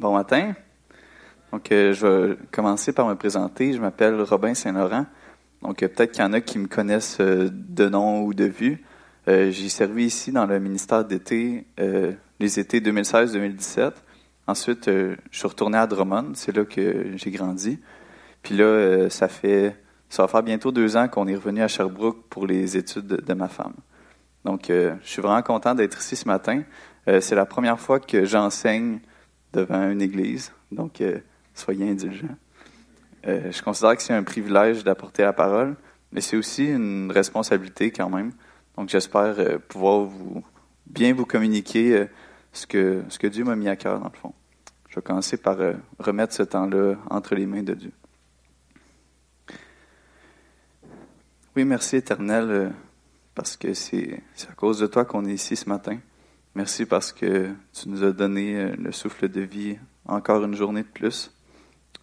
Bon 0.00 0.12
matin. 0.12 0.54
Donc, 1.50 1.72
euh, 1.72 1.92
je 1.92 2.06
vais 2.06 2.36
commencer 2.52 2.92
par 2.92 3.08
me 3.08 3.16
présenter. 3.16 3.72
Je 3.72 3.80
m'appelle 3.80 4.20
Robin 4.20 4.54
Saint-Laurent. 4.54 5.06
Donc, 5.60 5.82
euh, 5.82 5.88
peut-être 5.88 6.12
qu'il 6.12 6.22
y 6.22 6.24
en 6.24 6.32
a 6.34 6.40
qui 6.40 6.60
me 6.60 6.68
connaissent 6.68 7.16
euh, 7.18 7.48
de 7.52 7.88
nom 7.88 8.22
ou 8.22 8.32
de 8.32 8.44
vue. 8.44 8.84
J'ai 9.26 9.68
servi 9.68 10.04
ici 10.04 10.30
dans 10.30 10.46
le 10.46 10.58
ministère 10.58 11.04
d'été 11.04 11.66
les 11.76 12.58
étés 12.58 12.80
2016-2017. 12.80 13.92
Ensuite, 14.46 14.86
je 14.86 15.16
suis 15.30 15.46
retourné 15.46 15.76
à 15.76 15.86
Drummond. 15.86 16.30
C'est 16.32 16.56
là 16.56 16.64
que 16.64 17.14
j'ai 17.14 17.30
grandi. 17.30 17.78
Puis 18.42 18.56
là, 18.56 19.10
ça 19.10 19.28
fait 19.28 19.76
ça 20.08 20.22
va 20.22 20.28
faire 20.28 20.42
bientôt 20.42 20.72
deux 20.72 20.96
ans 20.96 21.08
qu'on 21.08 21.28
est 21.28 21.34
revenu 21.34 21.60
à 21.60 21.68
Sherbrooke 21.68 22.24
pour 22.30 22.46
les 22.46 22.78
études 22.78 23.06
de, 23.06 23.34
ma 23.34 23.48
femme. 23.48 23.74
Donc, 24.46 24.68
je 24.70 24.94
suis 25.02 25.20
vraiment 25.20 25.42
content 25.42 25.74
d'être 25.74 25.98
ici 25.98 26.16
ce 26.16 26.26
matin. 26.26 26.62
C'est 27.06 27.34
la 27.34 27.44
première 27.44 27.78
fois 27.78 28.00
que 28.00 28.24
j'enseigne 28.24 29.00
devant 29.52 29.90
une 29.90 30.02
église. 30.02 30.52
Donc, 30.70 31.02
soyez 31.54 31.90
indulgents. 31.90 32.36
Euh, 33.26 33.50
je 33.50 33.62
considère 33.62 33.96
que 33.96 34.02
c'est 34.02 34.14
un 34.14 34.22
privilège 34.22 34.84
d'apporter 34.84 35.22
la 35.22 35.32
parole, 35.32 35.76
mais 36.12 36.20
c'est 36.20 36.36
aussi 36.36 36.66
une 36.66 37.10
responsabilité 37.10 37.90
quand 37.90 38.08
même. 38.08 38.32
Donc, 38.76 38.88
j'espère 38.88 39.34
euh, 39.38 39.58
pouvoir 39.58 40.04
vous 40.04 40.42
bien 40.86 41.12
vous 41.12 41.26
communiquer 41.26 41.96
euh, 41.96 42.06
ce, 42.52 42.66
que, 42.66 43.02
ce 43.08 43.18
que 43.18 43.26
Dieu 43.26 43.44
m'a 43.44 43.56
mis 43.56 43.68
à 43.68 43.76
cœur, 43.76 43.98
dans 43.98 44.10
le 44.10 44.18
fond. 44.18 44.32
Je 44.88 44.94
vais 44.94 45.02
commencer 45.02 45.36
par 45.36 45.58
remettre 45.98 46.32
ce 46.32 46.42
temps-là 46.42 46.94
entre 47.10 47.34
les 47.34 47.44
mains 47.44 47.62
de 47.62 47.74
Dieu. 47.74 47.92
Oui, 51.54 51.64
merci 51.66 51.96
éternel, 51.96 52.72
parce 53.34 53.58
que 53.58 53.74
c'est 53.74 54.22
à 54.48 54.54
cause 54.54 54.80
de 54.80 54.86
toi 54.86 55.04
qu'on 55.04 55.26
est 55.26 55.34
ici 55.34 55.56
ce 55.56 55.68
matin. 55.68 55.98
Merci 56.58 56.86
parce 56.86 57.12
que 57.12 57.54
tu 57.72 57.88
nous 57.88 58.02
as 58.02 58.10
donné 58.10 58.72
le 58.74 58.90
souffle 58.90 59.28
de 59.28 59.42
vie 59.42 59.78
encore 60.06 60.42
une 60.42 60.56
journée 60.56 60.82
de 60.82 60.88
plus. 60.88 61.32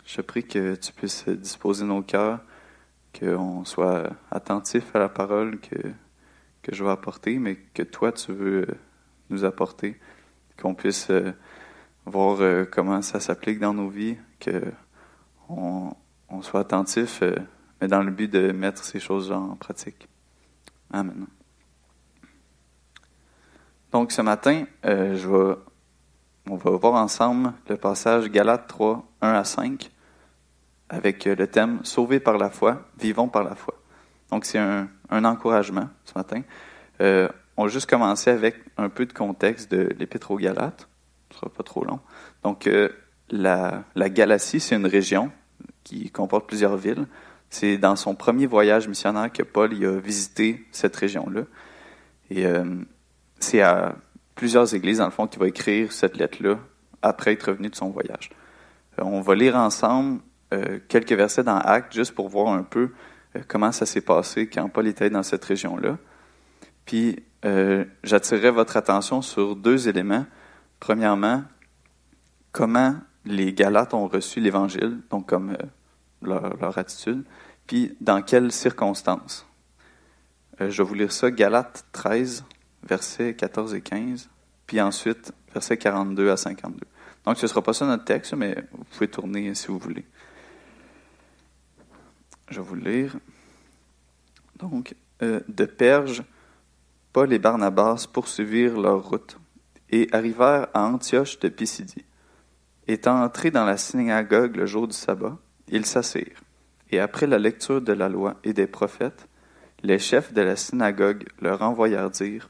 Je 0.05 0.21
prie 0.21 0.47
que 0.47 0.75
tu 0.75 0.93
puisses 0.93 1.27
disposer 1.27 1.83
nos 1.83 2.01
cœurs, 2.01 2.39
qu'on 3.19 3.65
soit 3.65 4.09
attentif 4.31 4.95
à 4.95 4.99
la 4.99 5.09
parole 5.09 5.59
que, 5.59 5.75
que 6.61 6.73
je 6.73 6.85
vais 6.85 6.89
apporter, 6.89 7.37
mais 7.37 7.57
que 7.73 7.83
toi, 7.83 8.13
tu 8.13 8.31
veux 8.31 8.65
nous 9.29 9.43
apporter, 9.43 9.99
qu'on 10.57 10.73
puisse 10.73 11.09
euh, 11.09 11.33
voir 12.05 12.39
euh, 12.39 12.63
comment 12.63 13.01
ça 13.01 13.19
s'applique 13.19 13.59
dans 13.59 13.73
nos 13.73 13.89
vies, 13.89 14.15
qu'on 14.41 15.97
on 16.29 16.41
soit 16.41 16.61
attentif, 16.61 17.21
euh, 17.23 17.35
mais 17.81 17.89
dans 17.89 18.03
le 18.03 18.11
but 18.11 18.31
de 18.31 18.53
mettre 18.53 18.85
ces 18.85 19.01
choses 19.01 19.33
en 19.33 19.57
pratique. 19.57 20.07
Amen. 20.91 21.27
Donc 23.95 24.11
ce 24.11 24.21
matin, 24.21 24.65
vais, 24.83 25.55
on 26.49 26.55
va 26.57 26.71
voir 26.71 26.95
ensemble 26.95 27.53
le 27.69 27.77
passage 27.77 28.29
Galates 28.29 28.67
3, 28.67 29.07
1 29.21 29.31
à 29.31 29.45
5 29.45 29.89
avec 30.89 31.25
euh, 31.25 31.33
le 31.33 31.47
thème 31.47 31.79
Sauvés 31.83 32.19
par 32.19 32.37
la 32.37 32.49
foi, 32.49 32.81
vivons 32.99 33.29
par 33.29 33.45
la 33.45 33.55
foi. 33.55 33.73
Donc, 34.31 34.43
c'est 34.43 34.59
un, 34.59 34.89
encouragement 35.09 35.87
ce 36.03 36.11
matin. 36.13 36.41
Euh, 36.99 37.29
on 37.55 37.63
va 37.63 37.69
juste 37.69 37.89
commencer 37.89 38.31
avec 38.31 38.57
un 38.75 38.89
peu 38.89 39.05
de 39.05 39.13
contexte 39.13 39.71
de 39.71 39.87
l'Épître 39.97 40.29
aux 40.31 40.39
Galates. 40.39 40.89
Ce 41.31 41.37
sera 41.39 41.49
pas 41.49 41.63
trop 41.63 41.85
long. 41.85 42.01
Donc, 42.43 42.67
euh, 42.67 42.89
la, 43.29 43.85
la, 43.95 44.09
Galatie, 44.09 44.59
c'est 44.59 44.75
une 44.75 44.87
région 44.87 45.31
qui 45.85 46.11
comporte 46.11 46.47
plusieurs 46.47 46.75
villes. 46.75 47.07
C'est 47.49 47.77
dans 47.77 47.95
son 47.95 48.13
premier 48.13 48.45
voyage 48.45 48.89
missionnaire 48.89 49.31
que 49.31 49.43
Paul 49.43 49.71
y 49.71 49.85
a 49.85 49.97
visité 49.97 50.65
cette 50.73 50.97
région-là. 50.97 51.43
Et 52.29 52.45
c'est 53.39 53.61
à 53.61 53.95
plusieurs 54.35 54.73
églises, 54.73 54.99
dans 54.99 55.05
le 55.05 55.11
fond, 55.11 55.27
qu'il 55.27 55.39
va 55.39 55.47
écrire 55.47 55.91
cette 55.91 56.17
lettre-là 56.17 56.59
après 57.01 57.33
être 57.33 57.49
revenu 57.51 57.69
de 57.69 57.75
son 57.75 57.89
voyage. 57.89 58.29
on 58.97 59.21
va 59.21 59.35
lire 59.35 59.55
ensemble 59.55 60.19
euh, 60.53 60.79
quelques 60.87 61.11
versets 61.11 61.43
dans 61.43 61.57
Actes, 61.57 61.93
juste 61.93 62.13
pour 62.13 62.29
voir 62.29 62.53
un 62.53 62.63
peu 62.63 62.91
euh, 63.35 63.41
comment 63.47 63.71
ça 63.71 63.85
s'est 63.85 64.01
passé 64.01 64.47
quand 64.47 64.69
Paul 64.69 64.87
était 64.87 65.09
dans 65.09 65.23
cette 65.23 65.43
région-là. 65.43 65.97
Puis, 66.85 67.23
euh, 67.45 67.85
j'attirerai 68.03 68.51
votre 68.51 68.77
attention 68.77 69.21
sur 69.21 69.55
deux 69.55 69.87
éléments. 69.89 70.25
Premièrement, 70.79 71.43
comment 72.51 72.95
les 73.25 73.53
Galates 73.53 73.93
ont 73.93 74.07
reçu 74.07 74.39
l'Évangile, 74.39 74.99
donc 75.09 75.27
comme 75.27 75.57
leur, 76.21 76.77
attitude, 76.77 77.23
puis 77.65 77.97
dans 78.01 78.21
quelles 78.21 78.51
circonstances? 78.51 79.47
je 80.59 80.81
vais 80.81 80.87
vous 80.87 80.93
lire 80.93 81.11
ça, 81.11 81.31
Galates 81.31 81.85
13, 81.91 82.45
versets 82.85 83.35
14 83.35 83.73
et 83.73 83.81
15, 83.81 84.29
puis 84.67 84.81
ensuite 84.81 85.33
versets 85.53 85.77
42 85.77 86.29
à 86.29 86.37
52. 86.37 86.79
Donc, 87.25 87.37
ce 87.37 87.45
ne 87.45 87.47
sera 87.47 87.61
pas 87.61 87.73
ça 87.73 87.85
notre 87.85 88.05
texte, 88.05 88.33
mais 88.33 88.55
vous 88.71 88.83
pouvez 88.83 89.07
tourner 89.07 89.53
si 89.55 89.67
vous 89.67 89.79
voulez. 89.79 90.05
Je 92.49 92.59
vais 92.59 92.65
vous 92.65 92.75
le 92.75 92.91
lire. 92.91 93.17
Donc, 94.57 94.95
euh, 95.21 95.39
de 95.47 95.65
Perge, 95.65 96.23
Paul 97.13 97.33
et 97.33 97.39
Barnabas 97.39 98.07
poursuivirent 98.11 98.79
leur 98.79 99.03
route 99.09 99.37
et 99.89 100.07
arrivèrent 100.11 100.67
à 100.73 100.83
Antioche 100.83 101.39
de 101.39 101.49
Pisidie. 101.49 102.05
Étant 102.87 103.23
entrés 103.23 103.51
dans 103.51 103.65
la 103.65 103.77
synagogue 103.77 104.55
le 104.55 104.67
jour 104.67 104.87
du 104.87 104.95
sabbat, 104.95 105.37
ils 105.69 105.85
s'assirent. 105.85 106.43
Et 106.91 106.99
après 106.99 107.25
la 107.25 107.39
lecture 107.39 107.81
de 107.81 107.93
la 107.93 108.09
loi 108.09 108.35
et 108.43 108.53
des 108.53 108.67
prophètes, 108.67 109.27
les 109.81 109.97
chefs 109.97 110.33
de 110.33 110.41
la 110.41 110.55
synagogue 110.55 111.25
leur 111.41 111.63
envoyèrent 111.63 112.11
dire 112.11 112.49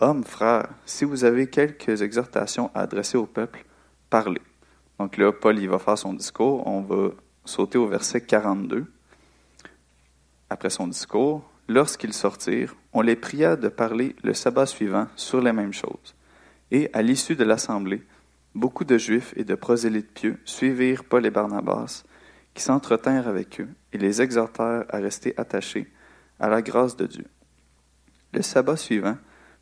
Hommes, 0.00 0.24
frères, 0.24 0.68
si 0.86 1.04
vous 1.04 1.24
avez 1.24 1.48
quelques 1.48 2.02
exhortations 2.02 2.70
à 2.74 2.80
adresser 2.80 3.18
au 3.18 3.26
peuple, 3.26 3.64
parlez. 4.08 4.40
Donc 4.98 5.16
là, 5.16 5.30
Paul 5.30 5.58
il 5.58 5.68
va 5.68 5.78
faire 5.78 5.98
son 5.98 6.14
discours. 6.14 6.66
On 6.66 6.80
va 6.80 7.10
sauter 7.44 7.78
au 7.78 7.86
verset 7.86 8.22
42 8.22 8.86
après 10.50 10.68
son 10.68 10.88
discours, 10.88 11.48
lorsqu'ils 11.68 12.12
sortirent, 12.12 12.74
on 12.92 13.02
les 13.02 13.14
pria 13.14 13.54
de 13.54 13.68
parler 13.68 14.16
le 14.24 14.34
sabbat 14.34 14.66
suivant 14.66 15.06
sur 15.14 15.40
les 15.40 15.52
mêmes 15.52 15.72
choses. 15.72 16.16
Et, 16.72 16.90
à 16.92 17.02
l'issue 17.02 17.36
de 17.36 17.44
l'assemblée, 17.44 18.02
beaucoup 18.54 18.84
de 18.84 18.98
Juifs 18.98 19.32
et 19.36 19.44
de 19.44 19.54
prosélytes 19.54 20.12
pieux 20.12 20.38
suivirent 20.44 21.04
Paul 21.04 21.24
et 21.24 21.30
Barnabas, 21.30 22.02
qui 22.52 22.62
s'entretinrent 22.64 23.28
avec 23.28 23.60
eux 23.60 23.68
et 23.92 23.98
les 23.98 24.20
exhortèrent 24.20 24.84
à 24.88 24.96
rester 24.96 25.34
attachés 25.36 25.90
à 26.40 26.48
la 26.48 26.62
grâce 26.62 26.96
de 26.96 27.06
Dieu. 27.06 27.26
Le 28.32 28.42
sabbat 28.42 28.76
suivant, 28.76 29.16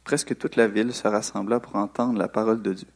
presque 0.09 0.39
toute 0.39 0.57
la 0.57 0.69
ville 0.69 0.95
se 0.95 1.07
rassembla 1.07 1.61
pour 1.61 1.77
entendre 1.77 2.19
la 2.19 2.29
parole 2.29 2.63
de 2.63 2.73
Dieu. 2.73 2.89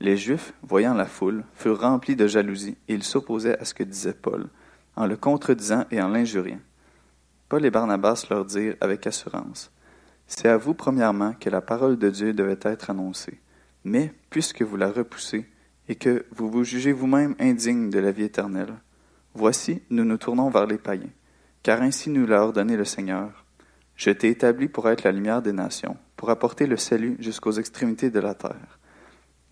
Les 0.00 0.18
Juifs, 0.18 0.52
voyant 0.62 0.92
la 0.92 1.06
foule, 1.06 1.44
furent 1.54 1.80
remplis 1.80 2.14
de 2.14 2.26
jalousie 2.26 2.76
et 2.88 2.92
ils 2.92 3.04
s'opposaient 3.04 3.58
à 3.58 3.64
ce 3.64 3.72
que 3.72 3.82
disait 3.82 4.12
Paul, 4.12 4.48
en 4.94 5.06
le 5.06 5.16
contredisant 5.16 5.86
et 5.90 6.02
en 6.02 6.08
l'injuriant. 6.08 6.60
Paul 7.48 7.64
et 7.64 7.70
Barnabas 7.70 8.26
leur 8.28 8.44
dirent 8.44 8.76
avec 8.82 9.06
assurance 9.06 9.72
C'est 10.26 10.50
à 10.50 10.58
vous, 10.58 10.74
premièrement, 10.74 11.32
que 11.40 11.48
la 11.48 11.62
parole 11.62 11.96
de 11.96 12.10
Dieu 12.10 12.34
devait 12.34 12.58
être 12.60 12.90
annoncée. 12.90 13.40
Mais, 13.84 14.12
puisque 14.28 14.60
vous 14.60 14.76
la 14.76 14.90
repoussez, 14.90 15.48
et 15.88 15.94
que 15.94 16.26
vous 16.32 16.50
vous 16.50 16.64
jugez 16.64 16.92
vous-même 16.92 17.34
indigne 17.40 17.88
de 17.88 17.98
la 17.98 18.12
vie 18.12 18.24
éternelle, 18.24 18.74
voici, 19.32 19.80
nous 19.88 20.04
nous 20.04 20.18
tournons 20.18 20.50
vers 20.50 20.66
les 20.66 20.76
païens, 20.76 21.14
car 21.62 21.80
ainsi 21.80 22.10
nous 22.10 22.26
l'a 22.26 22.42
ordonné 22.42 22.76
le 22.76 22.84
Seigneur. 22.84 23.46
Je 23.96 24.10
t'ai 24.10 24.28
établi 24.28 24.68
pour 24.68 24.90
être 24.90 25.04
la 25.04 25.12
lumière 25.12 25.40
des 25.40 25.52
nations, 25.52 25.96
pour 26.22 26.30
apporter 26.30 26.68
le 26.68 26.76
salut 26.76 27.16
jusqu'aux 27.18 27.50
extrémités 27.50 28.08
de 28.08 28.20
la 28.20 28.36
terre. 28.36 28.78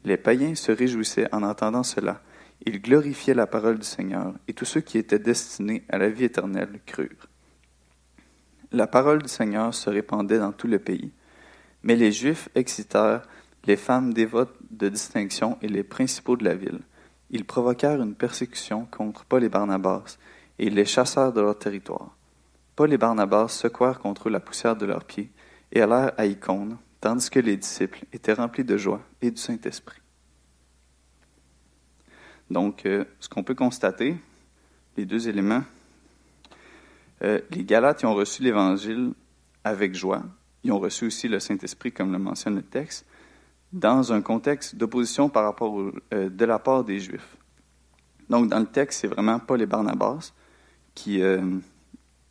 Les 0.05 0.17
païens 0.17 0.55
se 0.55 0.71
réjouissaient 0.71 1.27
en 1.35 1.43
entendant 1.43 1.83
cela. 1.83 2.23
Ils 2.65 2.81
glorifiaient 2.81 3.35
la 3.35 3.49
parole 3.49 3.81
du 3.81 3.85
Seigneur, 3.85 4.35
et 4.47 4.53
tous 4.53 4.67
ceux 4.67 4.81
qui 4.81 4.97
étaient 4.97 5.19
destinés 5.19 5.83
à 5.89 5.99
la 5.99 6.09
vie 6.09 6.23
éternelle 6.23 6.79
crurent. 6.87 7.27
La 8.71 8.87
parole 8.87 9.21
du 9.21 9.29
Seigneur 9.29 9.75
se 9.75 9.91
répandait 9.91 10.39
dans 10.39 10.53
tout 10.53 10.69
le 10.69 10.79
pays. 10.79 11.11
Mais 11.83 11.97
les 11.97 12.13
Juifs 12.13 12.49
excitèrent 12.55 13.27
les 13.65 13.77
femmes 13.77 14.15
dévotes 14.15 14.57
de 14.71 14.89
distinction 14.89 15.59
et 15.63 15.69
les 15.69 15.83
principaux 15.83 16.37
de 16.37 16.45
la 16.45 16.55
ville. 16.55 16.83
Ils 17.31 17.47
provoquèrent 17.47 18.01
une 18.01 18.15
persécution 18.15 18.87
contre 18.93 19.25
Paul 19.25 19.43
et 19.43 19.49
Barnabas 19.49 20.19
et 20.61 20.71
les 20.71 20.85
chassèrent 20.85 21.33
de 21.33 21.41
leur 21.41 21.59
territoire. 21.59 22.17
Paul 22.77 22.93
et 22.93 22.97
Barnabas 22.97 23.49
secouèrent 23.49 23.99
contre 23.99 24.29
eux 24.29 24.31
la 24.31 24.39
poussière 24.39 24.77
de 24.77 24.87
leurs 24.87 25.05
pieds 25.05 25.33
et 25.73 25.81
allèrent 25.81 26.13
à 26.17 26.27
Icône, 26.27 26.77
tandis 27.01 27.31
que 27.31 27.41
les 27.41 27.57
disciples 27.57 28.05
étaient 28.13 28.33
remplis 28.33 28.65
de 28.65 28.77
joie 28.77 29.01
et 29.23 29.31
du 29.31 29.41
Saint-Esprit. 29.41 30.01
Donc, 32.51 32.85
euh, 32.85 33.05
ce 33.21 33.29
qu'on 33.29 33.45
peut 33.45 33.55
constater, 33.55 34.17
les 34.97 35.07
deux 35.07 35.29
éléments 35.29 35.63
euh, 37.23 37.39
les 37.51 37.65
Galates 37.65 38.03
ont 38.05 38.15
reçu 38.15 38.43
l'Évangile 38.43 39.13
avec 39.63 39.95
joie. 39.95 40.23
Ils 40.65 40.73
ont 40.73 40.79
reçu 40.79 41.07
aussi 41.07 41.29
le 41.29 41.39
Saint-Esprit, 41.39 41.93
comme 41.93 42.13
le 42.13 42.19
mentionne 42.19 42.57
le 42.57 42.63
texte, 42.63 43.05
dans 43.75 44.13
un 44.13 44.23
contexte 44.23 44.75
d'opposition 44.75 45.29
par 45.29 45.45
rapport 45.45 45.79
euh, 45.79 46.31
de 46.31 46.45
la 46.47 46.59
part 46.59 46.83
des 46.83 46.99
Juifs. 46.99 47.37
Donc, 48.31 48.49
dans 48.49 48.59
le 48.59 48.67
texte, 48.67 49.01
c'est 49.01 49.09
vraiment 49.09 49.39
Paul 49.39 49.61
et 49.61 49.67
Barnabas 49.67 50.33
qui, 50.95 51.21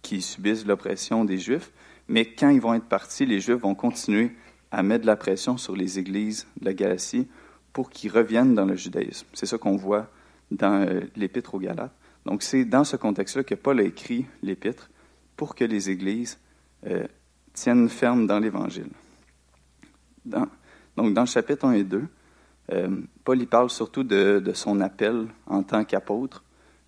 qui 0.02 0.22
subissent 0.22 0.66
l'oppression 0.66 1.26
des 1.26 1.38
Juifs, 1.38 1.72
mais 2.10 2.26
quand 2.26 2.50
ils 2.50 2.60
vont 2.60 2.74
être 2.74 2.88
partis, 2.88 3.26
les 3.26 3.40
Juifs 3.40 3.62
vont 3.62 3.76
continuer 3.76 4.36
à 4.72 4.84
mettre 4.84 5.02
de 5.04 5.08
la 5.08 5.16
pression 5.16 5.58
sur 5.58 5.76
les 5.76 6.00
églises 6.00 6.48
de 6.60 6.66
la 6.66 6.74
Galatie 6.74 7.28
pour 7.72 7.92
qu'ils 7.92 8.12
reviennent 8.12 8.56
dans 8.56 8.66
le 8.66 8.76
judaïsme. 8.76 9.28
C'est 9.34 9.46
ça 9.46 9.58
qu'on 9.58 9.78
voit 9.78 10.10
dans 10.52 10.82
euh, 10.82 11.02
l'Épître 11.16 11.54
aux 11.54 11.60
Galates. 11.60 11.94
Donc 12.26 12.42
c'est 12.42 12.66
dans 12.66 12.84
ce 12.84 12.96
contexte-là 12.96 13.44
que 13.44 13.56
Paul 13.56 13.80
a 13.80 13.84
écrit 13.84 14.26
l'Épître 14.42 14.90
pour 15.38 15.54
que 15.56 15.64
les 15.64 15.92
églises 15.92 16.40
euh, 16.88 17.06
tiennent 17.54 17.88
ferme 17.90 18.26
dans 18.26 18.40
l'Évangile. 18.40 18.90
donc 20.26 21.14
dans 21.14 21.22
le 21.22 21.28
chapitre 21.28 21.66
1 21.66 21.74
et 21.74 21.84
2, 21.84 22.04
euh, 22.72 22.90
Paul 23.24 23.42
y 23.42 23.46
parle 23.46 23.70
surtout 23.70 24.04
de, 24.04 24.40
de 24.40 24.54
son 24.54 24.82
appel 24.82 25.28
en 25.46 25.64
tant 25.64 25.86
qu'apôtre, 25.86 26.44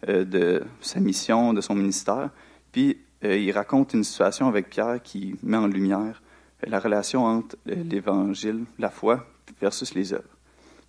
de 0.07 0.63
sa 0.81 1.00
mission, 1.00 1.53
de 1.53 1.62
son 1.62 1.75
ministère, 1.75 2.31
puis 2.71 2.97
il 3.23 3.51
raconte 3.51 3.94
une 3.94 4.03
situation 4.03 4.47
avec 4.47 4.69
Pierre 4.69 5.01
qui 5.01 5.35
met 5.44 5.57
en 5.57 5.68
lumière 5.68 6.21
la 6.68 6.79
relation 6.79 7.25
entre 7.25 7.56
l'Évangile, 7.65 8.65
la 8.79 8.89
foi, 8.89 9.25
versus 9.59 9.94
les 9.94 10.13
œuvres. 10.13 10.38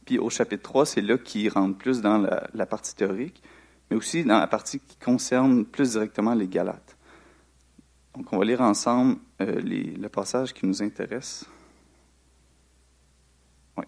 Puis 0.04 0.18
au 0.18 0.30
chapitre 0.30 0.62
3, 0.62 0.86
c'est 0.86 1.00
là 1.00 1.18
qu'il 1.18 1.48
rentre 1.50 1.78
plus 1.78 2.00
dans 2.00 2.18
la, 2.18 2.66
partie 2.66 2.94
théorique, 2.94 3.42
mais 3.90 3.96
aussi 3.96 4.24
dans 4.24 4.38
la 4.38 4.46
partie 4.46 4.80
qui 4.80 4.96
concerne 4.96 5.64
plus 5.64 5.92
directement 5.92 6.34
les 6.34 6.48
Galates. 6.48 6.96
Donc 8.14 8.32
on 8.32 8.38
va 8.38 8.44
lire 8.44 8.60
ensemble 8.60 9.16
euh, 9.40 9.60
le 9.62 10.08
passage 10.08 10.52
qui 10.52 10.66
nous 10.66 10.82
intéresse. 10.82 11.46
Oui, 13.76 13.84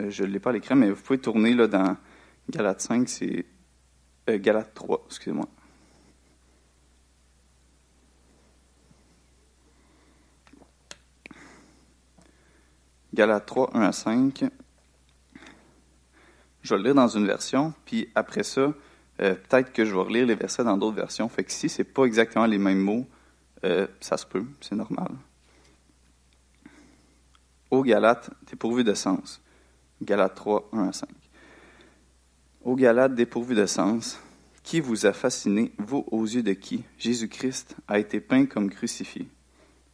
euh, 0.00 0.10
je 0.10 0.24
ne 0.24 0.28
l'ai 0.28 0.40
pas 0.40 0.50
à 0.50 0.52
l'écran, 0.54 0.76
mais 0.76 0.90
vous 0.90 1.02
pouvez 1.02 1.18
tourner 1.18 1.52
là, 1.52 1.66
dans 1.66 1.96
Galates 2.48 2.80
5, 2.80 3.08
c'est 3.08 3.44
euh, 4.30 4.38
Galates 4.38 4.72
3, 4.74 5.04
excusez-moi. 5.06 5.46
Galates 13.16 13.46
3, 13.46 13.70
1 13.72 13.80
à 13.80 13.92
5. 13.92 14.44
Je 16.60 16.74
vais 16.74 16.76
le 16.76 16.84
lire 16.84 16.94
dans 16.94 17.08
une 17.08 17.26
version, 17.26 17.72
puis 17.86 18.10
après 18.14 18.42
ça, 18.42 18.74
euh, 19.22 19.34
peut-être 19.34 19.72
que 19.72 19.86
je 19.86 19.94
vais 19.94 20.02
relire 20.02 20.26
les 20.26 20.34
versets 20.34 20.64
dans 20.64 20.76
d'autres 20.76 20.96
versions. 20.96 21.26
Fait 21.30 21.42
que 21.42 21.50
si 21.50 21.70
ce 21.70 21.80
n'est 21.80 21.88
pas 21.88 22.04
exactement 22.04 22.44
les 22.44 22.58
mêmes 22.58 22.82
mots, 22.82 23.06
euh, 23.64 23.86
ça 24.00 24.18
se 24.18 24.26
peut, 24.26 24.44
c'est 24.60 24.74
normal. 24.74 25.08
Ô 27.70 27.82
Galates, 27.82 28.28
dépourvu 28.50 28.84
de 28.84 28.92
sens. 28.92 29.40
Galates 30.02 30.34
3, 30.34 30.68
1 30.74 30.88
à 30.88 30.92
5. 30.92 31.08
Ô 32.64 32.74
Galates, 32.74 33.14
dépourvu 33.14 33.54
de 33.54 33.64
sens, 33.64 34.20
qui 34.62 34.80
vous 34.80 35.06
a 35.06 35.14
fasciné, 35.14 35.72
vous 35.78 36.04
aux 36.10 36.26
yeux 36.26 36.42
de 36.42 36.52
qui? 36.52 36.84
Jésus-Christ 36.98 37.76
a 37.88 37.98
été 37.98 38.20
peint 38.20 38.44
comme 38.44 38.68
crucifié. 38.68 39.26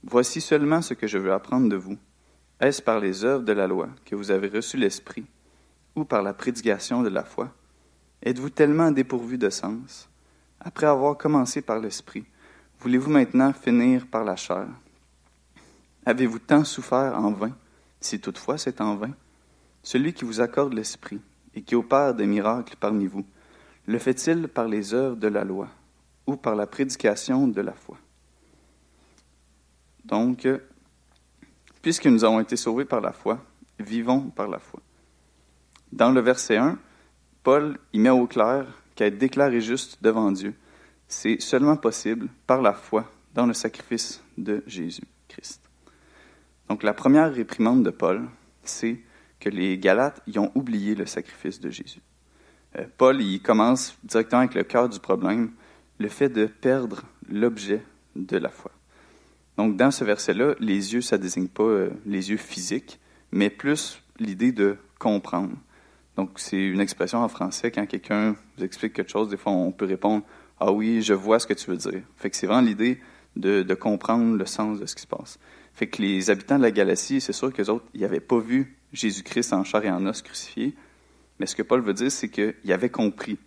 Voici 0.02 0.40
seulement 0.40 0.82
ce 0.82 0.94
que 0.94 1.06
je 1.06 1.18
veux 1.18 1.32
apprendre 1.32 1.68
de 1.68 1.76
vous. 1.76 1.96
Est-ce 2.60 2.80
par 2.80 3.00
les 3.00 3.24
œuvres 3.24 3.44
de 3.44 3.52
la 3.52 3.66
loi 3.66 3.88
que 4.04 4.14
vous 4.14 4.30
avez 4.30 4.48
reçu 4.48 4.76
l'Esprit, 4.76 5.26
ou 5.94 6.04
par 6.04 6.22
la 6.22 6.32
prédication 6.32 7.02
de 7.02 7.08
la 7.08 7.24
foi? 7.24 7.52
Êtes-vous 8.22 8.50
tellement 8.50 8.90
dépourvu 8.90 9.36
de 9.36 9.50
sens? 9.50 10.08
Après 10.60 10.86
avoir 10.86 11.18
commencé 11.18 11.60
par 11.60 11.80
l'Esprit, 11.80 12.24
voulez-vous 12.78 13.10
maintenant 13.10 13.52
finir 13.52 14.06
par 14.06 14.24
la 14.24 14.36
chair? 14.36 14.68
Avez-vous 16.06 16.38
tant 16.38 16.64
souffert 16.64 17.18
en 17.18 17.32
vain, 17.32 17.56
si 18.00 18.20
toutefois 18.20 18.58
c'est 18.58 18.80
en 18.80 18.96
vain? 18.96 19.12
Celui 19.82 20.12
qui 20.12 20.24
vous 20.24 20.40
accorde 20.40 20.72
l'Esprit 20.72 21.20
et 21.54 21.62
qui 21.62 21.74
opère 21.74 22.14
des 22.14 22.26
miracles 22.26 22.76
parmi 22.78 23.06
vous, 23.06 23.26
le 23.86 23.98
fait-il 23.98 24.46
par 24.46 24.68
les 24.68 24.94
œuvres 24.94 25.16
de 25.16 25.28
la 25.28 25.44
loi 25.44 25.68
ou 26.26 26.36
par 26.36 26.54
la 26.54 26.68
prédication 26.68 27.48
de 27.48 27.60
la 27.60 27.72
foi? 27.72 27.98
Donc, 30.04 30.48
Puisque 31.82 32.06
nous 32.06 32.24
avons 32.24 32.40
été 32.40 32.56
sauvés 32.56 32.84
par 32.84 33.00
la 33.00 33.12
foi, 33.12 33.44
vivons 33.78 34.30
par 34.30 34.48
la 34.48 34.58
foi. 34.58 34.80
Dans 35.90 36.12
le 36.12 36.20
verset 36.20 36.56
1, 36.56 36.78
Paul 37.42 37.76
y 37.92 37.98
met 37.98 38.10
au 38.10 38.26
clair 38.26 38.66
qu'être 38.94 39.18
déclaré 39.18 39.60
juste 39.60 39.98
devant 40.02 40.30
Dieu, 40.30 40.54
c'est 41.08 41.40
seulement 41.40 41.76
possible 41.76 42.28
par 42.46 42.62
la 42.62 42.72
foi 42.72 43.10
dans 43.34 43.46
le 43.46 43.52
sacrifice 43.52 44.22
de 44.38 44.62
Jésus-Christ. 44.66 45.60
Donc 46.68 46.82
la 46.84 46.94
première 46.94 47.32
réprimande 47.32 47.84
de 47.84 47.90
Paul, 47.90 48.28
c'est 48.62 49.00
que 49.40 49.48
les 49.48 49.76
Galates 49.76 50.22
y 50.26 50.38
ont 50.38 50.52
oublié 50.54 50.94
le 50.94 51.04
sacrifice 51.04 51.60
de 51.60 51.68
Jésus. 51.68 52.00
Euh, 52.78 52.86
Paul 52.96 53.20
y 53.20 53.40
commence 53.40 53.98
directement 54.04 54.42
avec 54.42 54.54
le 54.54 54.62
cœur 54.62 54.88
du 54.88 55.00
problème, 55.00 55.50
le 55.98 56.08
fait 56.08 56.28
de 56.28 56.46
perdre 56.46 57.02
l'objet 57.28 57.82
de 58.14 58.36
la 58.38 58.48
foi. 58.48 58.70
Donc, 59.56 59.76
dans 59.76 59.90
ce 59.90 60.04
verset-là, 60.04 60.54
les 60.60 60.94
yeux, 60.94 61.00
ça 61.00 61.18
ne 61.18 61.22
désigne 61.22 61.48
pas 61.48 61.62
euh, 61.62 61.90
les 62.06 62.30
yeux 62.30 62.36
physiques, 62.36 62.98
mais 63.30 63.50
plus 63.50 64.02
l'idée 64.18 64.52
de 64.52 64.76
comprendre. 64.98 65.54
Donc, 66.16 66.30
c'est 66.36 66.56
une 66.56 66.80
expression 66.80 67.18
en 67.18 67.28
français, 67.28 67.70
quand 67.70 67.86
quelqu'un 67.86 68.34
vous 68.56 68.64
explique 68.64 68.92
quelque 68.94 69.10
chose, 69.10 69.28
des 69.28 69.36
fois, 69.36 69.52
on 69.52 69.72
peut 69.72 69.86
répondre 69.86 70.24
Ah 70.60 70.72
oui, 70.72 71.02
je 71.02 71.14
vois 71.14 71.38
ce 71.38 71.46
que 71.46 71.54
tu 71.54 71.70
veux 71.70 71.76
dire. 71.76 72.02
Fait 72.16 72.30
que 72.30 72.36
c'est 72.36 72.46
vraiment 72.46 72.66
l'idée 72.66 73.00
de, 73.36 73.62
de, 73.62 73.74
comprendre 73.74 74.36
le 74.36 74.46
sens 74.46 74.78
de 74.78 74.86
ce 74.86 74.94
qui 74.94 75.02
se 75.02 75.06
passe. 75.06 75.38
Fait 75.72 75.86
que 75.86 76.02
les 76.02 76.30
habitants 76.30 76.58
de 76.58 76.62
la 76.62 76.70
Galatie, 76.70 77.20
c'est 77.20 77.32
sûr 77.32 77.52
qu'eux 77.52 77.70
autres, 77.70 77.86
ils 77.94 78.02
n'avaient 78.02 78.20
pas 78.20 78.38
vu 78.38 78.78
Jésus-Christ 78.92 79.54
en 79.54 79.64
chair 79.64 79.84
et 79.84 79.90
en 79.90 80.04
os 80.06 80.20
crucifié, 80.20 80.74
mais 81.38 81.46
ce 81.46 81.56
que 81.56 81.62
Paul 81.62 81.80
veut 81.80 81.94
dire, 81.94 82.12
c'est 82.12 82.28
qu'ils 82.28 82.72
avaient 82.72 82.90
compris 82.90 83.38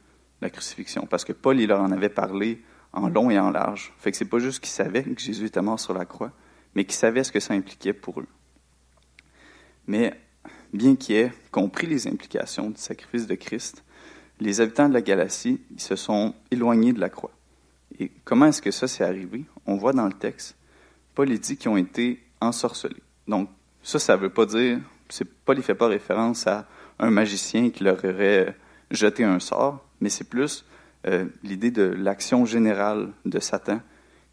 la 0.42 0.50
crucifixion, 0.50 1.06
parce 1.06 1.24
que 1.24 1.34
Paul, 1.34 1.60
il 1.60 1.68
leur 1.68 1.82
en 1.82 1.92
avait 1.92 2.10
parlé 2.10 2.62
en 2.96 3.10
long 3.10 3.30
et 3.30 3.38
en 3.38 3.52
large. 3.52 3.94
Fait 3.98 4.12
que 4.12 4.18
c'est 4.18 4.26
pas 4.26 4.40
juste 4.40 4.60
qu'ils 4.62 4.72
savaient 4.72 5.04
que 5.04 5.22
Jésus 5.22 5.46
était 5.46 5.62
mort 5.62 5.80
sur 5.80 5.94
la 5.94 6.06
croix, 6.06 6.32
mais 6.74 6.86
qu'ils 6.86 6.96
savaient 6.96 7.24
ce 7.24 7.32
que 7.32 7.40
ça 7.40 7.54
impliquait 7.54 7.94
pour 7.94 8.20
eux. 8.20 8.28
Mais 9.88 10.14
bien 10.74 10.96
qu'ils 10.96 11.16
aient 11.16 11.34
compris 11.52 11.88
les 11.88 12.08
implications 12.08 12.70
du 12.70 12.78
sacrifice 12.78 13.28
de 13.28 13.36
Christ, 13.36 13.84
les 14.40 14.60
habitants 14.62 14.90
de 14.90 14.94
la 14.94 15.02
Galatie 15.02 15.62
ils 15.72 15.82
se 15.82 15.96
sont 15.96 16.34
éloignés 16.52 16.94
de 16.94 17.00
la 17.00 17.10
croix. 17.10 17.32
Et 18.00 18.12
comment 18.24 18.48
est-ce 18.48 18.62
que 18.62 18.72
ça 18.72 18.88
s'est 18.88 19.04
arrivé? 19.04 19.46
On 19.66 19.78
voit 19.78 19.94
dans 19.94 20.08
le 20.08 20.14
texte, 20.14 20.56
Paul 21.14 21.30
dit 21.38 21.58
qu'ils 21.58 21.70
ont 21.70 21.78
été 21.78 22.22
ensorcelés. 22.42 23.02
Donc, 23.28 23.50
ça, 23.82 24.00
ça 24.00 24.18
ne 24.18 24.22
veut 24.22 24.30
pas 24.30 24.46
dire, 24.46 24.80
Paul 25.46 25.58
ne 25.58 25.62
fait 25.62 25.76
pas 25.76 25.88
référence 25.88 26.48
à 26.48 26.68
un 27.00 27.10
magicien 27.10 27.70
qui 27.70 27.84
leur 27.84 28.04
aurait 28.04 28.56
jeté 28.92 29.24
un 29.24 29.40
sort, 29.40 29.86
mais 30.02 30.10
c'est 30.10 30.26
plus 30.26 30.66
euh, 31.08 31.26
l'idée 31.44 31.70
de 31.70 31.84
l'action 31.84 32.46
générale 32.46 33.12
de 33.26 33.40
Satan 33.40 33.80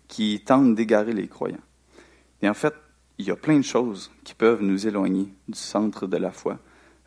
qui 0.08 0.40
tente 0.44 0.74
d'égarer 0.74 1.12
les 1.12 1.28
croyants. 1.28 1.56
Et 2.40 2.48
en 2.48 2.54
fait, 2.54 2.74
il 3.18 3.26
y 3.26 3.30
a 3.30 3.36
plein 3.36 3.58
de 3.58 3.64
choses 3.64 4.10
qui 4.24 4.34
peuvent 4.34 4.62
nous 4.62 4.86
éloigner 4.86 5.28
du 5.48 5.58
centre 5.58 6.06
de 6.06 6.16
la 6.16 6.30
foi. 6.30 6.58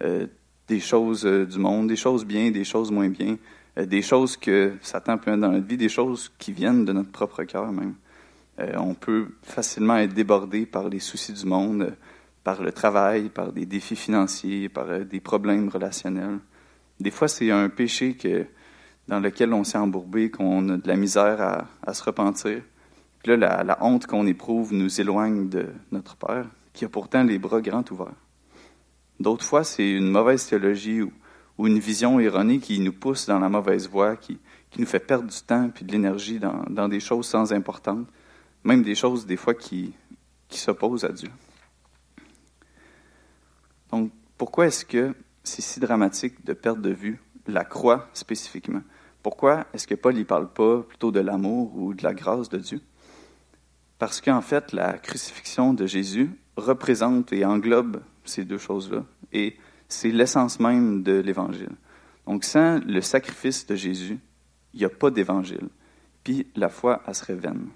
Euh, 0.03 0.27
des 0.67 0.79
choses 0.79 1.25
euh, 1.25 1.45
du 1.45 1.57
monde, 1.57 1.87
des 1.87 1.95
choses 1.95 2.25
bien, 2.25 2.51
des 2.51 2.63
choses 2.63 2.91
moins 2.91 3.09
bien, 3.09 3.37
des 3.75 4.01
choses 4.01 4.37
que 4.37 4.73
Satan 4.81 5.17
peut 5.17 5.31
mettre 5.31 5.41
dans 5.41 5.51
notre 5.51 5.67
vie, 5.67 5.77
des 5.77 5.89
choses 5.89 6.31
qui 6.37 6.51
viennent 6.53 6.85
de 6.85 6.93
notre 6.93 7.11
propre 7.11 7.43
cœur 7.43 7.73
même. 7.73 7.95
on 8.77 8.93
peut 8.93 9.27
facilement 9.43 9.97
être 9.97 10.13
débordé 10.13 10.65
par 10.65 10.87
les 10.87 11.01
soucis 11.01 11.33
du 11.33 11.45
monde, 11.45 11.93
par 12.45 12.63
le 12.63 12.71
travail, 12.71 13.27
par 13.27 13.51
des 13.51 13.65
défis 13.65 13.97
financiers, 13.97 14.69
par 14.69 15.01
des 15.01 15.19
problèmes 15.19 15.67
relationnels. 15.67 16.39
Des 17.01 17.11
fois, 17.11 17.27
c'est 17.27 17.51
un 17.51 17.67
péché 17.67 18.15
que 18.15 18.45
dans 19.07 19.19
lequel 19.19 19.53
on 19.53 19.63
s'est 19.63 19.77
embourbé, 19.77 20.31
qu'on 20.31 20.69
a 20.69 20.77
de 20.77 20.87
la 20.87 20.95
misère 20.95 21.67
à, 21.85 21.93
se 21.93 22.03
repentir. 22.03 22.61
Puis 23.19 23.35
là, 23.35 23.63
la, 23.63 23.77
honte 23.83 24.07
qu'on 24.07 24.25
éprouve 24.25 24.73
nous 24.73 24.99
éloigne 24.99 25.49
de 25.49 25.67
notre 25.91 26.15
Père, 26.15 26.47
qui 26.73 26.85
a 26.85 26.89
pourtant 26.89 27.23
les 27.23 27.39
bras 27.39 27.61
grands 27.61 27.83
ouverts. 27.91 28.13
D'autres 29.19 29.45
fois, 29.45 29.63
c'est 29.63 29.89
une 29.89 30.09
mauvaise 30.09 30.45
théologie 30.45 31.01
ou, 31.01 31.11
une 31.59 31.79
vision 31.79 32.19
erronée 32.19 32.59
qui 32.59 32.81
nous 32.81 32.91
pousse 32.91 33.27
dans 33.27 33.39
la 33.39 33.47
mauvaise 33.47 33.87
voie, 33.87 34.17
qui, 34.17 34.39
nous 34.77 34.85
fait 34.85 34.99
perdre 34.99 35.29
du 35.29 35.41
temps 35.41 35.71
et 35.79 35.83
de 35.85 35.91
l'énergie 35.91 36.37
dans, 36.37 36.89
des 36.89 36.99
choses 36.99 37.27
sans 37.27 37.53
importance, 37.53 38.05
même 38.65 38.83
des 38.83 38.95
choses 38.95 39.25
des 39.25 39.37
fois 39.37 39.53
qui, 39.53 39.93
qui 40.49 40.59
s'opposent 40.59 41.05
à 41.05 41.13
Dieu. 41.13 41.29
Donc, 43.89 44.11
pourquoi 44.37 44.67
est-ce 44.67 44.83
que 44.83 45.15
c'est 45.43 45.61
si 45.61 45.79
dramatique 45.79 46.43
de 46.43 46.51
perdre 46.51 46.81
de 46.81 46.89
vue 46.89 47.21
la 47.47 47.63
croix 47.63 48.09
spécifiquement? 48.13 48.81
Pourquoi 49.25 49.65
est-ce 49.73 49.87
que 49.87 49.95
Paul 49.95 50.13
ne 50.13 50.23
parle 50.23 50.53
pas 50.53 50.83
plutôt 50.83 51.11
de 51.11 51.19
l'amour 51.19 51.75
ou 51.75 51.95
de 51.95 52.03
la 52.03 52.13
grâce 52.13 52.47
de 52.47 52.59
Dieu? 52.59 52.79
Parce 53.97 54.21
qu'en 54.21 54.41
fait, 54.41 54.71
la 54.71 54.99
crucifixion 54.99 55.73
de 55.73 55.87
Jésus 55.87 56.29
représente 56.57 57.33
et 57.33 57.43
englobe 57.43 58.03
ces 58.23 58.45
deux 58.45 58.59
choses-là. 58.59 59.03
Et 59.33 59.57
c'est 59.89 60.11
l'essence 60.11 60.59
même 60.59 61.01
de 61.01 61.13
l'Évangile. 61.13 61.71
Donc, 62.27 62.43
sans 62.43 62.79
le 62.85 63.01
sacrifice 63.01 63.65
de 63.65 63.73
Jésus, 63.73 64.19
il 64.75 64.81
n'y 64.81 64.85
a 64.85 64.89
pas 64.89 65.09
d'Évangile. 65.09 65.69
Puis 66.23 66.45
la 66.55 66.69
foi, 66.69 67.01
elle 67.07 67.15
serait 67.15 67.33
vaine. 67.33 67.69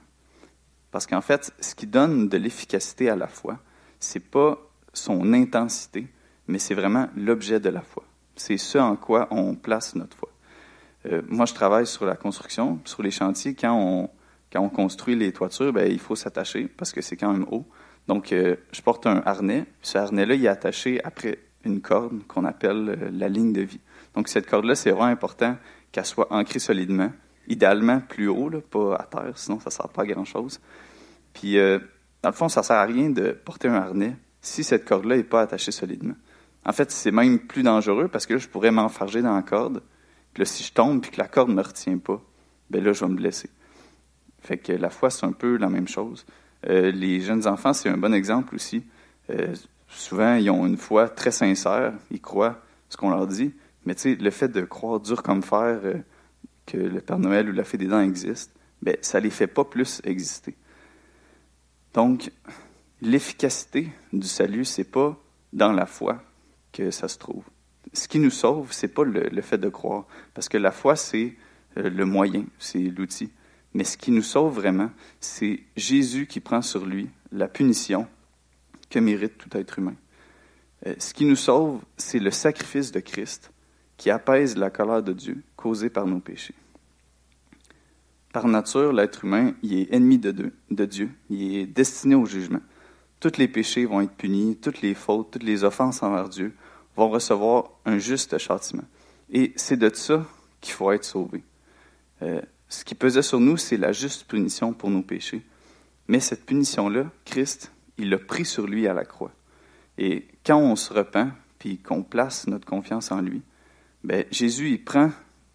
Parce 0.91 1.07
qu'en 1.07 1.21
fait, 1.21 1.51
ce 1.59 1.73
qui 1.73 1.87
donne 1.87 2.29
de 2.29 2.37
l'efficacité 2.37 3.09
à 3.09 3.15
la 3.15 3.27
foi, 3.27 3.57
c'est 3.99 4.19
pas 4.19 4.59
son 4.93 5.33
intensité, 5.33 6.09
mais 6.47 6.59
c'est 6.59 6.75
vraiment 6.75 7.09
l'objet 7.15 7.59
de 7.59 7.69
la 7.69 7.81
foi. 7.81 8.03
C'est 8.35 8.57
ce 8.57 8.77
en 8.77 8.95
quoi 8.95 9.27
on 9.31 9.55
place 9.55 9.95
notre 9.95 10.15
foi. 10.15 10.29
Euh, 11.05 11.21
moi, 11.27 11.45
je 11.45 11.53
travaille 11.53 11.87
sur 11.87 12.05
la 12.05 12.15
construction, 12.15 12.79
sur 12.85 13.03
les 13.03 13.11
chantiers. 13.11 13.55
Quand 13.55 14.09
on, 14.55 14.69
construit 14.69 15.15
les 15.15 15.31
toitures, 15.31 15.71
ben, 15.71 15.89
il 15.91 15.99
faut 15.99 16.15
s'attacher 16.15 16.67
parce 16.67 16.91
que 16.91 17.01
c'est 17.01 17.15
quand 17.15 17.31
même 17.31 17.45
haut. 17.51 17.65
Donc, 18.07 18.31
euh, 18.31 18.55
je 18.71 18.81
porte 18.81 19.05
un 19.07 19.21
harnais. 19.25 19.65
Ce 19.81 19.97
harnais-là, 19.97 20.35
il 20.35 20.45
est 20.45 20.49
attaché 20.49 21.03
après 21.03 21.39
une 21.63 21.81
corde 21.81 22.25
qu'on 22.27 22.45
appelle 22.45 22.89
euh, 22.89 23.09
la 23.11 23.29
ligne 23.29 23.53
de 23.53 23.61
vie. 23.61 23.79
Donc 24.15 24.27
cette 24.27 24.47
corde-là, 24.47 24.75
c'est 24.75 24.91
vraiment 24.91 25.05
important 25.05 25.57
qu'elle 25.91 26.05
soit 26.05 26.31
ancrée 26.33 26.59
solidement, 26.59 27.11
idéalement 27.47 27.99
plus 27.99 28.27
haut, 28.27 28.49
pas 28.49 28.95
à 28.95 29.03
terre, 29.03 29.37
sinon 29.37 29.59
ça 29.59 29.69
ne 29.69 29.71
sert 29.71 29.89
pas 29.89 30.01
à 30.01 30.05
grand-chose. 30.05 30.59
Puis, 31.33 31.57
dans 31.57 32.29
le 32.29 32.33
fond, 32.33 32.49
ça 32.49 32.61
ne 32.61 32.65
sert 32.65 32.75
à 32.75 32.85
rien 32.85 33.09
de 33.09 33.31
porter 33.31 33.67
un 33.67 33.75
harnais 33.75 34.15
si 34.41 34.63
cette 34.63 34.85
corde-là 34.85 35.17
n'est 35.17 35.23
pas 35.23 35.41
attachée 35.41 35.71
solidement. 35.71 36.15
En 36.65 36.73
fait, 36.73 36.91
c'est 36.91 37.11
même 37.11 37.39
plus 37.39 37.63
dangereux 37.63 38.07
parce 38.07 38.25
que 38.25 38.33
là, 38.33 38.39
je 38.39 38.47
pourrais 38.47 38.71
m'enfarger 38.71 39.21
dans 39.21 39.35
la 39.35 39.41
corde. 39.41 39.81
Puis 40.33 40.41
là, 40.41 40.45
si 40.45 40.63
je 40.63 40.73
tombe 40.73 41.01
puis 41.01 41.11
que 41.11 41.17
la 41.17 41.27
corde 41.27 41.49
ne 41.49 41.55
me 41.55 41.61
retient 41.61 41.97
pas, 41.97 42.21
ben 42.69 42.83
là, 42.83 42.93
je 42.93 43.03
vais 43.03 43.11
me 43.11 43.15
blesser. 43.15 43.49
Fait 44.41 44.57
que 44.57 44.71
la 44.71 44.89
foi, 44.89 45.09
c'est 45.09 45.25
un 45.25 45.31
peu 45.31 45.57
la 45.57 45.69
même 45.69 45.87
chose. 45.87 46.25
Euh, 46.67 46.91
les 46.91 47.21
jeunes 47.21 47.47
enfants, 47.47 47.73
c'est 47.73 47.89
un 47.89 47.97
bon 47.97 48.13
exemple 48.13 48.55
aussi. 48.55 48.83
Euh, 49.29 49.55
souvent, 49.87 50.35
ils 50.35 50.49
ont 50.49 50.65
une 50.65 50.77
foi 50.77 51.09
très 51.09 51.31
sincère, 51.31 51.93
ils 52.11 52.21
croient 52.21 52.61
ce 52.89 52.97
qu'on 52.97 53.09
leur 53.09 53.27
dit, 53.27 53.53
mais 53.85 53.95
tu 53.95 54.01
sais, 54.01 54.15
le 54.15 54.29
fait 54.29 54.49
de 54.49 54.61
croire 54.61 54.99
dur 54.99 55.23
comme 55.23 55.41
fer 55.41 55.79
euh, 55.83 55.95
que 56.65 56.77
le 56.77 57.01
Père 57.01 57.19
Noël 57.19 57.49
ou 57.49 57.53
la 57.53 57.63
Fée 57.63 57.77
des 57.77 57.87
Dents 57.87 58.01
existe, 58.01 58.51
ben, 58.81 58.95
ça 59.01 59.19
les 59.19 59.29
fait 59.29 59.47
pas 59.47 59.65
plus 59.65 60.01
exister. 60.03 60.55
Donc, 61.93 62.31
l'efficacité 63.01 63.89
du 64.13 64.27
salut, 64.27 64.65
c'est 64.65 64.83
pas 64.83 65.17
dans 65.53 65.71
la 65.71 65.85
foi 65.85 66.21
que 66.71 66.91
ça 66.91 67.07
se 67.07 67.17
trouve. 67.17 67.43
Ce 67.93 68.07
qui 68.07 68.19
nous 68.19 68.29
sauve, 68.29 68.71
c'est 68.71 68.93
pas 68.93 69.03
le, 69.03 69.41
fait 69.41 69.57
de 69.57 69.69
croire, 69.69 70.05
parce 70.33 70.49
que 70.49 70.57
la 70.57 70.71
foi, 70.71 70.95
c'est 70.95 71.35
le 71.75 72.05
moyen, 72.05 72.45
c'est 72.59 72.79
l'outil. 72.79 73.31
Mais 73.73 73.83
ce 73.83 73.97
qui 73.97 74.11
nous 74.11 74.21
sauve 74.21 74.55
vraiment, 74.55 74.91
c'est 75.19 75.61
Jésus 75.75 76.27
qui 76.27 76.39
prend 76.39 76.61
sur 76.61 76.85
lui 76.85 77.09
la 77.31 77.47
punition 77.47 78.07
que 78.89 78.99
mérite 78.99 79.37
tout 79.37 79.55
être 79.57 79.79
humain. 79.79 79.95
Euh, 80.87 80.95
ce 80.97 81.13
qui 81.13 81.25
nous 81.25 81.35
sauve, 81.35 81.81
c'est 81.97 82.19
le 82.19 82.31
sacrifice 82.31 82.91
de 82.91 82.99
Christ 82.99 83.51
qui 83.97 84.09
apaise 84.09 84.55
la 84.55 84.69
colère 84.69 85.03
de 85.03 85.13
Dieu 85.13 85.43
causée 85.55 85.89
par 85.89 86.07
nos 86.07 86.19
péchés. 86.19 86.55
Par 88.31 88.47
nature, 88.47 88.93
l'être 88.93 89.25
humain, 89.25 89.53
il 89.61 89.79
est 89.79 89.93
ennemi 89.93 90.17
de, 90.17 90.53
de 90.71 90.85
Dieu, 90.85 91.09
il 91.29 91.57
est 91.57 91.65
destiné 91.65 92.15
au 92.15 92.25
jugement. 92.25 92.61
Tous 93.19 93.37
les 93.37 93.47
péchés 93.47 93.85
vont 93.85 94.01
être 94.01 94.15
punis, 94.15 94.55
toutes 94.55 94.81
les 94.81 94.93
fautes, 94.93 95.31
toutes 95.31 95.43
les 95.43 95.63
offenses 95.63 96.01
envers 96.01 96.29
Dieu 96.29 96.53
vont 96.99 97.09
recevoir 97.09 97.71
un 97.85 97.97
juste 97.97 98.37
châtiment. 98.37 98.83
Et 99.31 99.53
c'est 99.55 99.77
de 99.77 99.89
ça 99.93 100.25
qu'il 100.61 100.73
faut 100.73 100.91
être 100.91 101.05
sauvé. 101.05 101.43
Euh, 102.21 102.41
ce 102.67 102.83
qui 102.83 102.93
pesait 102.93 103.21
sur 103.21 103.39
nous, 103.39 103.57
c'est 103.57 103.77
la 103.77 103.91
juste 103.91 104.25
punition 104.25 104.73
pour 104.73 104.89
nos 104.89 105.01
péchés. 105.01 105.41
Mais 106.07 106.19
cette 106.19 106.45
punition-là, 106.45 107.05
Christ, 107.25 107.71
il 107.97 108.09
l'a 108.09 108.19
pris 108.19 108.45
sur 108.45 108.67
lui 108.67 108.87
à 108.87 108.93
la 108.93 109.05
croix. 109.05 109.31
Et 109.97 110.27
quand 110.45 110.57
on 110.57 110.75
se 110.75 110.93
repent, 110.93 111.31
puis 111.57 111.77
qu'on 111.77 112.03
place 112.03 112.47
notre 112.47 112.65
confiance 112.65 113.11
en 113.11 113.21
lui, 113.21 113.41
ben, 114.03 114.25
Jésus, 114.31 114.69
il 114.69 114.83
prend 114.83 115.11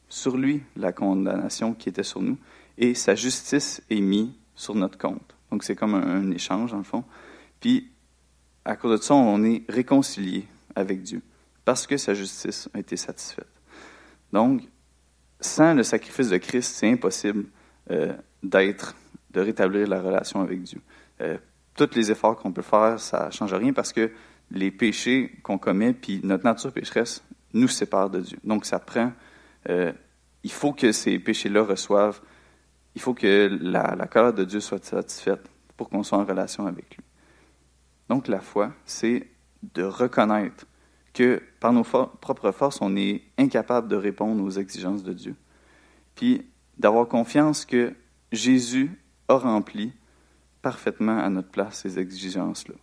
sur 0.08 0.36
lui 0.36 0.62
la 0.76 0.92
condamnation 0.92 1.74
qui 1.74 1.88
était 1.88 2.02
sur 2.02 2.22
nous, 2.22 2.38
et 2.78 2.94
sa 2.94 3.14
justice 3.14 3.82
est 3.90 4.00
mise 4.00 4.30
sur 4.54 4.74
notre 4.74 4.98
compte. 4.98 5.36
Donc 5.50 5.64
c'est 5.64 5.76
comme 5.76 5.94
un, 5.94 6.06
un, 6.06 6.30
échange, 6.30 6.72
en 6.72 6.82
fond. 6.82 7.04
Puis, 7.60 7.90
à 8.64 8.76
cause 8.76 8.98
de 8.98 9.04
ça, 9.04 9.14
on 9.14 9.42
est 9.44 9.64
réconcilié 9.68 10.46
avec 10.74 11.02
Dieu, 11.02 11.22
parce 11.64 11.86
que 11.86 11.96
sa 11.96 12.14
justice 12.14 12.68
a 12.74 12.78
été 12.78 12.96
satisfaite. 12.96 13.48
Donc, 14.32 14.62
sans 15.40 15.74
le 15.74 15.82
sacrifice 15.82 16.28
de 16.28 16.36
Christ, 16.36 16.74
c'est 16.76 16.90
impossible 16.90 17.46
euh, 17.90 18.12
d'être, 18.42 18.94
de 19.30 19.40
rétablir 19.40 19.86
la 19.88 20.00
relation 20.00 20.40
avec 20.40 20.62
Dieu. 20.62 20.80
Euh, 21.20 21.38
tous 21.74 21.94
les 21.94 22.10
efforts 22.10 22.36
qu'on 22.36 22.52
peut 22.52 22.62
faire, 22.62 22.98
ça 23.00 23.26
ne 23.26 23.30
change 23.30 23.54
rien 23.54 23.72
parce 23.72 23.92
que 23.92 24.10
les 24.50 24.70
péchés 24.70 25.38
qu'on 25.42 25.58
commet, 25.58 25.92
puis 25.92 26.20
notre 26.22 26.44
nature 26.44 26.72
pécheresse, 26.72 27.22
nous 27.52 27.68
séparent 27.68 28.10
de 28.10 28.20
Dieu. 28.20 28.38
Donc, 28.44 28.64
ça 28.66 28.78
prend. 28.78 29.12
Euh, 29.68 29.92
il 30.42 30.52
faut 30.52 30.72
que 30.72 30.92
ces 30.92 31.18
péchés-là 31.18 31.62
reçoivent. 31.62 32.20
Il 32.94 33.00
faut 33.00 33.14
que 33.14 33.48
la, 33.60 33.94
la 33.96 34.06
colère 34.06 34.32
de 34.32 34.44
Dieu 34.44 34.60
soit 34.60 34.84
satisfaite 34.84 35.48
pour 35.76 35.88
qu'on 35.88 36.02
soit 36.02 36.18
en 36.18 36.24
relation 36.24 36.66
avec 36.66 36.96
lui. 36.96 37.04
Donc, 38.08 38.28
la 38.28 38.40
foi, 38.40 38.72
c'est 38.84 39.26
de 39.74 39.82
reconnaître 39.82 40.66
que 41.14 41.42
par 41.60 41.72
nos 41.72 41.84
propres 41.84 42.52
forces, 42.52 42.82
on 42.82 42.96
est 42.96 43.22
incapable 43.38 43.88
de 43.88 43.96
répondre 43.96 44.42
aux 44.44 44.50
exigences 44.50 45.04
de 45.04 45.12
Dieu. 45.12 45.36
Puis 46.16 46.46
d'avoir 46.76 47.08
confiance 47.08 47.64
que 47.64 47.94
Jésus 48.32 48.90
a 49.28 49.36
rempli 49.36 49.92
parfaitement 50.60 51.18
à 51.18 51.30
notre 51.30 51.48
place 51.48 51.80
ces 51.80 51.98
exigences-là. 51.98 52.74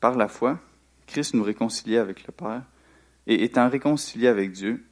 Par 0.00 0.16
la 0.16 0.26
foi, 0.26 0.58
Christ 1.06 1.34
nous 1.34 1.44
réconcilie 1.44 1.96
avec 1.96 2.26
le 2.26 2.32
Père, 2.32 2.64
et 3.28 3.44
étant 3.44 3.68
réconcilié 3.68 4.26
avec 4.26 4.50
Dieu, 4.50 4.84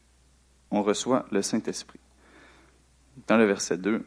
on 0.71 0.83
reçoit 0.83 1.26
le 1.33 1.42
Saint-Esprit. 1.42 1.99
Dans 3.26 3.37
le 3.37 3.45
verset 3.45 3.76
2, 3.76 4.07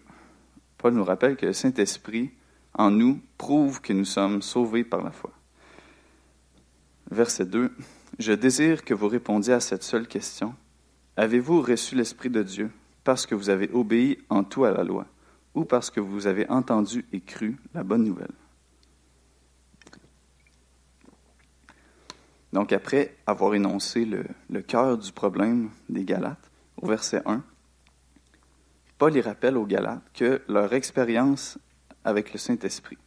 Paul 0.77 0.93
nous 0.93 1.03
rappelle 1.03 1.35
que 1.35 1.45
le 1.45 1.53
Saint-Esprit 1.53 2.31
en 2.73 2.89
nous 2.89 3.19
prouve 3.37 3.81
que 3.81 3.91
nous 3.91 4.05
sommes 4.05 4.41
sauvés 4.41 4.85
par 4.85 5.03
la 5.03 5.11
foi. 5.11 5.32
Verset 7.13 7.45
2. 7.45 7.71
Je 8.17 8.33
désire 8.33 8.83
que 8.83 8.95
vous 8.95 9.07
répondiez 9.07 9.53
à 9.53 9.59
cette 9.59 9.83
seule 9.83 10.07
question. 10.07 10.55
Avez-vous 11.15 11.61
reçu 11.61 11.95
l'Esprit 11.95 12.31
de 12.31 12.41
Dieu 12.41 12.71
parce 13.03 13.27
que 13.27 13.35
vous 13.35 13.51
avez 13.51 13.69
obéi 13.71 14.17
en 14.29 14.43
tout 14.43 14.65
à 14.65 14.71
la 14.71 14.83
loi 14.83 15.05
ou 15.53 15.63
parce 15.63 15.91
que 15.91 15.99
vous 15.99 16.25
avez 16.25 16.49
entendu 16.49 17.05
et 17.13 17.21
cru 17.21 17.57
la 17.75 17.83
bonne 17.83 18.03
nouvelle? 18.03 18.31
Donc 22.51 22.73
après 22.73 23.15
avoir 23.27 23.53
énoncé 23.53 24.05
le, 24.05 24.61
cœur 24.61 24.97
du 24.97 25.11
problème 25.11 25.69
des 25.89 26.05
Galates, 26.05 26.51
au 26.81 26.87
verset 26.87 27.21
1, 27.25 27.43
Paul 28.97 29.15
y 29.15 29.21
rappelle 29.21 29.57
aux 29.57 29.67
Galates 29.67 30.03
que 30.15 30.41
leur 30.47 30.73
expérience 30.73 31.59
avec 32.03 32.33
le 32.33 32.39
Saint-Esprit, 32.39 32.97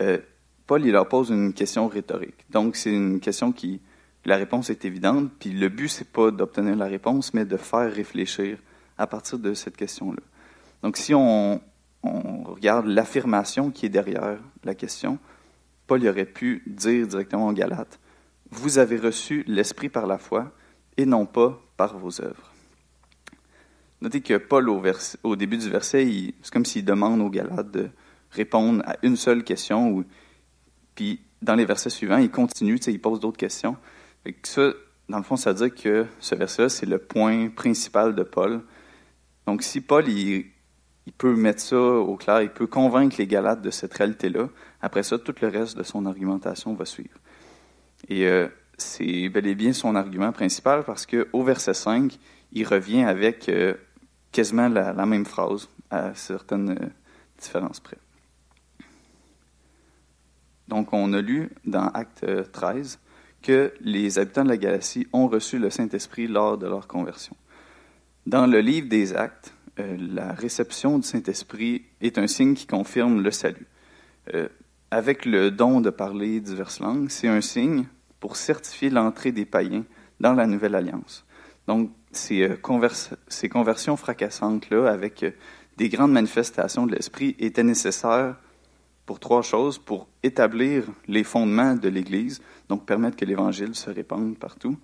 euh, 0.00 0.18
Paul, 0.66 0.84
il 0.84 0.92
leur 0.92 1.08
pose 1.08 1.30
une 1.30 1.52
question 1.52 1.86
rhétorique. 1.86 2.44
Donc, 2.50 2.76
c'est 2.76 2.92
une 2.92 3.20
question 3.20 3.52
qui, 3.52 3.80
la 4.24 4.36
réponse 4.36 4.70
est 4.70 4.84
évidente, 4.84 5.30
puis 5.38 5.50
le 5.50 5.68
but, 5.68 5.88
c'est 5.88 6.08
pas 6.08 6.30
d'obtenir 6.30 6.74
la 6.74 6.86
réponse, 6.86 7.32
mais 7.34 7.44
de 7.44 7.56
faire 7.56 7.92
réfléchir 7.92 8.58
à 8.98 9.06
partir 9.06 9.38
de 9.38 9.54
cette 9.54 9.76
question-là. 9.76 10.22
Donc, 10.82 10.96
si 10.96 11.14
on, 11.14 11.60
regarde 12.02 12.86
l'affirmation 12.86 13.70
qui 13.70 13.86
est 13.86 13.90
derrière 13.90 14.38
la 14.64 14.74
question, 14.74 15.18
Paul 15.86 16.06
aurait 16.06 16.24
pu 16.24 16.62
dire 16.66 17.06
directement 17.06 17.48
aux 17.48 17.52
Galates, 17.52 17.98
vous 18.50 18.78
avez 18.78 18.96
reçu 18.96 19.44
l'Esprit 19.48 19.88
par 19.88 20.06
la 20.06 20.18
foi 20.18 20.52
et 20.96 21.04
non 21.04 21.26
pas 21.26 21.60
par 21.76 21.98
vos 21.98 22.20
œuvres. 22.20 22.52
Notez 24.00 24.20
que 24.20 24.36
Paul, 24.36 24.68
au, 24.68 25.36
début 25.36 25.56
du 25.56 25.68
verset, 25.68 26.32
c'est 26.42 26.52
comme 26.52 26.64
s'il 26.64 26.84
demande 26.84 27.20
aux 27.20 27.30
Galates 27.30 27.70
de 27.70 27.88
répondre 28.30 28.82
à 28.86 28.96
une 29.02 29.16
seule 29.16 29.42
question 29.42 29.90
ou 29.90 30.04
puis 30.96 31.20
dans 31.42 31.54
les 31.54 31.64
versets 31.64 31.90
suivants, 31.90 32.16
il 32.16 32.30
continue, 32.30 32.76
il 32.76 33.00
pose 33.00 33.20
d'autres 33.20 33.36
questions. 33.36 33.76
Ça, 34.42 34.72
dans 35.08 35.18
le 35.18 35.22
fond, 35.22 35.36
ça 35.36 35.52
veut 35.52 35.68
dire 35.68 35.74
que 35.74 36.06
ce 36.18 36.34
verset-là, 36.34 36.68
c'est 36.68 36.86
le 36.86 36.98
point 36.98 37.48
principal 37.48 38.16
de 38.16 38.24
Paul. 38.24 38.62
Donc 39.46 39.62
si 39.62 39.80
Paul, 39.80 40.08
il, 40.08 40.46
peut 41.18 41.36
mettre 41.36 41.60
ça 41.60 41.78
au 41.78 42.16
clair, 42.16 42.42
il 42.42 42.50
peut 42.50 42.66
convaincre 42.66 43.14
les 43.18 43.28
Galates 43.28 43.62
de 43.62 43.70
cette 43.70 43.94
réalité-là, 43.94 44.48
après 44.80 45.04
ça, 45.04 45.18
tout 45.18 45.34
le 45.40 45.46
reste 45.46 45.78
de 45.78 45.84
son 45.84 46.04
argumentation 46.04 46.74
va 46.74 46.84
suivre. 46.84 47.16
Et 48.08 48.26
euh, 48.26 48.48
c'est 48.76 49.28
bel 49.28 49.46
et 49.46 49.54
bien 49.54 49.72
son 49.72 49.94
argument 49.94 50.32
principal 50.32 50.82
parce 50.82 51.06
qu'au 51.06 51.42
verset 51.44 51.74
5, 51.74 52.18
il 52.52 52.66
revient 52.66 53.04
avec 53.04 53.48
euh, 53.48 53.74
quasiment 54.32 54.68
la, 54.68 54.92
la, 54.92 55.06
même 55.06 55.26
phrase, 55.26 55.68
à 55.90 56.12
certaines 56.14 56.70
euh, 56.70 56.88
différences 57.38 57.78
près. 57.78 57.98
Donc, 60.68 60.92
on 60.92 61.12
a 61.12 61.20
lu 61.20 61.50
dans 61.64 61.88
Acte 61.88 62.26
13 62.52 62.98
que 63.42 63.72
les 63.80 64.18
habitants 64.18 64.44
de 64.44 64.48
la 64.48 64.56
Galatie 64.56 65.06
ont 65.12 65.28
reçu 65.28 65.58
le 65.58 65.70
Saint-Esprit 65.70 66.26
lors 66.26 66.58
de 66.58 66.66
leur 66.66 66.88
conversion. 66.88 67.36
Dans 68.26 68.46
le 68.46 68.58
livre 68.58 68.88
des 68.88 69.14
Actes, 69.14 69.54
euh, 69.78 69.96
la 70.00 70.32
réception 70.32 70.98
du 70.98 71.06
Saint-Esprit 71.06 71.84
est 72.00 72.18
un 72.18 72.26
signe 72.26 72.54
qui 72.54 72.66
confirme 72.66 73.22
le 73.22 73.30
salut. 73.30 73.66
Euh, 74.34 74.48
avec 74.90 75.24
le 75.24 75.50
don 75.52 75.80
de 75.80 75.90
parler 75.90 76.40
diverses 76.40 76.80
langues, 76.80 77.08
c'est 77.08 77.28
un 77.28 77.40
signe 77.40 77.84
pour 78.18 78.36
certifier 78.36 78.90
l'entrée 78.90 79.30
des 79.30 79.44
païens 79.44 79.84
dans 80.18 80.32
la 80.32 80.46
nouvelle 80.46 80.74
alliance. 80.74 81.24
Donc, 81.68 81.90
ces, 82.10 82.42
euh, 82.42 82.88
ces 83.28 83.48
conversions 83.48 83.96
fracassantes-là, 83.96 84.88
avec 84.88 85.24
des 85.76 85.88
grandes 85.88 86.12
manifestations 86.12 86.86
de 86.86 86.94
l'Esprit, 86.94 87.36
étaient 87.38 87.62
nécessaires 87.62 88.36
pour 89.06 89.20
trois 89.20 89.42
choses, 89.42 89.78
pour 89.78 90.08
établir 90.22 90.84
les 91.06 91.24
fondements 91.24 91.74
de 91.74 91.88
l'Église, 91.88 92.42
donc 92.68 92.84
permettre 92.84 93.16
que 93.16 93.24
l'Évangile 93.24 93.74
se 93.74 93.88
répande 93.88 94.36
partout, 94.36 94.76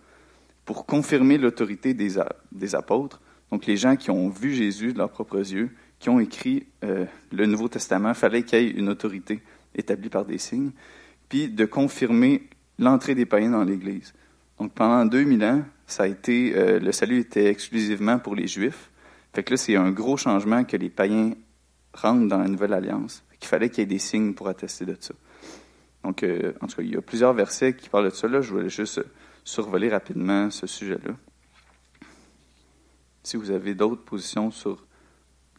pour 0.65 0.87
confirmer 0.87 1.39
l'autorité 1.39 1.93
des, 1.93 2.75
apôtres, 2.75 3.21
donc 3.51 3.67
les 3.67 3.77
gens 3.77 3.97
qui 3.97 4.11
ont 4.13 4.29
vu 4.29 4.55
Jésus 4.55 4.93
de 4.93 4.99
leurs 4.99 5.11
propres 5.11 5.53
yeux, 5.53 5.71
qui 5.99 6.09
ont 6.09 6.21
écrit 6.21 6.67
euh, 6.85 7.05
le 7.33 7.47
Nouveau 7.47 7.69
Testament, 7.69 8.15
fallait 8.15 8.45
qu'il 8.45 8.61
y 8.61 8.67
ait 8.67 8.71
une 8.71 8.89
autorité 8.89 9.43
établie 9.75 10.09
par 10.09 10.25
des 10.25 10.39
signes, 10.39 10.71
puis 11.29 11.49
de 11.49 11.65
confirmer 11.65 12.49
l'entrée 12.79 13.17
des 13.17 13.27
païens 13.27 13.51
dans 13.51 13.65
l'Église. 13.65 14.15
Donc 14.59 14.73
pendant 14.73 15.05
2000 15.05 15.45
ans, 15.45 15.63
ça 15.87 16.05
a 16.05 16.07
été, 16.07 16.57
euh, 16.57 16.79
le 16.79 16.93
salut 16.93 17.19
était 17.19 17.47
exclusivement 17.47 18.19
pour 18.19 18.37
les 18.37 18.47
Juifs. 18.47 18.91
Fait 19.35 19.43
que 19.43 19.51
là, 19.51 19.57
c'est 19.57 19.77
un 19.77 19.91
gros 19.91 20.17
changement 20.17 20.63
que 20.63 20.77
les 20.77 20.91
païens 20.91 21.33
rentrent 21.93 22.29
dans 22.29 22.39
la 22.39 22.49
nouvelle 22.49 22.73
alliance. 22.73 23.25
Il 23.43 23.47
fallait 23.47 23.69
qu'il 23.69 23.81
y 23.81 23.83
ait 23.83 23.87
des 23.87 23.99
signes 23.99 24.35
pour 24.35 24.49
attester 24.49 24.87
de 24.87 24.97
ça. 24.99 25.15
Donc, 26.05 26.23
euh, 26.23 26.53
en 26.61 26.67
tout 26.67 26.77
cas, 26.77 26.83
il 26.83 26.95
y 26.95 26.97
a 26.97 27.03
plusieurs 27.03 27.33
versets 27.33 27.75
qui 27.75 27.89
parlent 27.89 28.11
de 28.11 28.15
ça. 28.15 28.29
Là, 28.29 28.41
je 28.41 28.53
voulais 28.53 28.69
juste 28.69 29.01
survoler 29.45 29.89
rapidement 29.89 30.51
ce 30.51 30.67
sujet-là. 30.67 31.15
Si 33.23 33.37
vous 33.37 33.51
avez 33.51 33.75
d'autres 33.75 34.05
positions 34.05 34.51
sur 34.51 34.85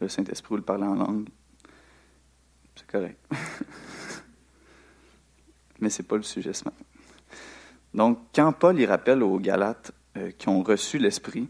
le 0.02 0.10
Saint-Esprit 0.10 0.54
ou 0.54 0.58
le 0.58 0.64
parler 0.64 0.84
en 0.84 0.96
langue, 0.96 1.30
c'est 2.76 2.88
correct. 2.88 3.20
Mais 5.80 5.90
ce 5.90 6.02
n'est 6.02 6.08
pas 6.08 6.18
le 6.18 6.24
sujet 6.24 6.54
ce 6.54 6.66
matin. 6.66 6.84
Donc, 7.94 8.20
quand 8.34 8.52
Paul 8.54 8.80
y 8.80 8.86
rappelle 8.86 9.24
aux 9.24 9.40
Galates 9.40 9.92
euh, 10.18 10.32
qui 10.32 10.50
ont 10.50 10.64
reçu 10.64 10.98
l'Esprit, 10.98 11.50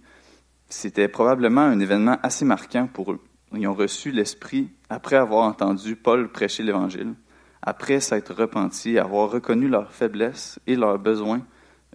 c'était 0.69 1.07
probablement 1.07 1.61
un 1.61 1.79
événement 1.79 2.17
assez 2.21 2.45
marquant 2.45 2.87
pour 2.87 3.11
eux. 3.11 3.19
Ils 3.55 3.67
ont 3.67 3.73
reçu 3.73 4.11
l'Esprit 4.11 4.69
après 4.89 5.15
avoir 5.15 5.47
entendu 5.47 5.95
Paul 5.95 6.31
prêcher 6.31 6.63
l'Évangile, 6.63 7.13
après 7.61 7.99
s'être 7.99 8.33
repentis, 8.33 8.97
avoir 8.97 9.29
reconnu 9.29 9.67
leurs 9.67 9.91
faiblesses 9.91 10.59
et 10.65 10.75
leurs 10.75 10.99
besoins 10.99 11.41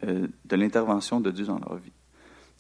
euh, 0.05 0.29
de 0.45 0.57
l'intervention 0.57 1.21
de 1.21 1.31
Dieu 1.31 1.47
dans 1.47 1.59
leur 1.59 1.77
vie. 1.77 1.93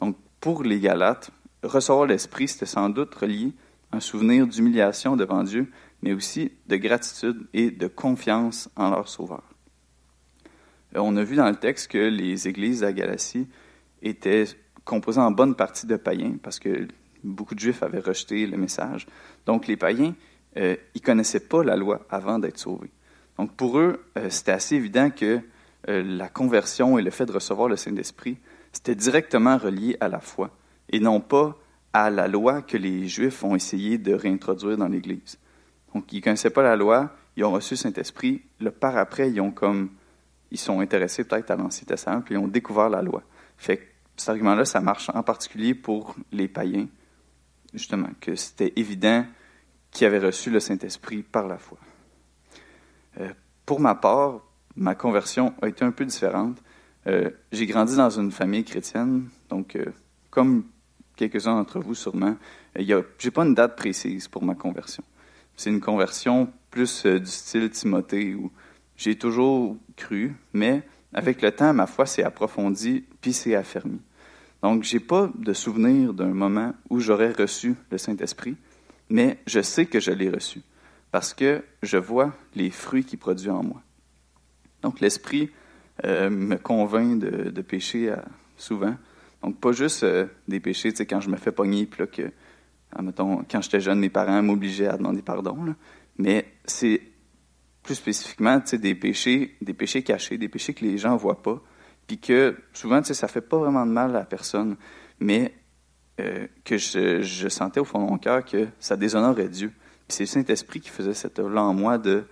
Donc, 0.00 0.16
pour 0.40 0.62
les 0.62 0.80
Galates, 0.80 1.30
recevoir 1.62 2.06
l'Esprit, 2.06 2.48
c'était 2.48 2.66
sans 2.66 2.88
doute 2.88 3.14
relié 3.14 3.52
à 3.92 3.96
un 3.96 4.00
souvenir 4.00 4.46
d'humiliation 4.46 5.16
devant 5.16 5.42
Dieu, 5.44 5.70
mais 6.02 6.12
aussi 6.12 6.52
de 6.66 6.76
gratitude 6.76 7.46
et 7.52 7.70
de 7.70 7.86
confiance 7.86 8.68
en 8.76 8.90
leur 8.90 9.08
Sauveur. 9.08 9.42
Euh, 10.96 11.00
on 11.00 11.16
a 11.16 11.22
vu 11.22 11.36
dans 11.36 11.48
le 11.48 11.56
texte 11.56 11.88
que 11.92 11.98
les 11.98 12.48
églises 12.48 12.82
à 12.82 12.92
Galatie 12.92 13.46
étaient 14.02 14.44
composées 14.84 15.20
en 15.20 15.30
bonne 15.30 15.54
partie 15.54 15.86
de 15.86 15.96
païens, 15.96 16.36
parce 16.42 16.58
que 16.58 16.88
beaucoup 17.24 17.54
de 17.54 17.60
Juifs 17.60 17.82
avaient 17.82 18.00
rejeté 18.00 18.46
le 18.46 18.56
message. 18.56 19.06
Donc 19.46 19.66
les 19.66 19.76
païens, 19.76 20.14
euh, 20.56 20.76
ils 20.94 21.00
connaissaient 21.00 21.40
pas 21.40 21.62
la 21.62 21.76
loi 21.76 22.06
avant 22.10 22.38
d'être 22.38 22.58
sauvés. 22.58 22.90
Donc 23.38 23.54
pour 23.54 23.78
eux, 23.78 24.04
euh, 24.16 24.30
c'était 24.30 24.52
assez 24.52 24.76
évident 24.76 25.10
que 25.10 25.40
euh, 25.88 26.02
la 26.02 26.28
conversion 26.28 26.98
et 26.98 27.02
le 27.02 27.10
fait 27.10 27.26
de 27.26 27.32
recevoir 27.32 27.68
le 27.68 27.76
Saint-Esprit, 27.76 28.38
c'était 28.72 28.94
directement 28.94 29.56
relié 29.56 29.96
à 30.00 30.08
la 30.08 30.20
foi 30.20 30.50
et 30.90 31.00
non 31.00 31.20
pas 31.20 31.56
à 31.92 32.10
la 32.10 32.28
loi 32.28 32.62
que 32.62 32.76
les 32.76 33.06
Juifs 33.06 33.42
ont 33.44 33.54
essayé 33.54 33.98
de 33.98 34.12
réintroduire 34.12 34.76
dans 34.76 34.88
l'Église. 34.88 35.38
Donc, 35.94 36.12
ils 36.12 36.16
ne 36.16 36.22
connaissaient 36.22 36.50
pas 36.50 36.62
la 36.62 36.76
loi, 36.76 37.14
ils 37.36 37.44
ont 37.44 37.52
reçu 37.52 37.74
le 37.74 37.78
Saint-Esprit, 37.78 38.42
le 38.60 38.70
par 38.70 38.96
après, 38.96 39.30
ils 39.30 39.40
ont 39.40 39.50
comme, 39.50 39.90
ils 40.50 40.58
sont 40.58 40.80
intéressés 40.80 41.24
peut-être 41.24 41.50
à 41.50 41.56
l'Ancien 41.56 41.86
Testament, 41.86 42.20
puis 42.20 42.34
ils 42.34 42.38
ont 42.38 42.48
découvert 42.48 42.90
la 42.90 43.02
loi. 43.02 43.22
Fait 43.56 43.78
que 43.78 43.84
cet 44.16 44.28
argument-là, 44.30 44.64
ça 44.64 44.80
marche 44.80 45.10
en 45.14 45.22
particulier 45.22 45.74
pour 45.74 46.14
les 46.32 46.48
païens, 46.48 46.88
justement, 47.78 48.10
que 48.20 48.34
c'était 48.34 48.72
évident 48.76 49.24
qu'ils 49.90 50.06
avaient 50.06 50.18
reçu 50.18 50.50
le 50.50 50.60
Saint-Esprit 50.60 51.22
par 51.22 51.46
la 51.46 51.58
foi. 51.58 51.78
Euh, 53.20 53.32
pour 53.64 53.80
ma 53.80 53.94
part, 53.94 54.40
ma 54.76 54.94
conversion 54.94 55.54
a 55.62 55.68
été 55.68 55.84
un 55.84 55.90
peu 55.90 56.04
différente. 56.04 56.58
Euh, 57.06 57.30
j'ai 57.52 57.66
grandi 57.66 57.96
dans 57.96 58.10
une 58.10 58.30
famille 58.30 58.64
chrétienne, 58.64 59.28
donc 59.48 59.76
euh, 59.76 59.86
comme 60.30 60.64
quelques-uns 61.16 61.56
d'entre 61.56 61.80
vous 61.80 61.94
sûrement, 61.94 62.36
je 62.76 62.82
n'ai 62.82 63.30
pas 63.30 63.44
une 63.44 63.54
date 63.54 63.76
précise 63.76 64.28
pour 64.28 64.44
ma 64.44 64.54
conversion. 64.54 65.02
C'est 65.56 65.70
une 65.70 65.80
conversion 65.80 66.52
plus 66.70 67.06
du 67.06 67.26
style 67.26 67.70
Timothée 67.70 68.34
où 68.34 68.52
j'ai 68.96 69.16
toujours 69.16 69.76
cru, 69.96 70.36
mais 70.52 70.82
avec 71.12 71.42
le 71.42 71.50
temps, 71.50 71.72
ma 71.72 71.86
foi 71.86 72.06
s'est 72.06 72.22
approfondie 72.22 73.04
puis 73.20 73.32
s'est 73.32 73.56
affermie. 73.56 74.00
Donc, 74.62 74.82
j'ai 74.82 75.00
pas 75.00 75.30
de 75.36 75.52
souvenir 75.52 76.12
d'un 76.12 76.34
moment 76.34 76.74
où 76.90 76.98
j'aurais 77.00 77.32
reçu 77.32 77.76
le 77.90 77.98
Saint-Esprit, 77.98 78.56
mais 79.08 79.38
je 79.46 79.60
sais 79.60 79.86
que 79.86 80.00
je 80.00 80.10
l'ai 80.10 80.30
reçu 80.30 80.62
parce 81.10 81.32
que 81.32 81.62
je 81.82 81.96
vois 81.96 82.34
les 82.54 82.70
fruits 82.70 83.04
qu'il 83.04 83.18
produit 83.18 83.50
en 83.50 83.62
moi. 83.62 83.82
Donc, 84.82 85.00
l'Esprit 85.00 85.50
euh, 86.04 86.30
me 86.30 86.56
convainc 86.56 87.18
de, 87.18 87.62
pécher 87.62 88.10
euh, 88.10 88.16
souvent. 88.56 88.94
Donc, 89.42 89.58
pas 89.58 89.72
juste 89.72 90.02
euh, 90.02 90.26
des 90.46 90.60
péchés, 90.60 90.92
tu 90.92 91.02
quand 91.06 91.20
je 91.20 91.30
me 91.30 91.36
fais 91.36 91.52
pogner, 91.52 91.86
puis 91.86 92.06
que, 92.08 92.30
admettons, 92.92 93.44
quand 93.50 93.62
j'étais 93.62 93.80
jeune, 93.80 94.00
mes 94.00 94.10
parents 94.10 94.42
m'obligeaient 94.42 94.88
à 94.88 94.96
demander 94.96 95.22
pardon, 95.22 95.74
mais 96.18 96.52
c'est 96.64 97.00
plus 97.82 97.94
spécifiquement, 97.94 98.60
tu 98.60 98.68
sais, 98.68 98.78
des 98.78 98.94
péchés, 98.94 99.56
des 99.60 99.72
péchés 99.72 100.02
cachés, 100.02 100.36
des 100.36 100.48
péchés 100.48 100.74
que 100.74 100.84
les 100.84 100.98
gens 100.98 101.16
voient 101.16 101.42
pas, 101.42 101.62
puis 102.08 102.18
que 102.18 102.56
souvent, 102.72 103.00
tu 103.02 103.08
sais, 103.08 103.14
ça 103.14 103.28
fait 103.28 103.42
pas 103.42 103.58
vraiment 103.58 103.86
de 103.86 103.92
mal 103.92 104.10
à 104.10 104.20
la 104.20 104.24
personne, 104.24 104.76
mais 105.20 105.54
euh, 106.18 106.48
que 106.64 106.78
je, 106.78 107.48
sentais 107.48 107.80
au 107.80 107.84
fond 107.84 108.02
de 108.02 108.10
mon 108.10 108.18
cœur 108.18 108.44
que 108.44 108.66
ça 108.80 108.96
déshonorait 108.96 109.48
Dieu. 109.48 109.72
Puis 110.08 110.16
c'est 110.16 110.22
le 110.24 110.28
Saint-Esprit 110.28 110.80
qui 110.80 110.88
faisait 110.88 111.12
cette 111.12 111.38
œuvre-là 111.38 111.62
en 111.62 111.74
moi 111.74 111.98
de 111.98 112.24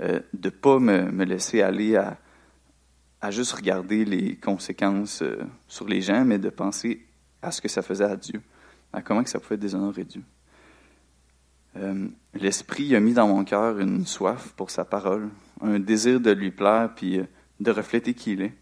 ne 0.00 0.08
euh, 0.08 0.50
pas 0.50 0.78
me, 0.78 1.12
me, 1.12 1.24
laisser 1.24 1.60
aller 1.60 1.96
à, 1.96 2.16
à 3.20 3.30
juste 3.30 3.52
regarder 3.52 4.06
les 4.06 4.36
conséquences 4.36 5.20
euh, 5.20 5.38
sur 5.68 5.86
les 5.86 6.00
gens, 6.00 6.24
mais 6.24 6.38
de 6.38 6.48
penser 6.48 7.06
à 7.42 7.52
ce 7.52 7.60
que 7.60 7.68
ça 7.68 7.82
faisait 7.82 8.04
à 8.04 8.16
Dieu, 8.16 8.40
à 8.94 9.02
comment 9.02 9.22
que 9.22 9.30
ça 9.30 9.38
pouvait 9.38 9.58
déshonorer 9.58 10.04
Dieu. 10.04 10.22
L'Esprit 12.34 12.96
a 12.96 13.00
mis 13.00 13.12
dans 13.12 13.28
mon 13.28 13.44
cœur 13.44 13.78
une 13.78 14.04
soif 14.04 14.52
pour 14.56 14.70
sa 14.70 14.84
parole, 14.84 15.28
un 15.60 15.78
désir 15.78 16.20
de 16.20 16.32
lui 16.32 16.50
plaire, 16.50 16.90
puis 16.96 17.20
de 17.60 17.70
refléter 17.70 18.12
qui 18.12 18.32
il 18.32 18.42
est. 18.42 18.52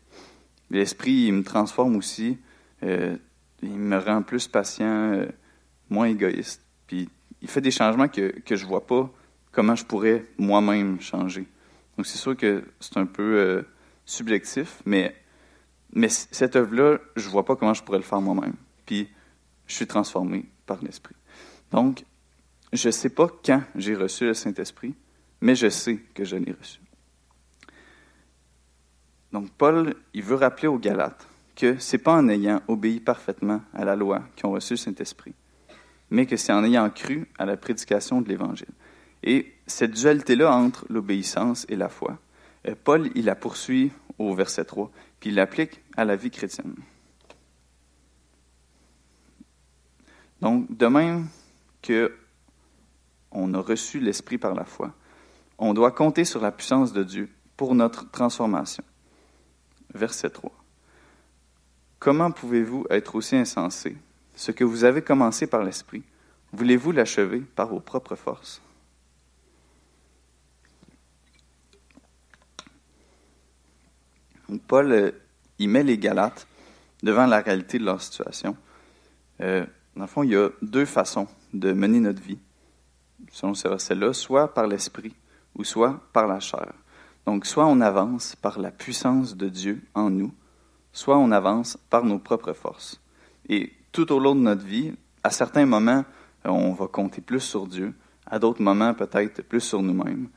L'esprit, 0.71 1.13
il 1.13 1.33
me 1.33 1.43
transforme 1.43 1.97
aussi. 1.97 2.39
Euh, 2.83 3.17
il 3.63 3.79
me 3.79 3.99
rend 3.99 4.23
plus 4.23 4.47
patient, 4.49 5.13
euh, 5.13 5.27
moins 5.91 6.07
égoïste. 6.07 6.63
Puis 6.87 7.09
il 7.43 7.49
fait 7.49 7.61
des 7.61 7.71
changements 7.71 8.09
que, 8.09 8.39
que 8.41 8.57
je 8.57 8.67
vois 8.67 8.87
pas 8.87 9.11
comment 9.53 9.75
je 9.75 9.85
pourrais 9.85 10.25
moi-même 10.39 11.01
changer. 11.01 11.47
Donc 11.97 12.07
c'est 12.07 12.19
sûr 12.19 12.37
que 12.37 12.65
c'est 12.81 12.97
un 12.97 13.07
peu 13.07 13.39
euh, 13.39 13.63
subjectif, 14.05 14.81
mais, 14.87 15.17
mais 15.93 16.09
cette 16.09 16.57
œuvre-là, 16.57 16.99
je 17.17 17.29
vois 17.29 17.45
pas 17.45 17.57
comment 17.57 17.75
je 17.75 17.83
pourrais 17.83 17.99
le 17.99 18.05
faire 18.05 18.21
moi-même. 18.21 18.55
Puis 18.87 19.09
je 19.67 19.75
suis 19.75 19.87
transformé 19.87 20.47
par 20.67 20.83
l'Esprit. 20.83 21.17
Donc, 21.73 22.05
je 22.73 22.91
sais 22.91 23.11
pas 23.11 23.29
quand 23.45 23.63
j'ai 23.75 23.95
reçu 23.95 24.27
le 24.27 24.35
Saint-Esprit, 24.35 24.95
mais 25.41 25.55
je 25.55 25.69
sais 25.69 25.97
que 26.15 26.25
je 26.25 26.37
l'ai 26.37 26.53
reçu. 26.53 26.81
Donc 29.33 29.51
Paul, 29.51 29.95
il 30.15 30.23
veut 30.23 30.37
rappeler 30.37 30.69
aux 30.69 30.79
Galates 30.79 31.29
que 31.55 31.79
c'est 31.79 31.99
pas 31.99 32.15
en 32.15 32.29
ayant 32.29 32.63
obéi 32.69 33.01
parfaitement 33.01 33.61
à 33.75 33.85
la 33.85 33.97
loi 33.97 34.23
qu'ils 34.37 34.47
ont 34.47 34.53
reçu 34.53 34.75
le 34.75 34.79
Saint-Esprit, 34.79 35.35
mais 36.11 36.25
que 36.25 36.37
c'est 36.37 36.53
en 36.53 36.65
ayant 36.65 36.89
cru 36.89 37.29
à 37.37 37.45
la 37.45 37.57
prédication 37.57 38.21
de 38.21 38.29
l'Évangile. 38.29 38.69
Et 39.23 39.55
cette 39.67 39.91
dualité-là 39.91 40.55
entre 40.55 40.87
l'obéissance 40.89 41.67
et 41.69 41.77
la 41.77 41.89
foi, 41.89 42.19
euh, 42.67 42.75
Paul, 42.83 43.11
il 43.15 43.25
la 43.25 43.35
poursuit 43.35 43.91
au 44.19 44.35
verset 44.35 44.65
3, 44.65 44.91
puis 45.21 45.31
il 45.31 45.37
l'applique 45.37 45.83
à 45.97 46.05
la 46.05 46.17
vie 46.17 46.31
chrétienne. 46.31 46.77
Donc, 50.41 50.75
de 50.77 50.87
même 50.87 51.27
que 51.83 52.15
on 53.31 53.53
a 53.55 53.61
reçu 53.61 53.99
l'Esprit 54.01 54.39
par 54.39 54.55
la 54.55 54.65
foi, 54.65 54.95
on 55.59 55.75
doit 55.75 55.91
compter 55.91 56.25
sur 56.25 56.41
la 56.41 56.53
puissance 56.53 56.93
de 56.93 57.03
Dieu 57.03 57.29
pour 57.57 57.75
notre 57.75 58.11
transformation 58.11 58.85
verset 59.95 60.31
3. 60.31 60.53
Comment 61.99 62.31
pouvez-vous 62.31 62.87
être 62.91 63.15
aussi 63.15 63.37
insensé? 63.37 63.97
Ce 64.37 64.53
que 64.53 64.65
vous 64.65 64.85
avez 64.85 65.03
commencé 65.03 65.47
par 65.47 65.65
l'Esprit, 65.65 66.03
voulez-vous 66.53 66.93
l'achever 66.93 67.41
par 67.41 67.69
vos 67.69 67.81
propres 67.81 68.15
forces? 68.15 68.63
Paul, 74.67 74.93
euh, 74.93 75.11
il 75.59 75.69
met 75.69 75.83
les 75.83 75.99
Galates 75.99 76.47
devant 77.03 77.27
la 77.27 77.41
réalité 77.41 77.79
de 77.79 77.85
leur 77.85 78.01
situation. 78.01 78.57
Euh, 79.41 79.67
dans 79.95 80.03
le 80.03 80.09
fond, 80.09 80.23
il 80.23 80.31
y 80.31 80.37
a 80.37 80.49
deux 80.63 80.85
façons 80.85 81.29
de 81.53 81.73
mener 81.73 82.01
notre 82.01 82.23
vie, 82.23 82.39
selon 83.33 83.55
ce 83.55 83.69
verset-là, 83.69 84.13
soit 84.13 84.55
par 84.55 84.67
l'esprit 84.67 85.15
ou 85.55 85.65
soit 85.65 86.01
par 86.13 86.27
la 86.27 86.41
chair. 86.41 86.73
Donc, 87.29 87.45
soit 87.45 87.67
on 87.67 87.83
avance 87.83 88.37
par 88.37 88.59
la 88.59 88.71
puissance 88.71 89.37
de 89.37 89.51
Dieu 89.51 89.83
en 89.93 90.09
nous, 90.09 90.33
soit 90.95 91.19
on 91.19 91.31
avance 91.31 91.77
par 91.91 92.07
nos 92.07 92.19
propres 92.19 92.55
forces. 92.55 93.03
Et 93.51 93.71
tout 93.93 94.11
au 94.13 94.19
long 94.19 94.35
de 94.35 94.41
notre 94.41 94.65
vie, 94.65 94.95
à 95.23 95.29
certains 95.29 95.67
moments, 95.67 96.07
on 96.47 96.73
va 96.73 96.87
compter 96.87 97.21
plus 97.21 97.41
sur 97.41 97.67
Dieu, 97.67 97.93
à 98.25 98.39
d'autres 98.39 98.63
moments, 98.63 98.95
peut-être 98.95 99.43
plus 99.43 99.61
sur 99.61 99.83
nous-mêmes. 99.83 100.31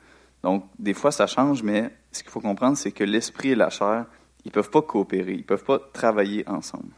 Donc, 0.43 0.65
des 0.79 0.93
fois, 0.93 1.13
ça 1.13 1.27
change, 1.27 1.63
mais 1.63 1.95
ce 2.11 2.23
qu'il 2.23 2.29
faut 2.29 2.41
comprendre, 2.41 2.75
c'est 2.75 2.91
que 2.91 3.05
l'esprit 3.05 3.51
et 3.51 3.55
la 3.55 3.69
chair, 3.69 4.05
ils 4.43 4.49
ne 4.49 4.51
peuvent 4.51 4.69
pas 4.69 4.81
coopérer, 4.81 5.31
ils 5.31 5.37
ne 5.37 5.43
peuvent 5.43 5.63
pas 5.63 5.79
travailler 5.93 6.45
ensemble. 6.49 6.91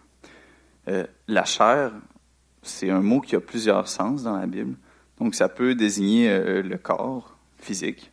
Euh, 0.88 1.06
la 1.28 1.46
chair, 1.46 1.92
c'est 2.64 2.90
un 2.90 3.02
mot 3.02 3.22
qui 3.22 3.36
a 3.36 3.42
plusieurs 3.42 3.88
sens 3.88 4.24
dans 4.24 4.38
la 4.38 4.48
Bible. 4.48 4.76
Donc, 5.20 5.36
ça 5.36 5.50
peut 5.50 5.76
désigner 5.76 6.32
euh, 6.32 6.64
le 6.64 6.80
corps 6.80 7.38
physique, 7.60 8.12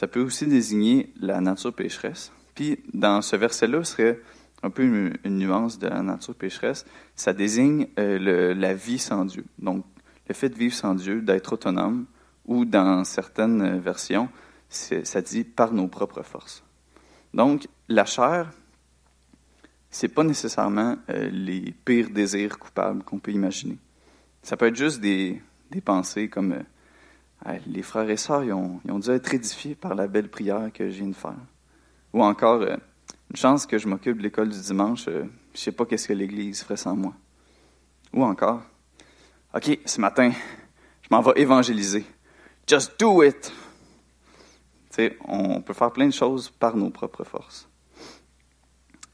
ça 0.00 0.08
peut 0.08 0.22
aussi 0.22 0.46
désigner 0.46 1.12
la 1.20 1.42
nature 1.42 1.74
pécheresse. 1.74 2.32
Puis 2.54 2.78
dans 2.94 3.20
ce 3.20 3.36
verset-là 3.36 3.84
serait 3.84 4.18
un 4.62 4.70
peu 4.70 4.82
une, 4.82 5.12
nuance 5.26 5.78
de 5.78 5.88
la 5.88 6.00
nature 6.00 6.34
pécheresse. 6.34 6.86
Ça 7.16 7.34
désigne 7.34 7.86
euh, 7.98 8.54
la 8.54 8.72
vie 8.72 8.98
sans 8.98 9.26
Dieu. 9.26 9.44
Donc 9.58 9.84
le 10.26 10.34
fait 10.34 10.48
de 10.48 10.54
vivre 10.54 10.72
sans 10.72 10.94
Dieu, 10.94 11.20
d'être 11.20 11.52
autonome, 11.52 12.06
ou 12.46 12.64
dans 12.64 13.04
certaines 13.04 13.78
versions, 13.78 14.30
ça 14.70 15.20
dit 15.20 15.44
par 15.44 15.74
nos 15.74 15.86
propres 15.86 16.22
forces. 16.22 16.64
Donc 17.34 17.68
la 17.90 18.06
chair, 18.06 18.50
c'est 19.90 20.08
pas 20.08 20.24
nécessairement 20.24 20.96
euh, 21.10 21.28
les 21.30 21.74
pires 21.84 22.08
désirs 22.08 22.58
coupables 22.58 23.02
qu'on 23.04 23.18
peut 23.18 23.32
imaginer. 23.32 23.76
Ça 24.42 24.56
peut 24.56 24.68
être 24.68 24.76
juste 24.76 25.02
des, 25.02 25.42
pensées 25.84 26.30
comme 26.30 26.52
euh, 26.52 26.62
les 27.66 27.82
frères 27.82 28.08
et 28.08 28.16
sœurs, 28.16 28.44
ils 28.44 28.52
ont, 28.52 28.80
dû 28.84 29.10
être 29.10 29.34
édifiés 29.34 29.74
par 29.74 29.94
la 29.94 30.06
belle 30.06 30.28
prière 30.28 30.70
que 30.72 30.90
je 30.90 30.96
viens 30.96 31.08
de 31.08 31.14
faire. 31.14 31.36
Ou 32.12 32.22
encore, 32.22 32.62
euh, 32.62 32.76
une 33.30 33.36
chance 33.36 33.66
que 33.66 33.78
je 33.78 33.88
m'occupe 33.88 34.18
de 34.18 34.22
l'école 34.22 34.50
du 34.50 34.60
dimanche, 34.60 35.06
je 35.06 35.58
sais 35.58 35.72
pas 35.72 35.86
qu'est-ce 35.86 36.08
que 36.08 36.12
l'Église 36.12 36.62
ferait 36.62 36.76
sans 36.76 36.96
moi. 36.96 37.14
Ou 38.12 38.24
encore, 38.24 38.62
OK, 39.54 39.78
ce 39.84 40.00
matin, 40.00 40.32
je 41.02 41.08
m'en 41.10 41.22
vais 41.22 41.40
évangéliser. 41.40 42.04
Just 42.66 42.98
do 42.98 43.22
it! 43.22 43.52
Tu 44.90 44.96
sais, 44.96 45.18
on 45.24 45.60
peut 45.60 45.72
faire 45.72 45.92
plein 45.92 46.06
de 46.06 46.12
choses 46.12 46.50
par 46.50 46.76
nos 46.76 46.90
propres 46.90 47.24
forces. 47.24 47.68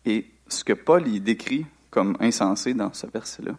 Et 0.04 0.26
ce 0.48 0.64
que 0.64 0.72
Paul 0.72 1.06
y 1.06 1.20
décrit 1.20 1.66
comme 1.90 2.16
insensé 2.20 2.74
dans 2.74 2.92
ce 2.92 3.06
verset-là, 3.06 3.56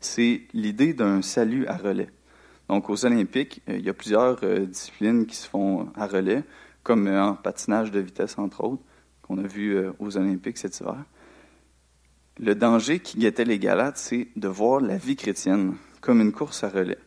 c'est 0.00 0.42
l'idée 0.52 0.94
d'un 0.94 1.22
salut 1.22 1.66
à 1.66 1.76
relais. 1.76 2.10
Donc, 2.68 2.88
aux 2.90 3.04
Olympiques, 3.04 3.62
euh, 3.68 3.76
il 3.76 3.84
y 3.84 3.88
a 3.88 3.94
plusieurs 3.94 4.38
euh, 4.44 4.66
disciplines 4.66 5.26
qui 5.26 5.36
se 5.36 5.48
font 5.48 5.88
à 5.94 6.06
relais, 6.06 6.42
comme 6.82 7.06
euh, 7.06 7.22
en 7.22 7.34
patinage 7.34 7.90
de 7.90 8.00
vitesse, 8.00 8.38
entre 8.38 8.64
autres, 8.64 8.82
qu'on 9.22 9.38
a 9.38 9.46
vu 9.46 9.76
aux 9.98 10.16
Olympiques 10.16 10.58
cet 10.58 10.80
hiver. 10.80 11.04
Le 12.38 12.54
danger 12.54 12.98
qui 12.98 13.18
guettait 13.18 13.44
les 13.44 13.58
Galates, 13.58 13.98
c'est 13.98 14.28
de 14.36 14.48
voir 14.48 14.80
la 14.80 14.96
vie 14.96 15.16
chrétienne 15.16 15.76
comme 16.00 16.20
une 16.20 16.32
course 16.32 16.64
à 16.64 16.68
relais 16.68 16.98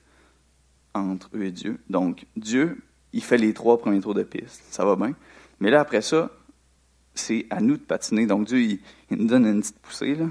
entre 0.93 1.29
eux 1.35 1.43
et 1.43 1.51
Dieu. 1.51 1.79
Donc, 1.89 2.25
Dieu, 2.37 2.81
il 3.11 3.21
fait 3.21 3.37
les 3.37 3.53
trois 3.53 3.77
premiers 3.77 3.99
tours 3.99 4.13
de 4.13 4.23
piste, 4.23 4.63
ça 4.69 4.85
va 4.85 4.95
bien. 4.95 5.13
Mais 5.59 5.71
là, 5.71 5.81
après 5.81 6.01
ça, 6.01 6.31
c'est 7.15 7.47
à 7.49 7.61
nous 7.61 7.77
de 7.77 7.81
patiner. 7.81 8.25
Donc 8.25 8.47
Dieu, 8.47 8.59
il, 8.59 8.79
nous 9.09 9.25
donne 9.25 9.45
une 9.45 9.61
petite 9.61 9.79
poussée 9.79 10.15
là, 10.15 10.27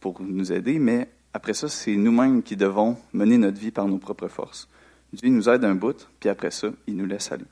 pour 0.00 0.22
nous 0.22 0.52
aider, 0.52 0.78
mais 0.78 1.10
après 1.34 1.52
ça, 1.52 1.68
c'est 1.68 1.96
nous-mêmes 1.96 2.44
qui 2.44 2.56
devons 2.56 2.96
mener 3.12 3.36
notre 3.38 3.58
vie 3.58 3.72
par 3.72 3.88
nos 3.88 3.98
propres 3.98 4.28
forces. 4.28 4.68
Dieu 5.12 5.28
nous 5.30 5.48
aide 5.48 5.64
un 5.64 5.74
bout, 5.74 6.08
puis 6.20 6.28
après 6.28 6.52
ça, 6.52 6.68
il 6.86 6.96
nous 6.96 7.06
laisse 7.06 7.32
aller. 7.32 7.44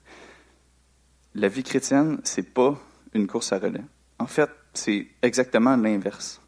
La 1.35 1.49
vie 1.49 1.65
chrétienne, 1.65 2.21
c'est 2.23 2.55
pas 2.55 2.79
une 3.13 3.27
course 3.27 3.53
à 3.53 3.59
relais. 3.59 3.85
En 4.21 4.29
fait, 4.29 4.51
c'est 4.73 5.09
exactement 5.21 5.77
l'inverse. 5.77 6.41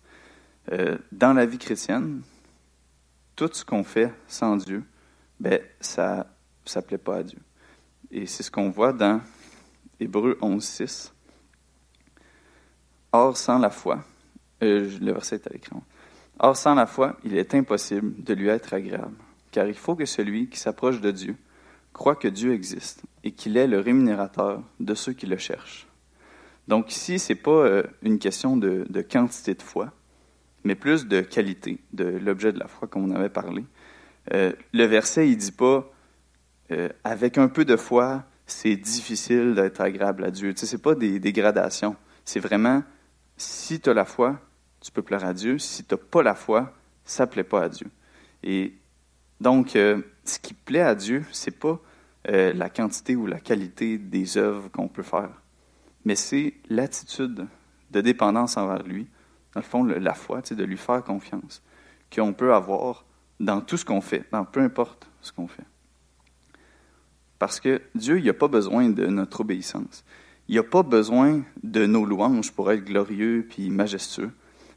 Euh, 0.71 0.97
dans 1.11 1.33
la 1.33 1.45
vie 1.45 1.59
chrétienne, 1.59 2.23
tout 3.35 3.51
ce 3.53 3.65
qu'on 3.65 3.83
fait 3.83 4.13
sans 4.29 4.57
Dieu, 4.57 4.85
ben, 5.41 5.61
ça 5.81 6.29
ne 6.77 6.81
plaît 6.83 6.99
pas 6.99 7.17
à 7.17 7.23
Dieu. 7.25 7.41
Et 8.13 8.27
c'est 8.27 8.45
ce 8.45 8.51
qu'on 8.51 8.71
voit 8.71 8.93
dans 8.93 9.21
Hébreu 9.99 10.39
11, 10.41 10.63
6. 10.63 11.13
Or, 13.11 13.37
sans 13.37 13.59
la 13.59 13.71
foi, 13.71 14.05
euh, 14.63 14.89
le 15.01 15.13
verset 15.13 15.37
est 15.37 15.47
à 15.49 15.51
l'écran. 15.51 15.83
Or, 16.39 16.57
sans 16.57 16.75
la 16.75 16.87
foi, 16.87 17.17
il 17.25 17.37
est 17.37 17.55
impossible 17.55 18.23
de 18.23 18.35
lui 18.35 18.49
être 18.49 18.75
agréable, 18.75 19.15
car 19.53 19.67
il 19.67 19.75
faut 19.75 19.95
que 19.95 20.05
celui 20.05 20.49
qui 20.49 20.59
s'approche 20.59 21.01
de 21.01 21.11
Dieu 21.11 21.37
croit 21.93 22.17
que 22.17 22.29
Dieu 22.29 22.53
existe 22.53 23.03
et 23.23 23.31
qu'il 23.31 23.57
est 23.57 23.69
le 23.69 23.79
rémunérateur 23.79 24.63
de 24.81 24.95
ceux 24.95 25.13
qui 25.13 25.27
le 25.27 25.37
cherchent. 25.37 25.87
Donc 26.67 26.91
ici, 26.91 27.19
ce 27.19 27.33
n'est 27.33 27.39
pas 27.39 27.51
euh, 27.51 27.83
une 28.03 28.19
question 28.19 28.57
de, 28.57 28.85
quantité 29.03 29.55
de 29.55 29.63
foi, 29.63 29.93
mais 30.65 30.75
plus 30.75 31.07
de 31.07 31.21
qualité 31.21 31.79
de 31.93 32.05
l'objet 32.05 32.53
de 32.53 32.59
la 32.59 32.69
foi, 32.69 32.89
comme 32.89 33.05
on 33.05 33.15
avait 33.15 33.29
parlé. 33.29 33.65
Euh, 34.33 34.53
le 34.73 34.85
verset, 34.85 35.29
il 35.29 35.37
dit 35.37 35.53
pas 35.53 35.91
avec 37.05 37.39
un 37.39 37.47
peu 37.47 37.65
de 37.65 37.77
foi, 37.77 38.25
c'est 38.47 38.75
difficile 38.75 39.55
d'être 39.55 39.81
agréable 39.81 40.25
à 40.25 40.31
Dieu. 40.31 40.53
Ce 40.57 40.75
n'est 40.75 40.83
pas 40.83 40.95
des, 40.95 41.21
des. 41.21 41.33
C'est 42.25 42.41
vraiment 42.41 42.83
si 43.37 43.81
tu 43.81 43.91
as 43.91 43.95
la 43.95 44.05
foi, 44.05 44.41
tu 44.85 44.93
peux 44.93 45.03
plaire 45.03 45.25
à 45.25 45.33
Dieu. 45.33 45.59
Si 45.59 45.83
tu 45.83 45.95
n'as 45.95 45.99
pas 45.99 46.23
la 46.23 46.35
foi, 46.35 46.73
ça 47.05 47.25
ne 47.25 47.31
plaît 47.31 47.43
pas 47.43 47.63
à 47.63 47.69
Dieu. 47.69 47.87
Et 48.43 48.75
donc, 49.41 49.77
euh, 49.77 50.03
ce 50.25 50.39
qui 50.39 50.53
plaît 50.53 50.81
à 50.81 50.95
Dieu, 50.95 51.25
ce 51.33 51.49
n'est 51.49 51.57
pas 51.57 51.81
euh, 52.29 52.53
la 52.53 52.69
quantité 52.69 53.17
ou 53.17 53.27
la 53.27 53.41
qualité 53.41 53.97
des 53.97 54.37
œuvres 54.37 54.69
qu'on 54.71 54.89
peut 54.89 55.03
faire, 55.03 55.31
mais 56.05 56.17
c'est 56.17 56.55
l'attitude 56.69 57.47
de 57.91 58.01
dépendance 58.03 58.59
envers 58.59 58.83
lui, 58.83 59.07
dans 59.55 59.61
le 59.61 59.67
fond, 59.67 59.85
la 59.85 60.15
foi, 60.15 60.43
de 60.43 60.65
lui 60.65 60.77
faire 60.77 61.03
confiance, 61.03 61.63
qu'on 62.15 62.35
peut 62.35 62.53
avoir 62.53 63.05
dans 63.41 63.61
tout 63.63 63.77
ce 63.77 63.85
qu'on 63.85 64.01
fait, 64.01 64.25
dans 64.33 64.45
peu 64.45 64.61
importe 64.61 65.09
ce 65.23 65.33
qu'on 65.33 65.49
fait. 65.49 65.65
Parce 67.39 67.59
que 67.59 67.81
Dieu, 67.95 68.19
il 68.19 68.27
n'a 68.27 68.35
pas 68.35 68.49
besoin 68.49 68.91
de 68.91 69.07
notre 69.07 69.41
obéissance. 69.41 70.05
Il 70.49 70.53
n'y 70.53 70.59
a 70.59 70.63
pas 70.63 70.83
besoin 70.83 71.43
de 71.63 71.87
nos 71.87 72.05
louanges 72.05 72.53
pour 72.53 72.71
être 72.71 72.85
glorieux 72.85 73.47
puis 73.49 73.71
majestueux. 73.71 74.31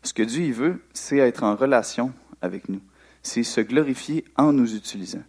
Ce 0.07 0.13
que 0.13 0.23
Dieu 0.23 0.53
veut, 0.53 0.81
c'est 0.93 1.17
être 1.17 1.43
en 1.43 1.57
relation 1.57 2.13
avec 2.41 2.69
nous. 2.69 2.79
C'est 3.23 3.43
se 3.43 3.59
glorifier 3.59 4.23
en 4.37 4.53
nous 4.53 4.73
utilisant. 4.73 5.23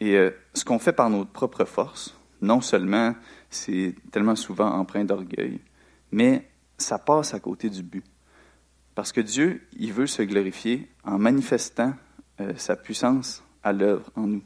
Et 0.00 0.18
euh, 0.18 0.32
ce 0.52 0.66
qu'on 0.66 0.78
fait 0.78 0.92
par 0.92 1.08
notre 1.08 1.30
propre 1.30 1.64
force, 1.64 2.14
non 2.42 2.60
seulement 2.60 3.14
c'est 3.48 3.94
tellement 4.12 4.36
souvent 4.36 4.68
empreint 4.70 5.06
d'orgueil, 5.06 5.60
mais 6.12 6.46
ça 6.76 6.98
passe 6.98 7.32
à 7.32 7.40
côté 7.40 7.70
du 7.70 7.82
but. 7.82 8.04
Parce 8.94 9.12
que 9.12 9.22
Dieu, 9.22 9.66
il 9.78 9.94
veut 9.94 10.06
se 10.06 10.20
glorifier 10.20 10.90
en 11.02 11.18
manifestant 11.18 11.94
euh, 12.42 12.52
sa 12.58 12.76
puissance 12.76 13.42
à 13.62 13.72
l'œuvre 13.72 14.10
en 14.14 14.26
nous. 14.26 14.42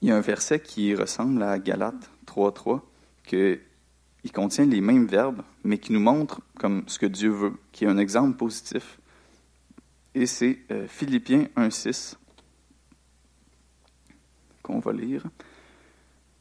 Il 0.00 0.08
y 0.08 0.12
a 0.12 0.16
un 0.16 0.22
verset 0.22 0.60
qui 0.60 0.94
ressemble 0.94 1.42
à 1.42 1.58
Galates 1.58 2.10
3.3, 2.26 2.80
qu'il 4.28 4.34
contient 4.34 4.66
les 4.66 4.82
mêmes 4.82 5.06
verbes, 5.06 5.40
mais 5.64 5.78
qui 5.78 5.90
nous 5.90 6.00
montre 6.00 6.42
comme 6.58 6.84
ce 6.86 6.98
que 6.98 7.06
Dieu 7.06 7.30
veut, 7.30 7.54
qui 7.72 7.86
est 7.86 7.88
un 7.88 7.96
exemple 7.96 8.36
positif. 8.36 9.00
Et 10.14 10.26
c'est 10.26 10.58
euh, 10.70 10.86
Philippiens 10.86 11.46
1.6 11.56 12.16
qu'on 14.62 14.80
va 14.80 14.92
lire. 14.92 15.24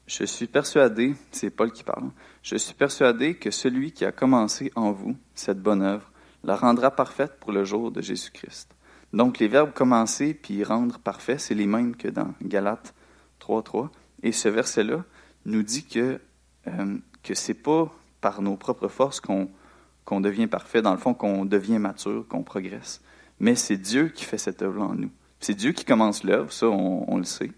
Je 0.06 0.26
suis 0.26 0.48
persuadé, 0.48 1.16
c'est 1.32 1.50
Paul 1.50 1.72
qui 1.72 1.86
parle, 1.86 2.12
je 2.44 2.58
suis 2.58 2.74
persuadé 2.74 3.36
que 3.36 3.52
celui 3.52 3.94
qui 3.94 4.04
a 4.04 4.12
commencé 4.12 4.70
en 4.76 4.92
vous 4.92 5.16
cette 5.34 5.62
bonne 5.62 5.82
œuvre 5.82 6.12
la 6.44 6.58
rendra 6.58 6.92
parfaite 6.92 7.40
pour 7.40 7.54
le 7.54 7.64
jour 7.64 7.90
de 7.90 8.02
Jésus-Christ. 8.02 8.76
Donc 9.14 9.40
les 9.40 9.48
verbes 9.48 9.72
commencer 9.72 10.34
puis 10.34 10.62
rendre 10.66 11.00
parfait, 11.00 11.38
c'est 11.38 11.56
les 11.56 11.68
mêmes 11.68 11.96
que 11.96 12.10
dans 12.10 12.34
Galates 12.42 12.94
3.3. 13.40 13.88
Et 14.24 14.34
ce 14.34 14.50
verset-là, 14.50 15.06
nous 15.46 15.64
dit 15.64 15.86
que 15.86 16.20
euh, 16.68 16.98
que 17.28 17.36
c'est 17.36 17.54
pas 17.54 17.94
par 18.22 18.42
nos 18.42 18.56
propres 18.56 18.88
forces 18.88 19.20
qu'on 19.20 20.22
devient 20.22 20.48
parfait, 20.48 20.82
dans 20.82 20.94
le 20.94 20.98
fond, 20.98 21.14
qu'on 21.14 21.44
devient 21.44 21.78
mature, 21.78 22.26
qu'on 22.28 22.44
progresse. 22.44 23.02
Mais 23.40 23.56
c'est 23.56 23.78
Dieu 23.78 24.08
qui 24.08 24.24
fait 24.24 24.38
cette 24.38 24.62
œuvre 24.62 24.82
en 24.82 24.96
nous. 24.96 25.12
C'est 25.42 25.54
Dieu 25.54 25.74
qui 25.74 25.84
commence 25.84 26.24
l'œuvre, 26.24 26.52
ça, 26.52 26.68
on, 26.68 27.18
le 27.18 27.26
sait. 27.26 27.52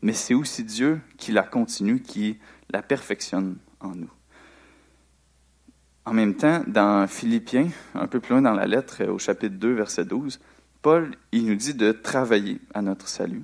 Mais 0.00 0.12
c'est 0.12 0.32
aussi 0.32 0.62
Dieu 0.62 1.00
qui 1.18 1.32
la 1.32 1.42
continue, 1.42 2.00
qui 2.00 2.38
la 2.70 2.82
perfectionne 2.82 3.56
en 3.80 3.96
nous. 3.96 4.10
En 6.06 6.12
même 6.12 6.36
temps, 6.36 6.62
dans 6.66 7.08
Philippiens, 7.08 7.68
un 7.94 8.06
peu 8.06 8.20
plus 8.20 8.32
loin 8.32 8.42
dans 8.42 8.54
la 8.54 8.66
lettre, 8.66 9.04
au 9.06 9.18
chapitre 9.18 9.56
2, 9.56 9.72
verset 9.72 10.04
12, 10.04 10.38
Paul, 10.82 11.16
il 11.32 11.46
nous 11.46 11.56
dit 11.56 11.74
de 11.74 11.92
travailler 11.92 12.60
à 12.74 12.80
notre 12.80 13.08
salut. 13.08 13.42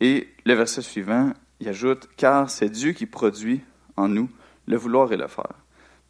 Et 0.00 0.28
le 0.44 0.54
verset 0.54 0.82
suivant, 0.82 1.32
il 1.60 1.68
ajoute, 1.68 2.08
car 2.16 2.48
c'est 2.48 2.68
Dieu 2.68 2.92
qui 2.92 3.06
produit 3.06 3.62
en 3.96 4.08
nous 4.08 4.30
le 4.68 4.76
vouloir 4.76 5.12
et 5.12 5.16
le 5.16 5.26
faire. 5.26 5.54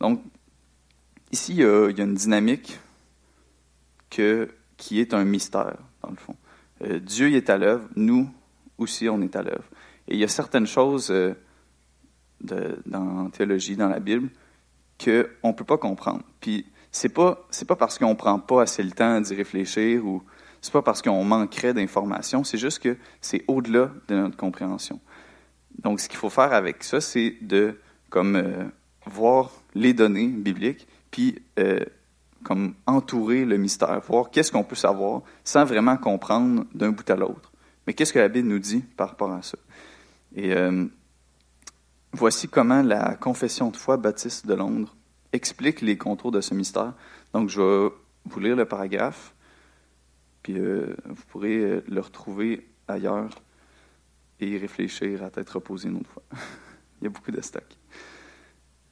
Donc, 0.00 0.20
ici, 1.32 1.54
il 1.54 1.60
y 1.60 1.64
a, 1.64 1.88
une 1.88 2.14
dynamique 2.14 2.78
que, 4.10 4.48
qui 4.76 5.00
est 5.00 5.14
un 5.14 5.24
mystère, 5.24 5.76
dans 6.02 6.10
le 6.10 6.16
fond. 6.16 6.36
Euh, 6.82 6.98
Dieu 6.98 7.32
est 7.34 7.48
à 7.50 7.56
l'œuvre, 7.56 7.88
nous 7.96 8.28
aussi, 8.76 9.08
on 9.08 9.22
est 9.22 9.34
à 9.36 9.42
l'œuvre. 9.42 9.64
Et 10.08 10.14
il 10.14 10.20
y 10.20 10.24
a 10.24 10.28
certaines 10.28 10.66
choses 10.66 11.10
euh, 11.10 11.34
dans 12.40 13.24
la 13.24 13.30
théologie, 13.30 13.76
dans 13.76 13.88
la 13.88 14.00
Bible, 14.00 14.28
qu'on 15.02 15.48
ne 15.48 15.52
peut 15.52 15.64
pas 15.64 15.78
comprendre. 15.78 16.22
Puis, 16.40 16.66
c'est 16.90 17.10
pas, 17.10 17.46
pas 17.66 17.76
parce 17.76 17.98
qu'on 17.98 18.10
ne 18.10 18.14
prend 18.14 18.38
pas 18.40 18.62
assez 18.62 18.82
le 18.82 18.90
temps 18.90 19.20
d'y 19.20 19.34
réfléchir 19.34 20.04
ou 20.04 20.22
c'est 20.60 20.72
pas 20.72 20.82
parce 20.82 21.02
qu'on 21.02 21.22
manquerait 21.22 21.74
d'informations, 21.74 22.42
c'est 22.42 22.58
juste 22.58 22.80
que 22.80 22.96
c'est 23.20 23.44
au-delà 23.46 23.92
de 24.08 24.16
notre 24.16 24.36
compréhension. 24.36 24.98
Donc, 25.78 26.00
ce 26.00 26.08
qu'il 26.08 26.18
faut 26.18 26.30
faire 26.30 26.52
avec 26.52 26.82
ça, 26.82 27.00
c'est 27.00 27.36
de 27.40 27.78
comme 28.10 28.36
euh, 28.36 28.64
voir 29.06 29.52
les 29.74 29.94
données 29.94 30.28
bibliques, 30.28 30.86
puis 31.10 31.40
euh, 31.58 31.80
comme 32.42 32.74
entourer 32.86 33.44
le 33.44 33.56
mystère, 33.56 34.00
voir 34.00 34.30
qu'est-ce 34.30 34.52
qu'on 34.52 34.64
peut 34.64 34.76
savoir 34.76 35.22
sans 35.44 35.64
vraiment 35.64 35.96
comprendre 35.96 36.64
d'un 36.74 36.90
bout 36.90 37.08
à 37.10 37.16
l'autre. 37.16 37.52
Mais 37.86 37.94
qu'est-ce 37.94 38.12
que 38.12 38.18
la 38.18 38.28
Bible 38.28 38.48
nous 38.48 38.58
dit 38.58 38.84
par 38.96 39.10
rapport 39.10 39.32
à 39.32 39.42
ça? 39.42 39.58
Et 40.34 40.52
euh, 40.52 40.86
voici 42.12 42.48
comment 42.48 42.82
la 42.82 43.14
confession 43.16 43.70
de 43.70 43.76
foi 43.76 43.96
baptiste 43.96 44.46
de 44.46 44.54
Londres 44.54 44.94
explique 45.32 45.80
les 45.80 45.96
contours 45.96 46.32
de 46.32 46.40
ce 46.40 46.54
mystère. 46.54 46.94
Donc, 47.32 47.48
je 47.48 47.60
vais 47.60 47.94
vous 48.26 48.40
lire 48.40 48.56
le 48.56 48.64
paragraphe, 48.64 49.34
puis 50.42 50.58
vous 50.58 51.22
pourrez 51.28 51.82
le 51.86 52.00
retrouver 52.00 52.66
ailleurs 52.86 53.30
et 54.40 54.48
y 54.48 54.58
réfléchir 54.58 55.22
à 55.22 55.30
tête 55.30 55.50
reposée 55.50 55.88
une 55.88 55.96
autre 55.96 56.10
fois. 56.10 56.22
Il 57.00 57.04
y 57.04 57.06
a 57.06 57.10
beaucoup 57.10 57.30
de. 57.30 57.40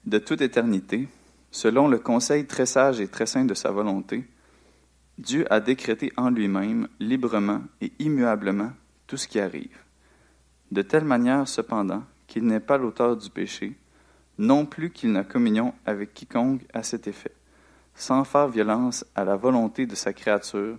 De 0.04 0.18
toute 0.18 0.40
éternité, 0.40 1.08
selon 1.50 1.88
le 1.88 1.98
conseil 1.98 2.46
très 2.46 2.66
sage 2.66 3.00
et 3.00 3.08
très 3.08 3.26
saint 3.26 3.44
de 3.44 3.54
sa 3.54 3.70
volonté, 3.70 4.24
Dieu 5.18 5.50
a 5.52 5.60
décrété 5.60 6.12
en 6.16 6.30
lui-même, 6.30 6.88
librement 7.00 7.62
et 7.80 7.92
immuablement, 7.98 8.70
tout 9.06 9.16
ce 9.16 9.26
qui 9.26 9.40
arrive. 9.40 9.78
De 10.70 10.82
telle 10.82 11.04
manière, 11.04 11.48
cependant, 11.48 12.04
qu'il 12.26 12.44
n'est 12.44 12.60
pas 12.60 12.76
l'auteur 12.76 13.16
du 13.16 13.30
péché, 13.30 13.76
non 14.38 14.66
plus 14.66 14.90
qu'il 14.90 15.12
n'a 15.12 15.24
communion 15.24 15.74
avec 15.86 16.12
quiconque 16.12 16.62
à 16.74 16.82
cet 16.82 17.08
effet, 17.08 17.32
sans 17.94 18.24
faire 18.24 18.48
violence 18.48 19.04
à 19.14 19.24
la 19.24 19.36
volonté 19.36 19.86
de 19.86 19.94
sa 19.94 20.12
créature, 20.12 20.78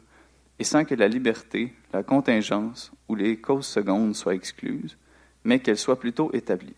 et 0.60 0.64
sans 0.64 0.86
que 0.86 0.96
la 0.96 1.08
liberté, 1.08 1.74
la 1.94 2.04
contingence 2.04 2.92
ou 3.10 3.16
les 3.16 3.40
causes 3.40 3.66
secondes 3.66 4.16
soient 4.16 4.36
excluses, 4.36 4.98
mais 5.44 5.60
qu'elles 5.60 5.78
soient 5.78 6.00
plutôt 6.00 6.32
établies. 6.34 6.76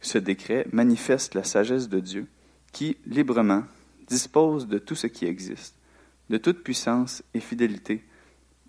Ce 0.00 0.18
décret 0.18 0.66
manifeste 0.72 1.34
la 1.34 1.44
sagesse 1.44 1.88
de 1.88 2.00
Dieu, 2.00 2.26
qui, 2.72 2.96
librement, 3.06 3.64
dispose 4.06 4.66
de 4.66 4.78
tout 4.78 4.94
ce 4.94 5.06
qui 5.06 5.26
existe, 5.26 5.76
de 6.30 6.38
toute 6.38 6.62
puissance 6.62 7.22
et 7.34 7.40
fidélité, 7.40 8.04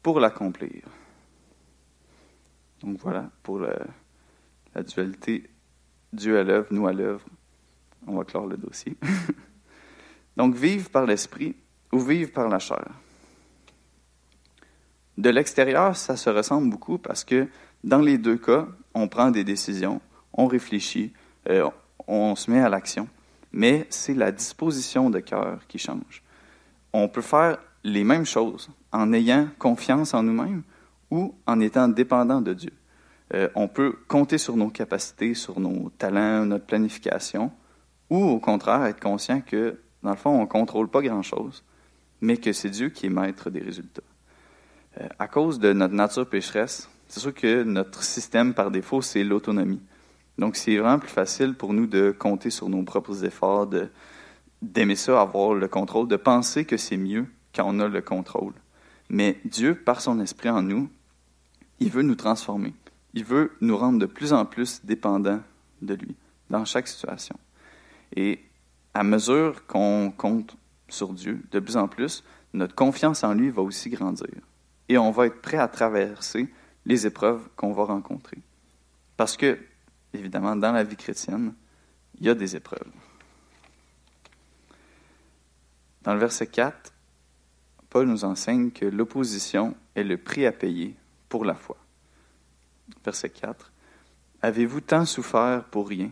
pour 0.01 0.19
l'accomplir. 0.19 0.83
Donc 2.81 2.97
voilà, 2.99 3.29
pour 3.43 3.59
la, 3.59 3.75
la 4.73 4.83
dualité 4.83 5.49
Dieu 6.13 6.39
à 6.39 6.43
l'œuvre, 6.43 6.67
nous 6.71 6.87
à 6.87 6.93
l'œuvre. 6.93 7.25
On 8.07 8.17
va 8.17 8.23
clore 8.23 8.47
le 8.47 8.57
dossier. 8.57 8.95
Donc, 10.37 10.55
vivre 10.55 10.89
par 10.89 11.05
l'esprit 11.05 11.55
ou 11.91 11.99
vivre 11.99 12.31
par 12.31 12.47
la 12.47 12.59
chair. 12.59 12.87
De 15.17 15.29
l'extérieur, 15.29 15.95
ça 15.97 16.15
se 16.15 16.29
ressemble 16.29 16.69
beaucoup 16.69 16.97
parce 16.97 17.25
que 17.25 17.47
dans 17.83 17.99
les 17.99 18.17
deux 18.17 18.37
cas, 18.37 18.67
on 18.93 19.09
prend 19.09 19.31
des 19.31 19.43
décisions, 19.43 20.01
on 20.33 20.47
réfléchit, 20.47 21.11
euh, 21.47 21.69
on 22.07 22.35
se 22.35 22.49
met 22.49 22.59
à 22.59 22.69
l'action, 22.69 23.07
mais 23.51 23.87
c'est 23.89 24.13
la 24.13 24.31
disposition 24.31 25.09
de 25.09 25.19
cœur 25.19 25.59
qui 25.67 25.77
change. 25.77 26.23
On 26.93 27.07
peut 27.07 27.21
faire 27.21 27.57
les 27.83 28.03
mêmes 28.03 28.25
choses 28.25 28.69
en 28.91 29.13
ayant 29.13 29.47
confiance 29.57 30.13
en 30.13 30.23
nous-mêmes 30.23 30.63
ou 31.11 31.35
en 31.45 31.59
étant 31.59 31.87
dépendant 31.87 32.41
de 32.41 32.53
Dieu. 32.53 32.73
Euh, 33.33 33.47
on 33.55 33.67
peut 33.67 33.95
compter 34.07 34.37
sur 34.37 34.55
nos 34.57 34.69
capacités, 34.69 35.33
sur 35.33 35.59
nos 35.59 35.89
talents, 35.97 36.45
notre 36.45 36.65
planification, 36.65 37.51
ou 38.09 38.17
au 38.17 38.39
contraire 38.39 38.85
être 38.85 38.99
conscient 38.99 39.41
que, 39.41 39.79
dans 40.01 40.11
le 40.11 40.15
fond, 40.15 40.31
on 40.31 40.41
ne 40.41 40.47
contrôle 40.47 40.89
pas 40.89 41.01
grand-chose, 41.01 41.63
mais 42.21 42.37
que 42.37 42.51
c'est 42.53 42.69
Dieu 42.69 42.89
qui 42.89 43.05
est 43.05 43.09
maître 43.09 43.49
des 43.49 43.61
résultats. 43.61 44.01
Euh, 44.99 45.07
à 45.19 45.27
cause 45.27 45.59
de 45.59 45.73
notre 45.73 45.93
nature 45.93 46.27
pécheresse, 46.27 46.89
c'est 47.07 47.19
sûr 47.19 47.33
que 47.33 47.63
notre 47.63 48.03
système 48.03 48.53
par 48.53 48.71
défaut, 48.71 49.01
c'est 49.01 49.23
l'autonomie. 49.23 49.81
Donc, 50.39 50.55
c'est 50.55 50.77
vraiment 50.77 50.99
plus 50.99 51.09
facile 51.09 51.53
pour 51.53 51.73
nous 51.73 51.85
de 51.85 52.15
compter 52.17 52.49
sur 52.49 52.69
nos 52.69 52.81
propres 52.83 53.25
efforts, 53.25 53.67
de, 53.67 53.89
d'aimer 54.61 54.95
ça, 54.95 55.21
avoir 55.21 55.53
le 55.53 55.67
contrôle, 55.67 56.07
de 56.07 56.15
penser 56.15 56.63
que 56.63 56.77
c'est 56.77 56.97
mieux 56.97 57.25
quand 57.53 57.65
on 57.67 57.79
a 57.81 57.89
le 57.89 58.01
contrôle. 58.01 58.53
Mais 59.09 59.37
Dieu, 59.43 59.75
par 59.75 59.99
son 59.99 60.19
esprit 60.21 60.49
en 60.49 60.61
nous, 60.61 60.89
il 61.79 61.91
veut 61.91 62.03
nous 62.03 62.15
transformer. 62.15 62.73
Il 63.13 63.25
veut 63.25 63.51
nous 63.59 63.75
rendre 63.75 63.99
de 63.99 64.05
plus 64.05 64.31
en 64.31 64.45
plus 64.45 64.79
dépendants 64.85 65.41
de 65.81 65.93
lui 65.93 66.15
dans 66.49 66.63
chaque 66.63 66.87
situation. 66.87 67.35
Et 68.15 68.39
à 68.93 69.03
mesure 69.03 69.65
qu'on 69.67 70.13
compte 70.15 70.55
sur 70.87 71.11
Dieu 71.11 71.41
de 71.51 71.59
plus 71.59 71.75
en 71.75 71.89
plus, 71.89 72.23
notre 72.53 72.75
confiance 72.75 73.25
en 73.25 73.33
lui 73.33 73.49
va 73.49 73.61
aussi 73.61 73.89
grandir. 73.89 74.29
Et 74.87 74.97
on 74.97 75.11
va 75.11 75.25
être 75.25 75.41
prêt 75.41 75.57
à 75.57 75.67
traverser 75.67 76.47
les 76.85 77.05
épreuves 77.05 77.49
qu'on 77.57 77.73
va 77.73 77.83
rencontrer. 77.83 78.37
Parce 79.17 79.35
que, 79.35 79.59
évidemment, 80.13 80.55
dans 80.55 80.71
la 80.71 80.83
vie 80.83 80.95
chrétienne, 80.95 81.53
il 82.19 82.25
y 82.25 82.29
a 82.29 82.35
des 82.35 82.55
épreuves. 82.55 82.91
Dans 86.03 86.13
le 86.13 86.19
verset 86.19 86.47
4, 86.47 86.93
Paul 87.89 88.07
nous 88.07 88.23
enseigne 88.23 88.71
que 88.71 88.85
l'opposition 88.85 89.75
est 89.95 90.03
le 90.03 90.17
prix 90.17 90.45
à 90.45 90.51
payer 90.51 90.95
pour 91.27 91.45
la 91.45 91.55
foi 91.55 91.77
verset 93.03 93.29
4. 93.29 93.71
Avez-vous 94.41 94.81
tant 94.81 95.05
souffert 95.05 95.65
pour 95.65 95.89
rien? 95.89 96.11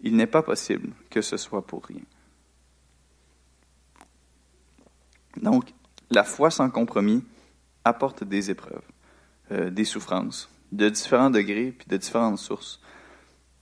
Il 0.00 0.16
n'est 0.16 0.26
pas 0.26 0.42
possible 0.42 0.92
que 1.10 1.22
ce 1.22 1.36
soit 1.36 1.66
pour 1.66 1.84
rien. 1.84 2.02
Donc, 5.36 5.72
la 6.10 6.24
foi 6.24 6.50
sans 6.50 6.70
compromis 6.70 7.24
apporte 7.84 8.24
des 8.24 8.50
épreuves, 8.50 8.82
euh, 9.50 9.70
des 9.70 9.84
souffrances, 9.84 10.48
de 10.72 10.88
différents 10.88 11.30
degrés 11.30 11.72
puis 11.72 11.86
de 11.88 11.96
différentes 11.96 12.38
sources. 12.38 12.80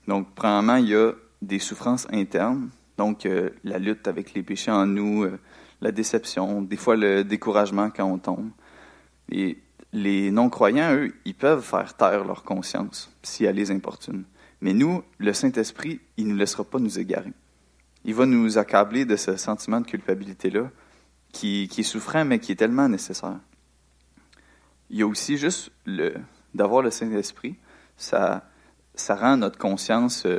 Donc, 0.07 0.29
premièrement, 0.35 0.77
il 0.77 0.88
y 0.88 0.95
a 0.95 1.12
des 1.42 1.59
souffrances 1.59 2.07
internes, 2.12 2.71
donc 2.97 3.27
euh, 3.27 3.51
la 3.64 3.79
lutte 3.79 4.09
avec 4.09 4.35
les 4.35 4.42
péchés 4.42 4.71
en 4.71 4.87
nous, 4.87 5.25
euh, 5.25 5.38
la 5.81 5.92
déception, 5.92 6.62
des 6.62 6.77
fois 6.77 6.97
le 6.97 7.25
découragement 7.25 7.90
quand 7.90 8.05
on 8.05 8.19
tombe. 8.19 8.51
Et 9.31 9.59
les 9.92 10.31
non-croyants, 10.31 10.95
eux, 10.95 11.14
ils 11.25 11.35
peuvent 11.35 11.62
faire 11.62 11.95
taire 11.95 12.25
leur 12.25 12.45
conscience 12.45 13.12
si 13.23 13.45
elle 13.45 13.57
les 13.57 13.71
importune. 13.71 14.25
Mais 14.61 14.73
nous, 14.73 15.03
le 15.19 15.33
Saint-Esprit, 15.33 16.01
il 16.16 16.27
ne 16.27 16.33
nous 16.33 16.38
laissera 16.38 16.64
pas 16.64 16.79
nous 16.79 16.99
égarer. 16.99 17.33
Il 18.05 18.14
va 18.14 18.25
nous 18.25 18.57
accabler 18.57 19.05
de 19.05 19.16
ce 19.16 19.37
sentiment 19.37 19.81
de 19.81 19.87
culpabilité-là, 19.87 20.71
qui, 21.33 21.69
qui, 21.69 21.81
est 21.81 21.85
souffrant, 21.85 22.25
mais 22.25 22.38
qui 22.38 22.53
est 22.53 22.57
tellement 22.57 22.88
nécessaire. 22.88 23.38
Il 24.88 24.99
y 24.99 25.03
a 25.03 25.07
aussi 25.07 25.37
juste 25.37 25.71
le 25.85 26.14
d'avoir 26.55 26.81
le 26.81 26.90
Saint-Esprit, 26.90 27.57
ça, 27.99 28.49
ça 28.96 29.14
rend 29.14 29.37
notre 29.37 29.59
conscience 29.59 30.26
euh, 30.26 30.38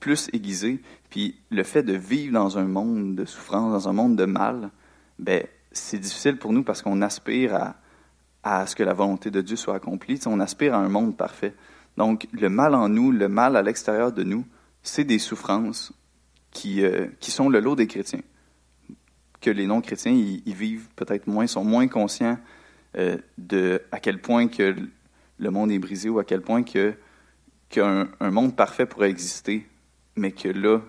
plus 0.00 0.28
aiguisée. 0.32 0.80
Puis 1.10 1.38
le 1.50 1.62
fait 1.62 1.82
de 1.82 1.94
vivre 1.94 2.32
dans 2.32 2.58
un 2.58 2.64
monde 2.64 3.14
de 3.16 3.24
souffrance, 3.24 3.72
dans 3.72 3.88
un 3.88 3.92
monde 3.92 4.16
de 4.16 4.24
mal, 4.24 4.70
ben, 5.18 5.44
c'est 5.72 5.98
difficile 5.98 6.38
pour 6.38 6.52
nous 6.52 6.62
parce 6.62 6.82
qu'on 6.82 7.02
aspire 7.02 7.54
à, 7.54 7.76
à 8.42 8.66
ce 8.66 8.74
que 8.74 8.82
la 8.82 8.94
volonté 8.94 9.30
de 9.30 9.40
Dieu 9.40 9.56
soit 9.56 9.74
accomplie. 9.74 10.20
on 10.26 10.40
aspire 10.40 10.74
à 10.74 10.78
un 10.78 10.88
monde 10.88 11.16
parfait. 11.16 11.54
Donc, 11.96 12.28
le 12.32 12.48
mal 12.48 12.74
en 12.74 12.88
nous, 12.88 13.10
le 13.10 13.28
mal 13.28 13.56
à 13.56 13.62
l'extérieur 13.62 14.12
de 14.12 14.22
nous, 14.22 14.46
c'est 14.82 15.04
des 15.04 15.18
souffrances 15.18 15.92
qui, 16.50 16.82
euh, 16.82 17.06
qui 17.20 17.30
sont 17.30 17.48
le 17.48 17.60
lot 17.60 17.76
des 17.76 17.86
chrétiens. 17.86 18.22
Que 19.40 19.50
les 19.50 19.66
non-chrétiens, 19.66 20.12
ils, 20.12 20.54
vivent 20.54 20.88
peut-être 20.96 21.26
moins, 21.26 21.46
sont 21.46 21.64
moins 21.64 21.88
conscients 21.88 22.38
euh, 22.96 23.18
de 23.36 23.82
à 23.92 24.00
quel 24.00 24.20
point 24.20 24.48
que 24.48 24.74
le 25.38 25.50
monde 25.50 25.70
est 25.70 25.78
brisé 25.78 26.08
ou 26.08 26.18
à 26.18 26.24
quel 26.24 26.40
point 26.40 26.62
que 26.62 26.94
qu'un 27.68 28.08
un 28.20 28.30
monde 28.30 28.56
parfait 28.56 28.86
pourrait 28.86 29.10
exister, 29.10 29.66
mais 30.16 30.32
que 30.32 30.48
là, 30.48 30.80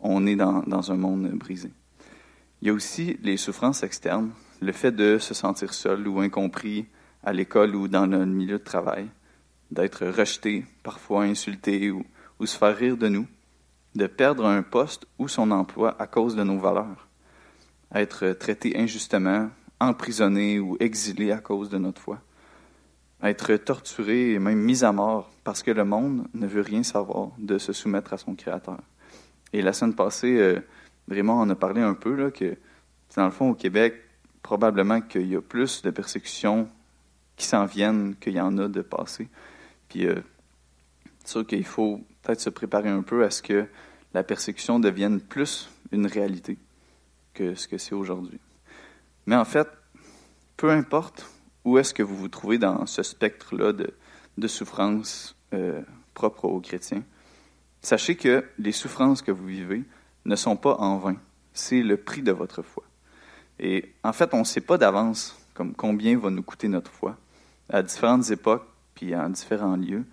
on 0.00 0.26
est 0.26 0.36
dans, 0.36 0.62
dans 0.62 0.92
un 0.92 0.96
monde 0.96 1.28
brisé. 1.30 1.70
Il 2.62 2.68
y 2.68 2.70
a 2.70 2.74
aussi 2.74 3.18
les 3.22 3.36
souffrances 3.36 3.82
externes 3.82 4.30
le 4.60 4.72
fait 4.72 4.92
de 4.92 5.18
se 5.18 5.34
sentir 5.34 5.72
seul 5.74 6.06
ou 6.06 6.20
incompris 6.20 6.86
à 7.24 7.32
l'école 7.32 7.74
ou 7.74 7.88
dans 7.88 8.06
le 8.06 8.26
milieu 8.26 8.58
de 8.58 8.64
travail, 8.64 9.08
d'être 9.70 10.06
rejeté, 10.06 10.64
parfois 10.82 11.24
insulté 11.24 11.90
ou, 11.90 12.04
se 12.44 12.56
faire 12.56 12.76
rire 12.76 12.96
de 12.96 13.08
nous, 13.08 13.26
de 13.94 14.06
perdre 14.06 14.46
un 14.46 14.62
poste 14.62 15.06
ou 15.18 15.28
son 15.28 15.50
emploi 15.50 15.94
à 16.00 16.06
cause 16.06 16.36
de 16.36 16.42
nos 16.42 16.58
valeurs, 16.58 17.08
être 17.94 18.32
traité 18.32 18.78
injustement, 18.78 19.50
emprisonné 19.78 20.58
ou 20.58 20.76
exilé 20.80 21.32
à 21.32 21.38
cause 21.38 21.68
de 21.68 21.78
notre 21.78 22.00
foi, 22.00 22.20
être 23.22 23.54
torturé 23.56 24.32
et 24.32 24.38
même 24.38 24.58
mis 24.58 24.84
à 24.84 24.92
mort 24.92 25.30
parce 25.44 25.62
que 25.62 25.70
le 25.70 25.84
monde 25.84 26.26
ne 26.34 26.46
veut 26.46 26.62
rien 26.62 26.82
savoir 26.82 27.30
de 27.38 27.58
se 27.58 27.72
soumettre 27.72 28.12
à 28.12 28.18
son 28.18 28.34
Créateur. 28.34 28.80
Et 29.52 29.62
la 29.62 29.72
semaine 29.72 29.94
passée, 29.94 30.38
euh, 30.38 30.60
Raymond 31.08 31.40
en 31.40 31.50
a 31.50 31.54
parlé 31.54 31.82
un 31.82 31.94
peu, 31.94 32.14
là, 32.14 32.30
que 32.30 32.56
dans 33.16 33.24
le 33.24 33.30
fond, 33.30 33.50
au 33.50 33.54
Québec, 33.54 33.94
probablement 34.42 35.00
qu'il 35.00 35.26
y 35.26 35.36
a 35.36 35.42
plus 35.42 35.82
de 35.82 35.90
persécutions 35.90 36.68
qui 37.36 37.46
s'en 37.46 37.66
viennent 37.66 38.14
qu'il 38.16 38.34
y 38.34 38.40
en 38.40 38.56
a 38.58 38.68
de 38.68 38.82
passé. 38.82 39.28
Puis, 39.88 40.06
euh, 40.06 40.20
c'est 41.24 41.32
sûr 41.32 41.46
qu'il 41.46 41.64
faut 41.64 42.00
peut-être 42.22 42.40
se 42.40 42.50
préparer 42.50 42.88
un 42.88 43.02
peu 43.02 43.24
à 43.24 43.30
ce 43.30 43.42
que 43.42 43.66
la 44.14 44.22
persécution 44.22 44.78
devienne 44.78 45.20
plus 45.20 45.68
une 45.92 46.06
réalité 46.06 46.58
que 47.34 47.54
ce 47.54 47.68
que 47.68 47.78
c'est 47.78 47.94
aujourd'hui. 47.94 48.38
Mais 49.26 49.36
en 49.36 49.44
fait, 49.44 49.68
peu 50.56 50.70
importe 50.70 51.26
où 51.64 51.78
est-ce 51.78 51.94
que 51.94 52.02
vous 52.02 52.16
vous 52.16 52.28
trouvez 52.28 52.58
dans 52.58 52.86
ce 52.86 53.02
spectre-là 53.02 53.72
de, 53.72 54.48
souffrances 54.48 55.36
euh, 55.52 55.82
propres 56.14 56.46
aux 56.46 56.60
chrétiens, 56.60 57.02
sachez 57.82 58.16
que 58.16 58.44
les 58.58 58.72
souffrances 58.72 59.22
que 59.22 59.30
vous 59.30 59.46
vivez 59.46 59.84
ne 60.24 60.36
sont 60.36 60.56
pas 60.56 60.76
en 60.76 60.98
vain. 60.98 61.16
C'est 61.52 61.82
le 61.82 61.96
prix 61.96 62.22
de 62.22 62.32
votre 62.32 62.62
foi. 62.62 62.84
Et 63.58 63.92
en 64.02 64.12
fait, 64.12 64.32
on 64.32 64.40
ne 64.40 64.44
sait 64.44 64.60
pas 64.60 64.78
d'avance 64.78 65.38
combien 65.76 66.18
va 66.18 66.30
nous 66.30 66.42
coûter 66.42 66.68
notre 66.68 66.90
foi 66.90 67.18
à 67.68 67.82
différentes 67.82 68.30
époques 68.30 68.66
puis 68.94 69.14
en 69.14 69.28
différents 69.28 69.76
lieux. 69.76 70.04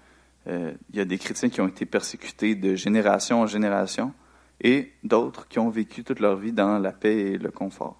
Euh, 0.47 0.73
il 0.89 0.97
y 0.97 0.99
a 0.99 1.05
des 1.05 1.17
chrétiens 1.17 1.49
qui 1.49 1.61
ont 1.61 1.67
été 1.67 1.85
persécutés 1.85 2.55
de 2.55 2.75
génération 2.75 3.41
en 3.41 3.47
génération 3.47 4.13
et 4.61 4.93
d'autres 5.03 5.47
qui 5.47 5.59
ont 5.59 5.69
vécu 5.69 6.03
toute 6.03 6.19
leur 6.19 6.35
vie 6.35 6.53
dans 6.53 6.79
la 6.79 6.91
paix 6.91 7.17
et 7.17 7.37
le 7.37 7.51
confort. 7.51 7.97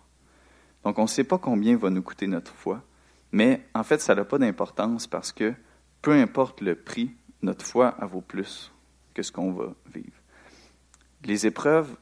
Donc 0.84 1.00
on 1.00 1.04
ne 1.04 1.08
sait 1.08 1.24
pas 1.24 1.38
combien 1.38 1.76
va 1.78 1.90
nous 1.90 2.02
coûter 2.02 2.28
notre 2.28 2.54
foi, 2.54 2.82
mais 3.32 3.66
en 3.74 3.84
fait 3.84 4.00
ça 4.00 4.16
n'a 4.16 4.26
pas 4.26 4.38
d'importance 4.38 5.08
parce 5.08 5.32
que 5.32 5.54
peu 6.02 6.14
importe 6.14 6.62
le 6.62 6.76
prix, 6.76 7.16
notre 7.42 7.66
foi 7.66 7.96
vaut 8.02 8.22
plus 8.22 8.72
que 9.14 9.24
ce 9.24 9.32
qu'on 9.32 9.52
va 9.52 9.74
vivre. 9.94 10.18
Les 11.26 11.46
épreuves, 11.48 11.96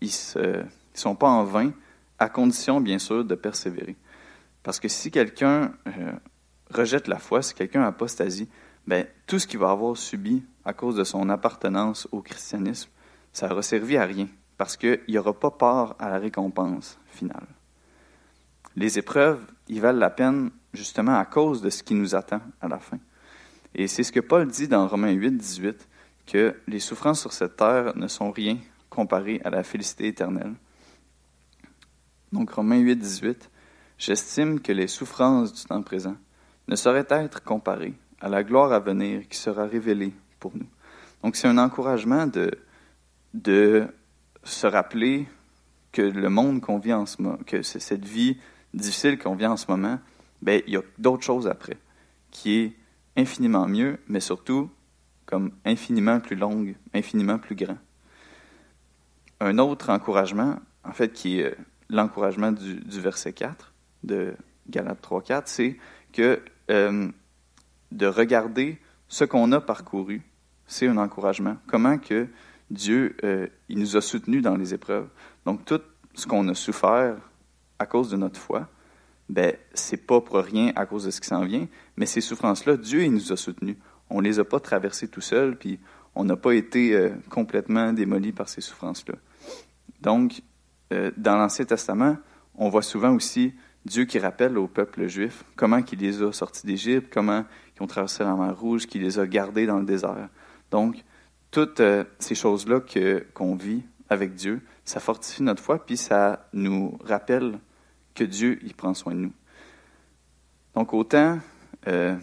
ils 0.00 0.12
ne 0.36 0.62
sont 0.94 1.16
pas 1.16 1.28
en 1.28 1.44
vain, 1.44 1.72
à 2.18 2.28
condition 2.28 2.80
bien 2.80 2.98
sûr 2.98 3.24
de 3.24 3.34
persévérer. 3.34 3.96
Parce 4.62 4.78
que 4.78 4.88
si 4.88 5.10
quelqu'un 5.10 5.72
euh, 5.88 6.12
rejette 6.70 7.08
la 7.08 7.18
foi, 7.18 7.42
si 7.42 7.54
quelqu'un 7.54 7.82
apostasie, 7.82 8.48
ben, 8.86 9.06
tout 9.26 9.38
ce 9.38 9.46
qu'il 9.46 9.58
va 9.58 9.70
avoir 9.70 9.96
subi 9.96 10.44
à 10.64 10.72
cause 10.72 10.96
de 10.96 11.04
son 11.04 11.28
appartenance 11.28 12.08
au 12.12 12.22
christianisme, 12.22 12.90
ça 13.32 13.48
n'aura 13.48 13.62
servi 13.62 13.96
à 13.96 14.04
rien, 14.04 14.28
parce 14.56 14.76
qu'il 14.76 15.00
n'y 15.08 15.18
aura 15.18 15.32
pas 15.32 15.50
part 15.50 15.96
à 15.98 16.08
la 16.08 16.18
récompense 16.18 16.98
finale. 17.06 17.46
Les 18.76 18.98
épreuves, 18.98 19.44
ils 19.68 19.80
valent 19.80 19.98
la 19.98 20.10
peine 20.10 20.50
justement 20.72 21.18
à 21.18 21.24
cause 21.24 21.62
de 21.62 21.70
ce 21.70 21.82
qui 21.82 21.94
nous 21.94 22.14
attend 22.14 22.40
à 22.60 22.68
la 22.68 22.78
fin. 22.78 22.98
Et 23.74 23.86
c'est 23.86 24.02
ce 24.02 24.12
que 24.12 24.20
Paul 24.20 24.46
dit 24.46 24.68
dans 24.68 24.86
Romains 24.86 25.12
8, 25.12 25.36
18, 25.36 25.88
que 26.26 26.54
les 26.66 26.80
souffrances 26.80 27.20
sur 27.20 27.32
cette 27.32 27.56
terre 27.56 27.96
ne 27.96 28.06
sont 28.06 28.30
rien 28.30 28.58
comparées 28.90 29.40
à 29.44 29.50
la 29.50 29.62
félicité 29.62 30.08
éternelle. 30.08 30.54
Donc 32.32 32.50
Romains 32.50 32.78
8, 32.78 32.96
18, 32.96 33.50
J'estime 34.04 34.58
que 34.58 34.72
les 34.72 34.88
souffrances 34.88 35.52
du 35.52 35.62
temps 35.62 35.80
présent 35.80 36.16
ne 36.66 36.74
sauraient 36.74 37.06
être 37.08 37.44
comparées 37.44 37.94
à 38.20 38.28
la 38.28 38.42
gloire 38.42 38.72
à 38.72 38.80
venir 38.80 39.28
qui 39.28 39.38
sera 39.38 39.64
révélée 39.64 40.12
pour 40.40 40.50
nous. 40.56 40.66
Donc 41.22 41.36
c'est 41.36 41.46
un 41.46 41.56
encouragement 41.56 42.26
de, 42.26 42.50
de 43.32 43.86
se 44.42 44.66
rappeler 44.66 45.28
que 45.92 46.02
le 46.02 46.28
monde 46.30 46.60
qu'on 46.60 46.78
vit 46.78 46.92
en 46.92 47.06
ce 47.06 47.22
moment, 47.22 47.38
que 47.46 47.62
cette 47.62 48.04
vie 48.04 48.38
difficile 48.74 49.18
qu'on 49.18 49.36
vit 49.36 49.46
en 49.46 49.56
ce 49.56 49.66
moment, 49.68 50.00
ben, 50.42 50.60
il 50.66 50.74
y 50.74 50.76
a 50.76 50.82
d'autres 50.98 51.22
choses 51.22 51.46
après, 51.46 51.78
qui 52.30 52.58
est 52.58 52.72
infiniment 53.16 53.66
mieux, 53.66 53.98
mais 54.08 54.20
surtout 54.20 54.70
comme 55.26 55.52
infiniment 55.64 56.20
plus 56.20 56.36
longue, 56.36 56.74
infiniment 56.92 57.38
plus 57.38 57.54
grand. 57.54 57.78
Un 59.40 59.58
autre 59.58 59.90
encouragement, 59.90 60.58
en 60.84 60.92
fait, 60.92 61.12
qui 61.12 61.40
est 61.40 61.56
l'encouragement 61.88 62.52
du, 62.52 62.74
du, 62.74 63.00
verset 63.00 63.32
4 63.32 63.72
de 64.02 64.34
Galates 64.68 65.00
3, 65.00 65.22
4, 65.22 65.48
c'est 65.48 65.78
que 66.12 66.42
euh, 66.70 67.08
de 67.92 68.06
regarder 68.06 68.78
ce 69.08 69.24
qu'on 69.24 69.52
a 69.52 69.60
parcouru, 69.60 70.22
c'est 70.66 70.88
un 70.88 70.96
encouragement. 70.96 71.56
Comment 71.66 71.98
que 71.98 72.28
Dieu, 72.70 73.16
euh, 73.24 73.46
il 73.68 73.78
nous 73.78 73.96
a 73.96 74.00
soutenus 74.00 74.42
dans 74.42 74.56
les 74.56 74.74
épreuves. 74.74 75.08
Donc, 75.44 75.64
tout 75.64 75.80
ce 76.14 76.26
qu'on 76.26 76.48
a 76.48 76.54
souffert 76.54 77.16
à 77.78 77.86
cause 77.86 78.10
de 78.10 78.16
notre 78.16 78.40
foi, 78.40 78.68
ben, 79.28 79.54
c'est 79.74 80.06
pas 80.06 80.20
pour 80.20 80.38
rien 80.38 80.72
à 80.76 80.86
cause 80.86 81.04
de 81.04 81.10
ce 81.10 81.20
qui 81.20 81.28
s'en 81.28 81.44
vient, 81.44 81.66
mais 81.96 82.06
ces 82.06 82.20
souffrances-là, 82.20 82.76
Dieu, 82.76 83.02
il 83.04 83.12
nous 83.12 83.32
a 83.32 83.36
soutenus. 83.36 83.76
On 84.10 84.20
les 84.20 84.38
a 84.38 84.44
pas 84.44 84.60
traversées 84.60 85.08
tout 85.08 85.20
seul, 85.20 85.56
puis 85.56 85.78
on 86.14 86.24
n'a 86.24 86.36
pas 86.36 86.52
été 86.52 86.94
euh, 86.94 87.10
complètement 87.30 87.92
démolis 87.92 88.32
par 88.32 88.48
ces 88.48 88.60
souffrances-là. 88.60 89.14
Donc, 90.00 90.42
euh, 90.92 91.10
dans 91.16 91.36
l'Ancien 91.36 91.64
Testament, 91.64 92.16
on 92.54 92.68
voit 92.68 92.82
souvent 92.82 93.14
aussi 93.14 93.54
Dieu 93.86 94.04
qui 94.04 94.18
rappelle 94.18 94.58
au 94.58 94.68
peuple 94.68 95.06
juif 95.06 95.44
comment 95.56 95.80
il 95.90 95.98
les 95.98 96.22
a 96.22 96.32
sortis 96.32 96.66
d'Égypte, 96.66 97.12
comment 97.12 97.44
ils 97.76 97.82
ont 97.82 97.86
traversé 97.86 98.24
la 98.24 98.34
mer 98.34 98.58
Rouge, 98.58 98.86
qu'il 98.86 99.02
les 99.02 99.18
a 99.18 99.26
gardés 99.26 99.66
dans 99.66 99.78
le 99.78 99.86
désert. 99.86 100.28
Donc, 100.70 101.02
toutes 101.50 101.80
euh, 101.80 102.04
ces 102.18 102.34
choses-là 102.34 102.80
qu'on 103.34 103.54
vit 103.54 103.82
avec 104.08 104.34
Dieu, 104.34 104.60
ça 104.84 105.00
fortifie 105.00 105.42
notre 105.42 105.62
foi, 105.62 105.84
puis 105.84 105.96
ça 105.96 106.48
nous 106.52 106.98
rappelle 107.04 107.58
que 108.14 108.24
Dieu, 108.24 108.58
il 108.62 108.74
prend 108.74 108.94
soin 108.94 109.14
de 109.14 109.20
nous. 109.20 109.32
Donc, 110.74 110.94
autant 110.94 111.38
euh, 111.88 112.16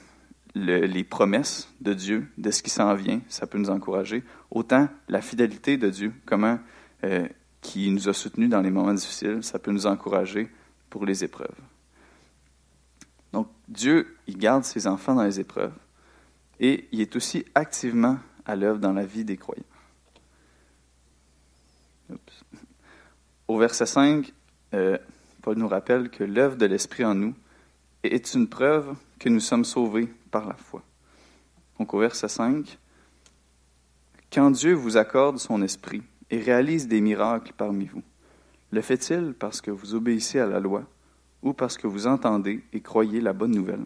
les 0.55 1.03
promesses 1.03 1.71
de 1.81 1.93
Dieu, 1.93 2.27
de 2.37 2.51
ce 2.51 2.63
qui 2.63 2.69
s'en 2.69 2.93
vient, 2.95 3.21
ça 3.27 3.47
peut 3.47 3.57
nous 3.57 3.69
encourager, 3.69 4.23
autant 4.51 4.89
la 5.07 5.21
fidélité 5.21 5.77
de 5.77 5.89
Dieu, 5.89 6.13
comment 6.25 6.59
euh, 7.03 7.27
qui 7.61 7.91
nous 7.91 8.09
a 8.09 8.13
soutenus 8.13 8.49
dans 8.49 8.61
les 8.61 8.71
moments 8.71 8.93
difficiles, 8.93 9.43
ça 9.43 9.59
peut 9.59 9.71
nous 9.71 9.85
encourager 9.85 10.49
pour 10.89 11.05
les 11.05 11.23
épreuves. 11.23 11.55
Donc, 13.33 13.47
Dieu, 13.67 14.17
il 14.27 14.37
garde 14.37 14.63
ses 14.63 14.87
enfants 14.87 15.15
dans 15.15 15.23
les 15.23 15.39
épreuves 15.39 15.73
et 16.59 16.87
il 16.91 17.01
est 17.01 17.15
aussi 17.15 17.45
activement 17.55 18.17
à 18.45 18.55
l'œuvre 18.55 18.79
dans 18.79 18.93
la 18.93 19.05
vie 19.05 19.23
des 19.23 19.37
croyants. 19.37 19.63
Au 23.47 23.57
verset 23.57 23.85
5, 23.85 24.33
euh, 24.73 24.97
Nous 25.55 25.67
rappelle 25.67 26.09
que 26.09 26.23
l'œuvre 26.23 26.55
de 26.55 26.65
l'Esprit 26.65 27.05
en 27.05 27.15
nous 27.15 27.33
est 28.03 28.33
une 28.33 28.47
preuve 28.47 28.95
que 29.19 29.29
nous 29.29 29.39
sommes 29.39 29.65
sauvés 29.65 30.07
par 30.31 30.47
la 30.47 30.55
foi. 30.55 30.83
Donc 31.77 31.93
au 31.93 31.99
verset 31.99 32.27
5, 32.27 32.77
Quand 34.31 34.51
Dieu 34.51 34.73
vous 34.73 34.97
accorde 34.97 35.39
son 35.39 35.61
Esprit 35.61 36.03
et 36.29 36.39
réalise 36.39 36.87
des 36.87 37.01
miracles 37.01 37.53
parmi 37.57 37.85
vous, 37.85 38.03
le 38.71 38.81
fait-il 38.81 39.33
parce 39.33 39.61
que 39.61 39.71
vous 39.71 39.95
obéissez 39.95 40.39
à 40.39 40.45
la 40.45 40.59
loi 40.59 40.83
ou 41.41 41.53
parce 41.53 41.77
que 41.77 41.87
vous 41.87 42.05
entendez 42.05 42.63
et 42.73 42.81
croyez 42.81 43.21
la 43.21 43.33
bonne 43.33 43.55
nouvelle? 43.55 43.85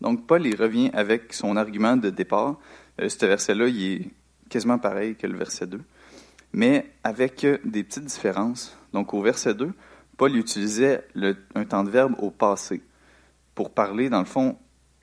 Donc 0.00 0.26
Paul 0.26 0.44
y 0.46 0.54
revient 0.54 0.90
avec 0.92 1.32
son 1.32 1.56
argument 1.56 1.96
de 1.96 2.10
départ. 2.10 2.58
Euh, 3.00 3.08
ce 3.08 3.24
verset-là, 3.24 3.68
il 3.68 3.92
est 3.92 4.10
quasiment 4.48 4.78
pareil 4.78 5.14
que 5.14 5.28
le 5.28 5.38
verset 5.38 5.68
2, 5.68 5.80
mais 6.52 6.90
avec 7.04 7.44
euh, 7.44 7.58
des 7.64 7.82
petites 7.82 8.04
différences. 8.04 8.76
Donc 8.92 9.14
au 9.14 9.22
verset 9.22 9.54
2, 9.54 9.72
Paul 10.16 10.36
utilisait 10.36 11.06
un 11.54 11.64
temps 11.64 11.84
de 11.84 11.90
verbe 11.90 12.14
au 12.18 12.30
passé 12.30 12.82
pour 13.54 13.70
parler, 13.70 14.10
dans 14.10 14.20
le 14.20 14.24
fond, 14.24 14.58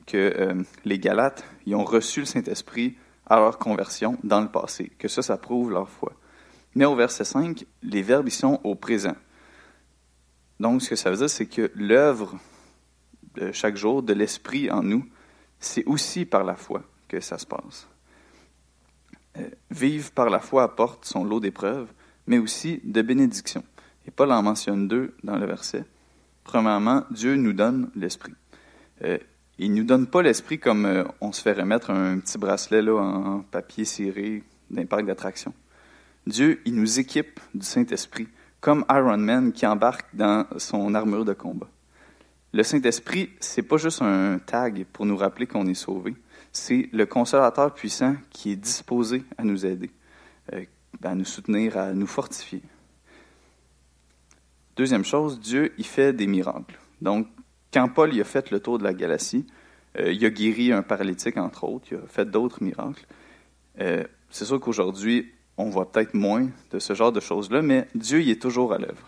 que 0.06 0.18
euh, 0.18 0.64
les 0.86 1.00
Galates 1.00 1.44
ils 1.66 1.76
ont 1.76 1.84
reçu 1.84 2.22
le 2.22 2.26
Saint-Esprit 2.26 2.98
à 3.26 3.38
leur 3.38 3.60
conversion 3.60 4.18
dans 4.24 4.42
le 4.42 4.50
passé, 4.50 4.92
que 4.98 5.08
ça, 5.08 5.22
ça 5.22 5.38
prouve 5.38 5.72
leur 5.72 5.90
foi. 5.90 6.14
Mais 6.76 6.86
au 6.86 6.96
verset 6.96 7.26
5, 7.26 7.66
les 7.84 8.02
verbes 8.02 8.28
y 8.28 8.32
sont 8.32 8.60
au 8.64 8.76
présent. 8.76 9.16
Donc, 10.60 10.82
ce 10.82 10.90
que 10.90 10.96
ça 10.96 11.10
veut 11.10 11.18
dire, 11.18 11.30
c'est 11.30 11.46
que 11.46 11.72
l'œuvre 11.76 12.38
de 13.36 13.52
chaque 13.52 13.78
jour 13.78 14.04
de 14.04 14.14
l'Esprit 14.14 14.70
en 14.70 14.84
nous, 14.84 15.06
c'est 15.60 15.86
aussi 15.86 16.26
par 16.26 16.44
la 16.44 16.56
foi 16.56 16.84
que 17.08 17.20
ça 17.20 17.38
se 17.38 17.46
passe. 17.46 17.88
Vivre 19.72 20.12
par 20.12 20.30
la 20.30 20.40
foi 20.40 20.64
apporte 20.64 21.06
son 21.06 21.24
lot 21.24 21.40
d'épreuves, 21.40 21.88
mais 22.28 22.38
aussi 22.38 22.82
de 22.84 23.02
bénédictions. 23.02 23.64
Et 24.08 24.12
Paul 24.12 24.32
en 24.32 24.42
mentionne 24.42 24.88
deux 24.88 25.14
dans 25.24 25.38
le 25.38 25.46
verset. 25.46 25.86
Premièrement, 26.44 27.04
Dieu 27.12 27.36
nous 27.36 27.54
donne 27.54 27.92
l'Esprit. 27.96 28.34
Euh, 29.04 29.18
il 29.60 29.74
ne 29.74 29.80
nous 29.80 29.84
donne 29.84 30.08
pas 30.08 30.22
l'Esprit 30.22 30.58
comme 30.58 30.86
euh, 30.86 31.04
on 31.22 31.32
se 31.32 31.42
fait 31.42 31.54
remettre 31.54 31.92
un 31.92 32.20
petit 32.20 32.38
bracelet 32.38 32.82
là, 32.82 32.96
en 32.96 33.42
papier 33.42 33.86
ciré 33.86 34.44
d'un 34.72 34.86
parc 34.86 35.06
d'attractions. 35.06 35.54
Dieu, 36.26 36.62
il 36.66 36.76
nous 36.76 37.00
équipe 37.00 37.40
du 37.54 37.66
Saint-Esprit, 37.66 38.28
comme 38.62 38.86
Iron 38.90 39.18
Man 39.18 39.52
qui 39.52 39.66
embarque 39.66 40.08
dans 40.14 40.46
son 40.58 40.94
armure 40.96 41.26
de 41.26 41.34
combat. 41.34 41.70
Le 42.52 42.64
Saint-Esprit, 42.64 43.30
c'est 43.40 43.62
pas 43.62 43.78
juste 43.78 44.02
un 44.02 44.40
tag 44.40 44.86
pour 44.92 45.06
nous 45.06 45.18
rappeler 45.18 45.46
qu'on 45.46 45.68
est 45.68 45.76
sauvé. 45.76 46.16
C'est 46.52 46.90
le 46.92 47.06
consolateur 47.06 47.74
puissant 47.74 48.16
qui 48.32 48.52
est 48.52 48.56
disposé 48.56 49.24
à 49.38 49.44
nous 49.44 49.66
aider, 49.66 49.92
euh, 50.54 50.64
à 51.04 51.14
nous 51.14 51.26
soutenir, 51.26 51.78
à 51.78 51.94
nous 51.94 52.08
fortifier. 52.08 52.62
Deuxième 54.76 55.06
chose, 55.06 55.40
Dieu, 55.40 55.74
il 55.78 55.86
fait 55.86 56.14
des 56.14 56.28
miracles. 56.28 56.80
Donc, 57.02 57.28
quand 57.72 57.88
Paul 57.90 58.20
a 58.20 58.24
fait 58.24 58.50
le 58.50 58.60
tour 58.60 58.80
de 58.80 58.84
la 58.84 58.94
galaxie, 58.94 59.46
euh, 60.00 60.12
il 60.12 60.26
a 60.26 60.30
guéri 60.30 60.72
un 60.72 60.82
paralytique, 60.82 61.38
entre 61.38 61.66
autres, 61.66 61.88
il 61.92 61.98
a 61.98 62.08
fait 62.08 62.26
d'autres 62.26 62.64
miracles. 62.64 63.06
Euh, 63.80 64.04
c'est 64.30 64.46
sûr 64.46 64.60
qu'aujourd'hui, 64.60 65.32
on 65.58 65.70
voit 65.70 65.92
peut-être 65.92 66.14
moins 66.14 66.50
de 66.72 66.80
ce 66.80 66.94
genre 66.94 67.12
de 67.12 67.20
choses-là, 67.20 67.62
mais 67.62 67.88
Dieu 67.94 68.22
il 68.22 68.30
est 68.30 68.42
toujours 68.42 68.74
à 68.74 68.78
l'œuvre. 68.78 69.08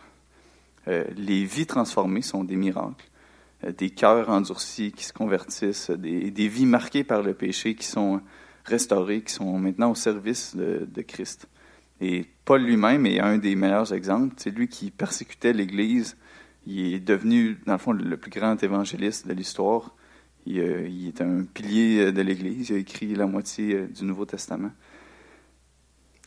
les 1.16 1.46
vies 1.46 1.68
transformées 1.68 2.24
sont 2.24 2.44
des 2.44 2.56
miracles. 2.56 3.11
Euh, 3.64 3.72
des 3.72 3.90
cœurs 3.90 4.30
endurcis 4.30 4.92
qui 4.92 5.06
se 5.06 5.14
convertissent, 5.14 5.92
des, 5.92 6.32
des, 6.32 6.48
vies 6.48 6.66
marquées 6.66 7.04
par 7.04 7.22
le 7.22 7.34
péché 7.34 7.76
qui 7.76 7.86
sont 7.86 8.22
restaurées, 8.66 9.22
qui 9.24 9.34
sont 9.34 9.60
maintenant 9.60 9.92
au 9.92 9.96
service 9.96 10.56
de, 10.56 11.02
Christ. 11.02 11.48
Et 12.00 12.26
Paul 12.46 12.64
lui-même 12.64 13.06
est 13.06 13.20
un 13.20 13.38
des 13.38 13.56
meilleurs 13.56 13.94
exemples. 13.94 14.34
C'est 14.38 14.52
lui 14.52 14.68
qui 14.68 14.90
persécutait 14.92 15.54
l'Église. 15.54 16.18
Il 16.66 16.94
est 16.94 17.00
devenu, 17.00 17.60
dans 17.66 17.74
le 17.74 17.80
fond, 17.80 17.92
le 17.92 18.18
plus 18.18 18.32
grand 18.32 18.62
évangéliste 18.62 19.28
de 19.28 19.34
l'histoire. 19.34 19.96
Il, 20.48 20.60
euh, 20.60 21.08
est 21.08 21.22
un 21.22 21.44
pilier 21.44 22.12
de 22.12 22.22
l'Église. 22.22 22.70
Il 22.70 22.76
a 22.76 22.80
écrit 22.80 23.14
la 23.14 23.28
moitié 23.28 23.76
euh, 23.76 23.88
du 23.88 24.06
Nouveau 24.06 24.26
Testament. 24.26 24.72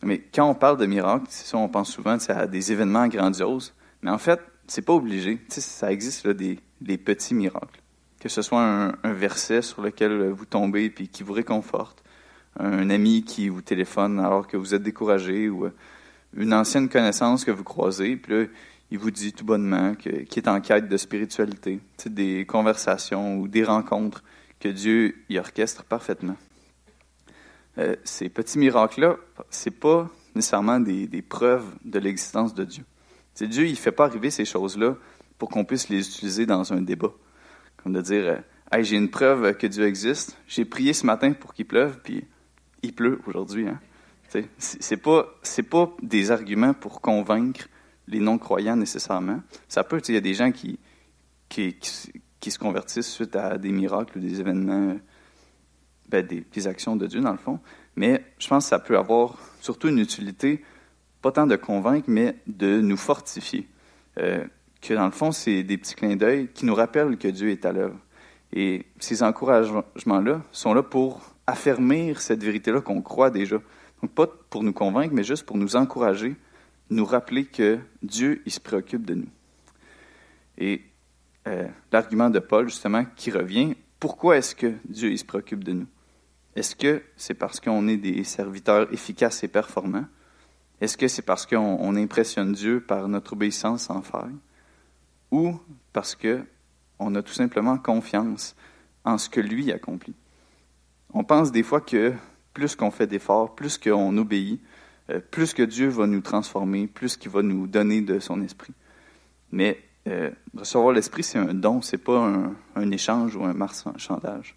Mais 0.03 0.21
quand 0.33 0.49
on 0.49 0.55
parle 0.55 0.77
de 0.77 0.85
miracles, 0.85 1.25
ça, 1.29 1.57
on 1.57 1.67
pense 1.67 1.91
souvent 1.91 2.17
à 2.29 2.47
des 2.47 2.71
événements 2.71 3.07
grandioses. 3.07 3.73
Mais 4.01 4.11
en 4.11 4.17
fait, 4.17 4.39
c'est 4.67 4.83
pas 4.83 4.93
obligé. 4.93 5.39
ça 5.49 5.91
existe 5.91 6.25
là, 6.25 6.33
des, 6.33 6.59
des 6.81 6.97
petits 6.97 7.33
miracles. 7.33 7.81
que 8.19 8.29
ce 8.29 8.41
soit 8.41 8.61
un, 8.61 9.13
verset 9.13 9.61
sur 9.61 9.81
lequel 9.81 10.29
vous 10.31 10.45
tombez 10.45 10.89
puis 10.89 11.09
qui 11.09 11.23
vous 11.23 11.33
réconforte, 11.33 12.03
un 12.59 12.89
ami 12.89 13.23
qui 13.23 13.49
vous 13.49 13.61
téléphone 13.61 14.19
alors 14.19 14.47
que 14.47 14.57
vous 14.57 14.73
êtes 14.73 14.83
découragé 14.83 15.49
ou 15.49 15.69
une 16.35 16.53
ancienne 16.53 16.89
connaissance 16.89 17.45
que 17.45 17.51
vous 17.51 17.63
croisez, 17.63 18.15
puis 18.15 18.33
là, 18.33 18.45
il 18.91 18.97
vous 18.97 19.11
dit 19.11 19.33
tout 19.33 19.45
bonnement 19.45 19.95
qu'il 19.95 20.13
est 20.13 20.47
en 20.47 20.61
quête 20.61 20.87
de 20.87 20.97
spiritualité, 20.97 21.79
des 22.05 22.45
conversations 22.45 23.37
ou 23.37 23.47
des 23.47 23.63
rencontres 23.63 24.23
que 24.59 24.69
Dieu 24.69 25.15
y 25.29 25.37
orchestre 25.37 25.83
parfaitement. 25.83 26.37
Euh, 27.77 27.95
ces 28.03 28.29
petits 28.29 28.57
miracles-là, 28.57 29.17
c'est 29.49 29.79
pas 29.79 30.09
nécessairement 30.33 30.79
des, 30.79 31.21
preuves 31.21 31.65
de 31.83 31.99
l'existence 31.99 32.53
de 32.53 32.63
Dieu. 32.63 32.83
C'est 33.33 33.47
Dieu, 33.47 33.67
il 33.67 33.75
fait 33.75 33.91
pas 33.91 34.05
arriver 34.05 34.29
ces 34.29 34.45
choses-là 34.45 34.95
pour 35.37 35.49
qu'on 35.49 35.65
puisse 35.65 35.89
les 35.89 36.07
utiliser 36.07 36.45
dans 36.45 36.73
un 36.73 36.81
débat. 36.81 37.11
Comme 37.77 37.93
de 37.93 38.01
dire, 38.01 38.27
euh, 38.27 38.37
hey, 38.71 38.83
j'ai 38.83 38.97
une 38.97 39.09
preuve 39.09 39.55
que 39.57 39.67
Dieu 39.67 39.85
existe, 39.85 40.37
j'ai 40.47 40.65
prié 40.65 40.93
ce 40.93 41.05
matin 41.05 41.33
pour 41.33 41.53
qu'il 41.53 41.65
pleuve, 41.65 41.99
puis 42.03 42.25
il 42.81 42.93
pleut 42.93 43.19
aujourd'hui. 43.27 43.67
Hein? 43.67 43.79
C'est 44.57 44.97
pas, 44.97 45.25
pas 45.69 45.91
des 46.01 46.31
arguments 46.31 46.73
pour 46.73 47.01
convaincre 47.01 47.67
les 48.07 48.19
non-croyants 48.19 48.75
nécessairement. 48.75 49.41
Ça 49.67 49.83
peut, 49.83 50.01
il 50.07 50.13
y 50.13 50.17
a 50.17 50.21
des 50.21 50.33
gens 50.33 50.51
qui, 50.51 50.79
qui, 51.49 51.75
se 51.81 52.59
convertissent 52.59 53.11
suite 53.11 53.35
à 53.35 53.57
des 53.57 53.71
miracles 53.71 54.17
ou 54.17 54.21
des 54.21 54.39
événements, 54.39 54.97
ben, 56.09 56.25
des, 56.25 56.41
des, 56.41 56.67
actions 56.67 56.95
de 56.95 57.07
Dieu 57.07 57.21
dans 57.21 57.31
le 57.31 57.37
fond. 57.37 57.59
Mais 57.95 58.23
je 58.37 58.47
pense 58.47 58.65
que 58.65 58.69
ça 58.69 58.79
peut 58.79 58.97
avoir 58.97 59.39
surtout 59.61 59.87
une 59.87 59.99
utilité, 59.99 60.63
pas 61.21 61.31
tant 61.31 61.47
de 61.47 61.55
convaincre, 61.55 62.05
mais 62.09 62.35
de 62.45 62.81
nous 62.81 62.97
fortifier. 62.97 63.67
Euh, 64.19 64.45
que 64.87 64.93
dans 64.93 65.05
le 65.05 65.11
fond, 65.11 65.31
c'est 65.31 65.63
des 65.63 65.77
petits 65.77 65.95
clins 65.95 66.15
d'œil 66.15 66.49
qui 66.53 66.65
nous 66.65 66.75
rappellent 66.75 67.17
que 67.17 67.27
Dieu 67.27 67.49
est 67.49 67.65
à 67.65 67.71
l'œuvre. 67.71 67.97
Et 68.53 68.85
ces 68.99 69.23
encouragements-là 69.23 70.41
sont 70.51 70.73
là 70.73 70.83
pour 70.83 71.35
affermir 71.47 72.21
cette 72.21 72.43
vérité-là 72.43 72.81
qu'on 72.81 73.01
croit 73.01 73.29
déjà. 73.29 73.57
Donc, 74.01 74.11
pas 74.11 74.27
pour 74.49 74.63
nous 74.63 74.73
convaincre, 74.73 75.13
mais 75.13 75.23
juste 75.23 75.45
pour 75.45 75.57
nous 75.57 75.75
encourager, 75.75 76.35
nous 76.89 77.05
rappeler 77.05 77.45
que 77.45 77.79
Dieu, 78.03 78.41
il 78.45 78.51
se 78.51 78.59
préoccupe 78.59 79.05
de 79.05 79.15
nous. 79.15 79.29
Et 80.57 80.81
euh, 81.47 81.67
l'argument 81.91 82.29
de 82.29 82.39
Paul, 82.39 82.69
justement, 82.69 83.05
qui 83.15 83.31
revient, 83.31 83.75
pourquoi 83.99 84.37
est-ce 84.37 84.55
que 84.55 84.73
Dieu, 84.87 85.11
il 85.11 85.17
se 85.17 85.25
préoccupe 85.25 85.63
de 85.63 85.73
nous? 85.73 85.87
Est-ce 86.55 86.75
que 86.75 87.01
c'est 87.17 87.33
parce 87.33 87.59
qu'on 87.59 87.87
est 87.87 87.97
des 87.97 88.23
serviteurs 88.23 88.91
efficaces 88.93 89.43
et 89.43 89.47
performants? 89.47 90.05
Est-ce 90.79 90.97
que 90.97 91.07
c'est 91.07 91.21
parce 91.21 91.45
qu'on 91.45 91.95
impressionne 91.95 92.53
Dieu 92.53 92.79
par 92.81 93.07
notre 93.07 93.33
obéissance 93.33 93.83
sans 93.83 94.01
faille? 94.01 94.35
Ou 95.35 95.59
parce 95.91 96.15
qu'on 96.15 97.15
a 97.15 97.21
tout 97.21 97.33
simplement 97.33 97.77
confiance 97.77 98.55
en 99.03 99.17
ce 99.17 99.27
que 99.29 99.41
lui 99.41 99.69
accomplit? 99.73 100.15
On 101.13 101.25
pense 101.25 101.51
des 101.51 101.61
fois 101.61 101.81
que 101.81 102.13
plus 102.53 102.77
qu'on 102.77 102.89
fait 102.89 103.05
d'efforts, 103.05 103.53
plus 103.53 103.77
qu'on 103.77 104.15
obéit, 104.17 104.61
euh, 105.09 105.19
plus 105.19 105.53
que 105.53 105.63
Dieu 105.63 105.89
va 105.89 106.07
nous 106.07 106.21
transformer, 106.21 106.87
plus 106.87 107.17
qu'il 107.17 107.31
va 107.31 107.41
nous 107.41 107.67
donner 107.67 107.99
de 107.99 108.19
son 108.19 108.41
esprit. 108.41 108.73
Mais 109.51 109.77
euh, 110.07 110.31
recevoir 110.55 110.93
l'esprit, 110.93 111.23
c'est 111.23 111.37
un 111.37 111.53
don, 111.53 111.81
c'est 111.81 111.97
pas 111.97 112.31
un, 112.77 112.91
échange 112.91 113.35
ou 113.35 113.43
un 113.43 113.53
marchandage. 113.53 114.55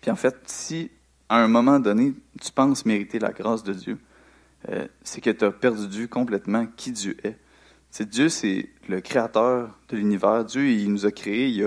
Puis 0.00 0.12
en 0.12 0.16
fait, 0.16 0.36
si 0.46 0.92
à 1.28 1.38
un 1.38 1.48
moment 1.48 1.80
donné, 1.80 2.14
tu 2.40 2.52
penses 2.52 2.86
mériter 2.86 3.18
la 3.18 3.32
grâce 3.32 3.64
de 3.64 3.72
Dieu, 3.72 3.98
euh, 4.68 4.86
c'est 5.02 5.20
que 5.20 5.30
tu 5.30 5.44
as 5.44 5.50
perdu 5.50 6.06
complètement 6.06 6.66
qui 6.76 6.92
Dieu 6.92 7.16
est. 7.24 7.36
C'est 7.96 8.08
Dieu, 8.08 8.28
c'est 8.28 8.70
le 8.88 9.00
créateur 9.00 9.70
de 9.88 9.96
l'univers. 9.96 10.44
Dieu, 10.44 10.68
il 10.68 10.90
nous 10.90 11.06
a 11.06 11.12
créés, 11.12 11.46
il 11.46 11.64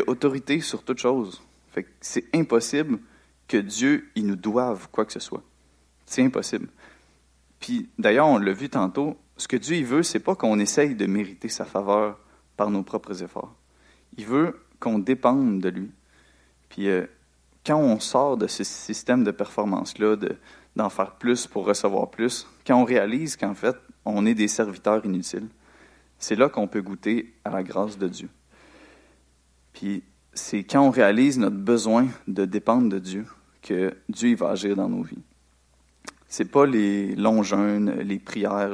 a, 0.00 0.02
autorité 0.06 0.60
sur 0.60 0.82
toute 0.82 0.98
chose. 0.98 1.42
Fait 1.70 1.86
c'est 2.02 2.26
impossible 2.34 2.98
que 3.48 3.56
Dieu, 3.56 4.10
il 4.14 4.26
nous 4.26 4.36
doive 4.36 4.88
quoi 4.92 5.06
que 5.06 5.14
ce 5.14 5.18
soit. 5.18 5.42
C'est 6.04 6.22
impossible. 6.22 6.68
Puis 7.58 7.88
d'ailleurs, 7.98 8.26
on 8.26 8.36
l'a 8.36 8.52
vu 8.52 8.68
tantôt, 8.68 9.16
ce 9.38 9.48
que 9.48 9.56
Dieu 9.56 9.76
il 9.76 9.86
veut, 9.86 10.02
c'est 10.02 10.20
pas 10.20 10.34
qu'on 10.34 10.58
essaye 10.58 10.94
de 10.94 11.06
mériter 11.06 11.48
sa 11.48 11.64
faveur 11.64 12.18
par 12.58 12.68
nos 12.68 12.82
propres 12.82 13.22
efforts. 13.22 13.54
Il 14.18 14.26
veut 14.26 14.60
qu'on 14.78 14.98
dépende 14.98 15.62
de 15.62 15.70
lui. 15.70 15.90
Puis 16.68 16.90
euh, 16.90 17.06
quand 17.64 17.78
on 17.78 17.98
sort 17.98 18.36
de 18.36 18.46
ce 18.46 18.62
système 18.62 19.24
de 19.24 19.30
performance-là, 19.30 20.16
d'en 20.76 20.90
faire 20.90 21.12
plus 21.12 21.46
pour 21.46 21.64
recevoir 21.64 22.10
plus, 22.10 22.46
quand 22.66 22.76
on 22.78 22.84
réalise 22.84 23.36
qu'en 23.36 23.54
fait, 23.54 23.76
on 24.04 24.26
est 24.26 24.34
des 24.34 24.48
serviteurs 24.48 25.06
inutiles, 25.06 25.48
c'est 26.22 26.36
là 26.36 26.48
qu'on 26.48 26.68
peut 26.68 26.82
goûter 26.82 27.34
à 27.44 27.50
la 27.50 27.64
grâce 27.64 27.98
de 27.98 28.06
Dieu. 28.06 28.28
Puis 29.72 30.04
c'est 30.32 30.62
quand 30.62 30.86
on 30.86 30.90
réalise 30.90 31.36
notre 31.36 31.56
besoin 31.56 32.06
de 32.28 32.44
dépendre 32.44 32.88
de 32.88 33.00
Dieu 33.00 33.26
que 33.60 33.92
Dieu 34.08 34.36
va 34.36 34.50
agir 34.50 34.76
dans 34.76 34.88
nos 34.88 35.02
vies. 35.02 35.24
C'est 36.28 36.50
pas 36.50 36.64
les 36.64 37.16
longs 37.16 37.42
jeûnes, 37.42 37.90
les 38.02 38.20
prières, 38.20 38.70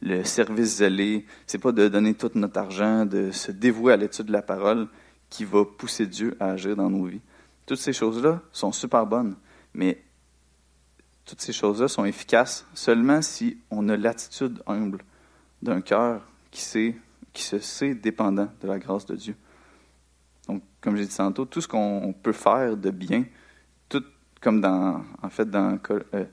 le, 0.00 0.24
service 0.24 0.76
zélé, 0.76 1.26
c'est 1.48 1.58
pas 1.58 1.72
de 1.72 1.88
donner 1.88 2.14
tout 2.14 2.30
notre 2.36 2.60
argent, 2.60 3.06
de 3.06 3.32
se 3.32 3.50
dévouer 3.50 3.92
à 3.92 3.96
l'étude 3.96 4.26
de 4.26 4.32
la 4.32 4.42
parole 4.42 4.86
qui 5.30 5.44
va 5.44 5.64
pousser 5.64 6.06
Dieu 6.06 6.36
à 6.38 6.50
agir 6.50 6.76
dans 6.76 6.90
nos 6.90 7.06
vies. 7.06 7.22
Toutes 7.66 7.78
ces 7.78 7.92
choses-là 7.92 8.40
sont 8.52 8.70
super 8.70 9.04
bonnes, 9.04 9.34
mais 9.74 10.00
toutes 11.24 11.40
ces 11.40 11.52
choses-là 11.52 11.88
sont 11.88 12.04
efficaces 12.04 12.66
seulement 12.72 13.20
si 13.20 13.58
on 13.70 13.88
a 13.88 13.96
l'attitude 13.96 14.62
humble 14.68 15.02
d'un 15.60 15.80
cœur 15.80 16.22
qui, 16.54 16.94
qui 17.32 17.42
se 17.42 17.58
sait 17.58 17.94
dépendant 17.94 18.48
de 18.62 18.68
la 18.68 18.78
grâce 18.78 19.04
de 19.06 19.16
Dieu. 19.16 19.36
Donc, 20.46 20.62
comme 20.80 20.96
j'ai 20.96 21.06
dit 21.06 21.16
tantôt, 21.16 21.44
tout 21.44 21.60
ce 21.60 21.68
qu'on 21.68 22.14
peut 22.22 22.32
faire 22.32 22.76
de 22.76 22.90
bien, 22.90 23.24
tout 23.88 24.04
comme 24.40 24.60
dans, 24.60 25.02
en 25.22 25.30
fait, 25.30 25.50
dans, 25.50 25.78
euh, 25.90 26.24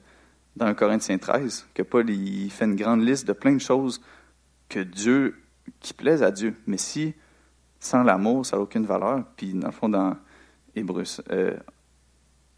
dans 0.56 0.74
Corinthiens 0.76 1.18
13, 1.18 1.68
que 1.74 1.82
Paul 1.82 2.10
il 2.10 2.52
fait 2.52 2.66
une 2.66 2.76
grande 2.76 3.02
liste 3.02 3.28
de 3.28 3.34
plein 3.34 3.54
de 3.54 3.60
choses 3.60 4.02
que 4.70 4.80
Dieu, 4.80 5.42
qui 5.80 5.94
plaisent 5.94 6.24
à 6.24 6.32
Dieu. 6.32 6.56
Mais 6.68 6.78
si, 6.78 7.14
sans 7.80 8.04
l'amour, 8.04 8.46
ça 8.46 8.58
n'a 8.58 8.64
aucune 8.64 8.86
valeur, 8.86 9.24
puis 9.36 9.54
dans 9.54 9.68
le 9.68 9.74
fond, 9.74 9.90
dans 9.90 10.16
Hébreux 10.76 11.04
euh, 11.32 11.58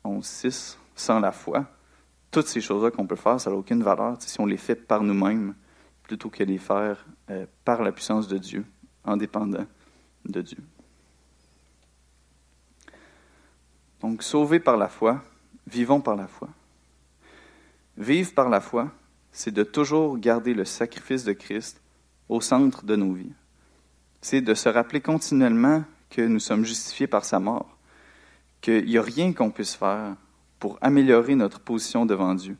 11.6, 0.04 0.78
sans 0.96 1.20
la 1.20 1.32
foi, 1.32 1.66
toutes 2.30 2.48
ces 2.48 2.62
choses-là 2.62 2.92
qu'on 2.92 3.08
peut 3.08 3.16
faire, 3.16 3.40
ça 3.40 3.52
n'a 3.52 3.56
aucune 3.56 3.84
valeur 3.84 4.18
si 4.20 4.40
on 4.42 4.46
les 4.46 4.58
fait 4.58 4.76
par 4.76 5.02
nous-mêmes, 5.02 5.54
plutôt 6.04 6.30
que 6.30 6.44
les 6.44 6.58
faire 6.58 7.06
euh, 7.30 7.46
par 7.66 7.82
la 7.82 7.92
puissance 7.92 8.28
de 8.28 8.38
Dieu, 8.38 8.66
en 9.04 9.18
dépendant 9.18 9.66
de 10.26 10.42
Dieu. 10.42 10.64
Donc, 14.02 14.22
sauvés 14.22 14.60
par 14.60 14.78
la 14.78 14.90
foi, 14.90 15.24
vivons 15.66 16.02
par 16.02 16.16
la 16.16 16.28
foi. 16.28 16.50
Vivre 17.98 18.34
par 18.34 18.50
la 18.50 18.60
foi, 18.60 18.92
c'est 19.32 19.54
de 19.54 19.64
toujours 19.64 20.18
garder 20.18 20.54
le 20.54 20.66
sacrifice 20.66 21.24
de 21.24 21.34
Christ 21.34 21.82
au 22.28 22.42
centre 22.42 22.86
de 22.86 22.96
nos 22.96 23.14
vies. 23.14 23.34
C'est 24.22 24.42
de 24.42 24.54
se 24.54 24.70
rappeler 24.70 25.02
continuellement 25.02 25.84
que 26.10 26.22
nous 26.22 26.40
sommes 26.40 26.66
justifiés 26.66 27.08
par 27.08 27.24
sa 27.24 27.40
mort, 27.40 27.78
qu'il 28.62 28.86
n'y 28.86 28.98
a 28.98 29.02
rien 29.02 29.34
qu'on 29.34 29.52
puisse 29.52 29.76
faire 29.76 30.16
pour 30.60 30.78
améliorer 30.82 31.36
notre 31.36 31.60
position 31.60 32.06
devant 32.06 32.36
Dieu, 32.36 32.58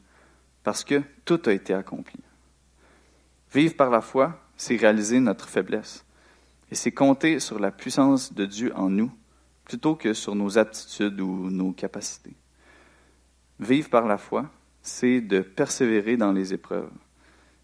parce 0.64 0.84
que 0.84 1.02
tout 1.26 1.42
a 1.46 1.54
été 1.54 1.74
accompli. 1.74 2.23
Vivre 3.54 3.76
par 3.76 3.90
la 3.90 4.02
foi, 4.02 4.40
c'est 4.58 4.76
réaliser 4.76 5.20
notre 5.20 5.48
faiblesse, 5.48 6.06
et 6.72 6.76
c'est 6.76 6.92
compter 6.92 7.40
sur 7.40 7.60
la 7.60 7.72
puissance 7.72 8.34
de 8.34 8.46
Dieu 8.46 8.72
en 8.76 8.90
nous 8.90 9.12
plutôt 9.66 9.96
que 9.96 10.14
sur 10.14 10.36
nos 10.36 10.58
aptitudes 10.58 11.22
ou 11.22 11.50
nos 11.50 11.72
capacités. 11.72 12.34
Vivre 13.60 13.90
par 13.90 14.08
la 14.08 14.18
foi, 14.18 14.50
c'est 14.82 15.22
de 15.22 15.42
persévérer 15.42 16.18
dans 16.18 16.32
les 16.32 16.54
épreuves. 16.54 16.92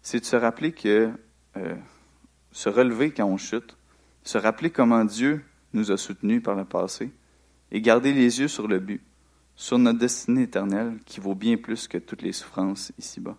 C'est 0.00 0.20
de 0.20 0.24
se 0.24 0.36
rappeler 0.36 0.72
que 0.72 1.10
euh, 1.56 1.74
se 2.52 2.68
relever 2.68 3.10
quand 3.10 3.26
on 3.26 3.36
chute, 3.36 3.76
se 4.22 4.38
rappeler 4.38 4.70
comment 4.70 5.04
Dieu 5.04 5.44
nous 5.72 5.90
a 5.90 5.98
soutenus 5.98 6.42
par 6.42 6.54
le 6.54 6.64
passé 6.64 7.10
et 7.70 7.80
garder 7.80 8.12
les 8.12 8.40
yeux 8.40 8.48
sur 8.48 8.66
le 8.66 8.78
but, 8.78 9.02
sur 9.56 9.78
notre 9.78 9.98
destinée 9.98 10.42
éternelle 10.42 10.98
qui 11.04 11.20
vaut 11.20 11.34
bien 11.34 11.56
plus 11.56 11.86
que 11.86 11.98
toutes 11.98 12.22
les 12.22 12.32
souffrances 12.32 12.92
ici-bas. 12.98 13.36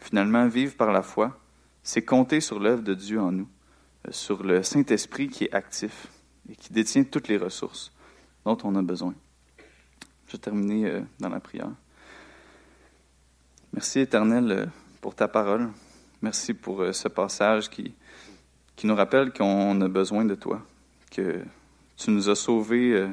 Finalement, 0.00 0.46
vivre 0.48 0.74
par 0.76 0.92
la 0.92 1.02
foi, 1.02 1.38
c'est 1.82 2.02
compter 2.02 2.40
sur 2.40 2.60
l'œuvre 2.60 2.82
de 2.82 2.94
Dieu 2.94 3.20
en 3.20 3.32
nous, 3.32 3.48
euh, 4.06 4.12
sur 4.12 4.42
le 4.42 4.62
Saint-Esprit 4.62 5.28
qui 5.28 5.44
est 5.44 5.54
actif, 5.54 6.08
et 6.50 6.56
qui 6.56 6.72
détient 6.72 7.04
toutes 7.04 7.28
les 7.28 7.36
ressources 7.36 7.92
dont 8.44 8.58
on 8.64 8.74
a 8.76 8.82
besoin. 8.82 9.14
Je 10.26 10.32
vais 10.32 10.38
terminer 10.38 10.86
euh, 10.86 11.00
dans 11.18 11.28
la 11.28 11.40
prière. 11.40 11.70
Merci 13.72 14.00
Éternel 14.00 14.50
euh, 14.50 14.66
pour 15.00 15.14
ta 15.14 15.28
parole. 15.28 15.70
Merci 16.20 16.52
pour 16.52 16.84
ce 16.92 17.06
passage 17.06 17.70
qui, 17.70 17.94
qui 18.74 18.86
nous 18.86 18.96
rappelle 18.96 19.32
qu'on 19.32 19.80
a 19.80 19.88
besoin 19.88 20.24
de 20.24 20.34
toi, 20.34 20.60
que 21.12 21.44
tu 21.96 22.10
nous 22.10 22.28
as 22.28 22.34
sauvés. 22.34 23.08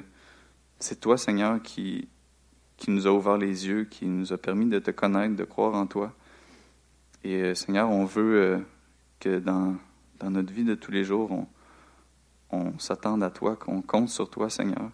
C'est 0.80 1.00
toi, 1.00 1.16
Seigneur, 1.16 1.62
qui, 1.62 2.08
qui 2.78 2.90
nous 2.90 3.06
a 3.06 3.12
ouvert 3.12 3.38
les 3.38 3.68
yeux, 3.68 3.86
qui 3.86 4.08
nous 4.08 4.34
a 4.34 4.38
permis 4.38 4.66
de 4.66 4.80
te 4.80 4.90
connaître, 4.90 5.36
de 5.36 5.44
croire 5.44 5.76
en 5.76 5.86
toi. 5.86 6.14
Et 7.28 7.56
Seigneur, 7.56 7.90
on 7.90 8.06
veut 8.06 8.64
que 9.20 9.40
dans, 9.40 9.76
notre 10.22 10.54
vie 10.54 10.64
de 10.64 10.76
tous 10.76 10.92
les 10.92 11.04
jours, 11.04 11.48
on, 12.52 12.78
s'attende 12.78 13.24
à 13.24 13.32
toi, 13.32 13.56
qu'on 13.56 13.82
compte 13.82 14.10
sur 14.10 14.30
toi, 14.30 14.48
Seigneur. 14.48 14.92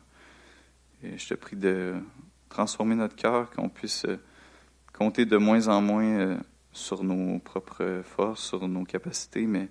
Et 1.03 1.17
je 1.17 1.27
te 1.27 1.33
prie 1.33 1.57
de 1.57 1.95
transformer 2.47 2.95
notre 2.95 3.17
cœur, 3.17 3.51
qu'on 3.51 3.67
puisse 3.67 4.05
euh, 4.05 4.17
compter 4.93 5.25
de 5.25 5.35
moins 5.35 5.67
en 5.67 5.81
moins 5.81 6.05
euh, 6.05 6.37
sur 6.71 7.03
nos 7.03 7.37
propres 7.39 8.01
forces, 8.05 8.41
sur 8.41 8.65
nos 8.65 8.85
capacités, 8.85 9.45
mais 9.45 9.67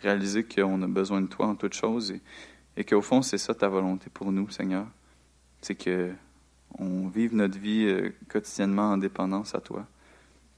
réaliser 0.00 0.44
qu'on 0.44 0.80
a 0.80 0.86
besoin 0.86 1.20
de 1.20 1.26
toi 1.26 1.48
en 1.48 1.54
toutes 1.54 1.74
choses 1.74 2.14
et, 2.78 2.84
qu'au 2.84 3.02
fond, 3.02 3.20
c'est 3.20 3.36
ça 3.36 3.54
ta 3.54 3.68
volonté 3.68 4.08
pour 4.08 4.32
nous, 4.32 4.48
Seigneur. 4.48 4.86
C'est 5.60 5.74
que 5.74 6.12
on 6.78 7.08
vive 7.08 7.34
notre 7.34 7.58
vie 7.58 7.84
euh, 7.84 8.14
quotidiennement 8.28 8.92
en 8.92 8.96
dépendance 8.96 9.54
à 9.54 9.60
toi. 9.60 9.86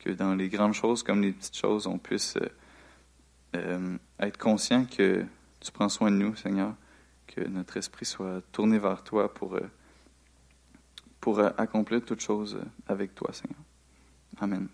Que 0.01 0.11
dans 0.11 0.35
les 0.35 0.49
grandes 0.49 0.75
choses 0.75 1.03
comme 1.03 1.23
les 1.23 1.33
petites 1.33 1.57
choses, 1.57 1.87
on 1.87 1.99
puisse 1.99 2.37
être 3.53 4.39
conscient 4.39 4.85
que 4.85 5.25
tu 5.61 5.73
prends 5.73 5.89
soin 5.89 6.11
de 6.11 6.17
nous, 6.17 6.35
Seigneur, 6.37 6.75
que 7.27 7.47
notre 7.47 7.77
esprit 7.77 8.07
soit 8.07 8.43
tourné 8.51 8.79
vers 8.79 9.05
toi 9.05 9.33
pour, 9.33 9.55
euh, 9.55 9.71
pour 11.21 11.39
euh, 11.39 11.51
accomplir 11.59 12.05
toutes 12.05 12.21
choses 12.21 12.57
euh, 12.57 12.65
avec 12.93 13.15
toi, 13.15 13.33
Seigneur. 13.33 13.61
Amen. 14.41 14.69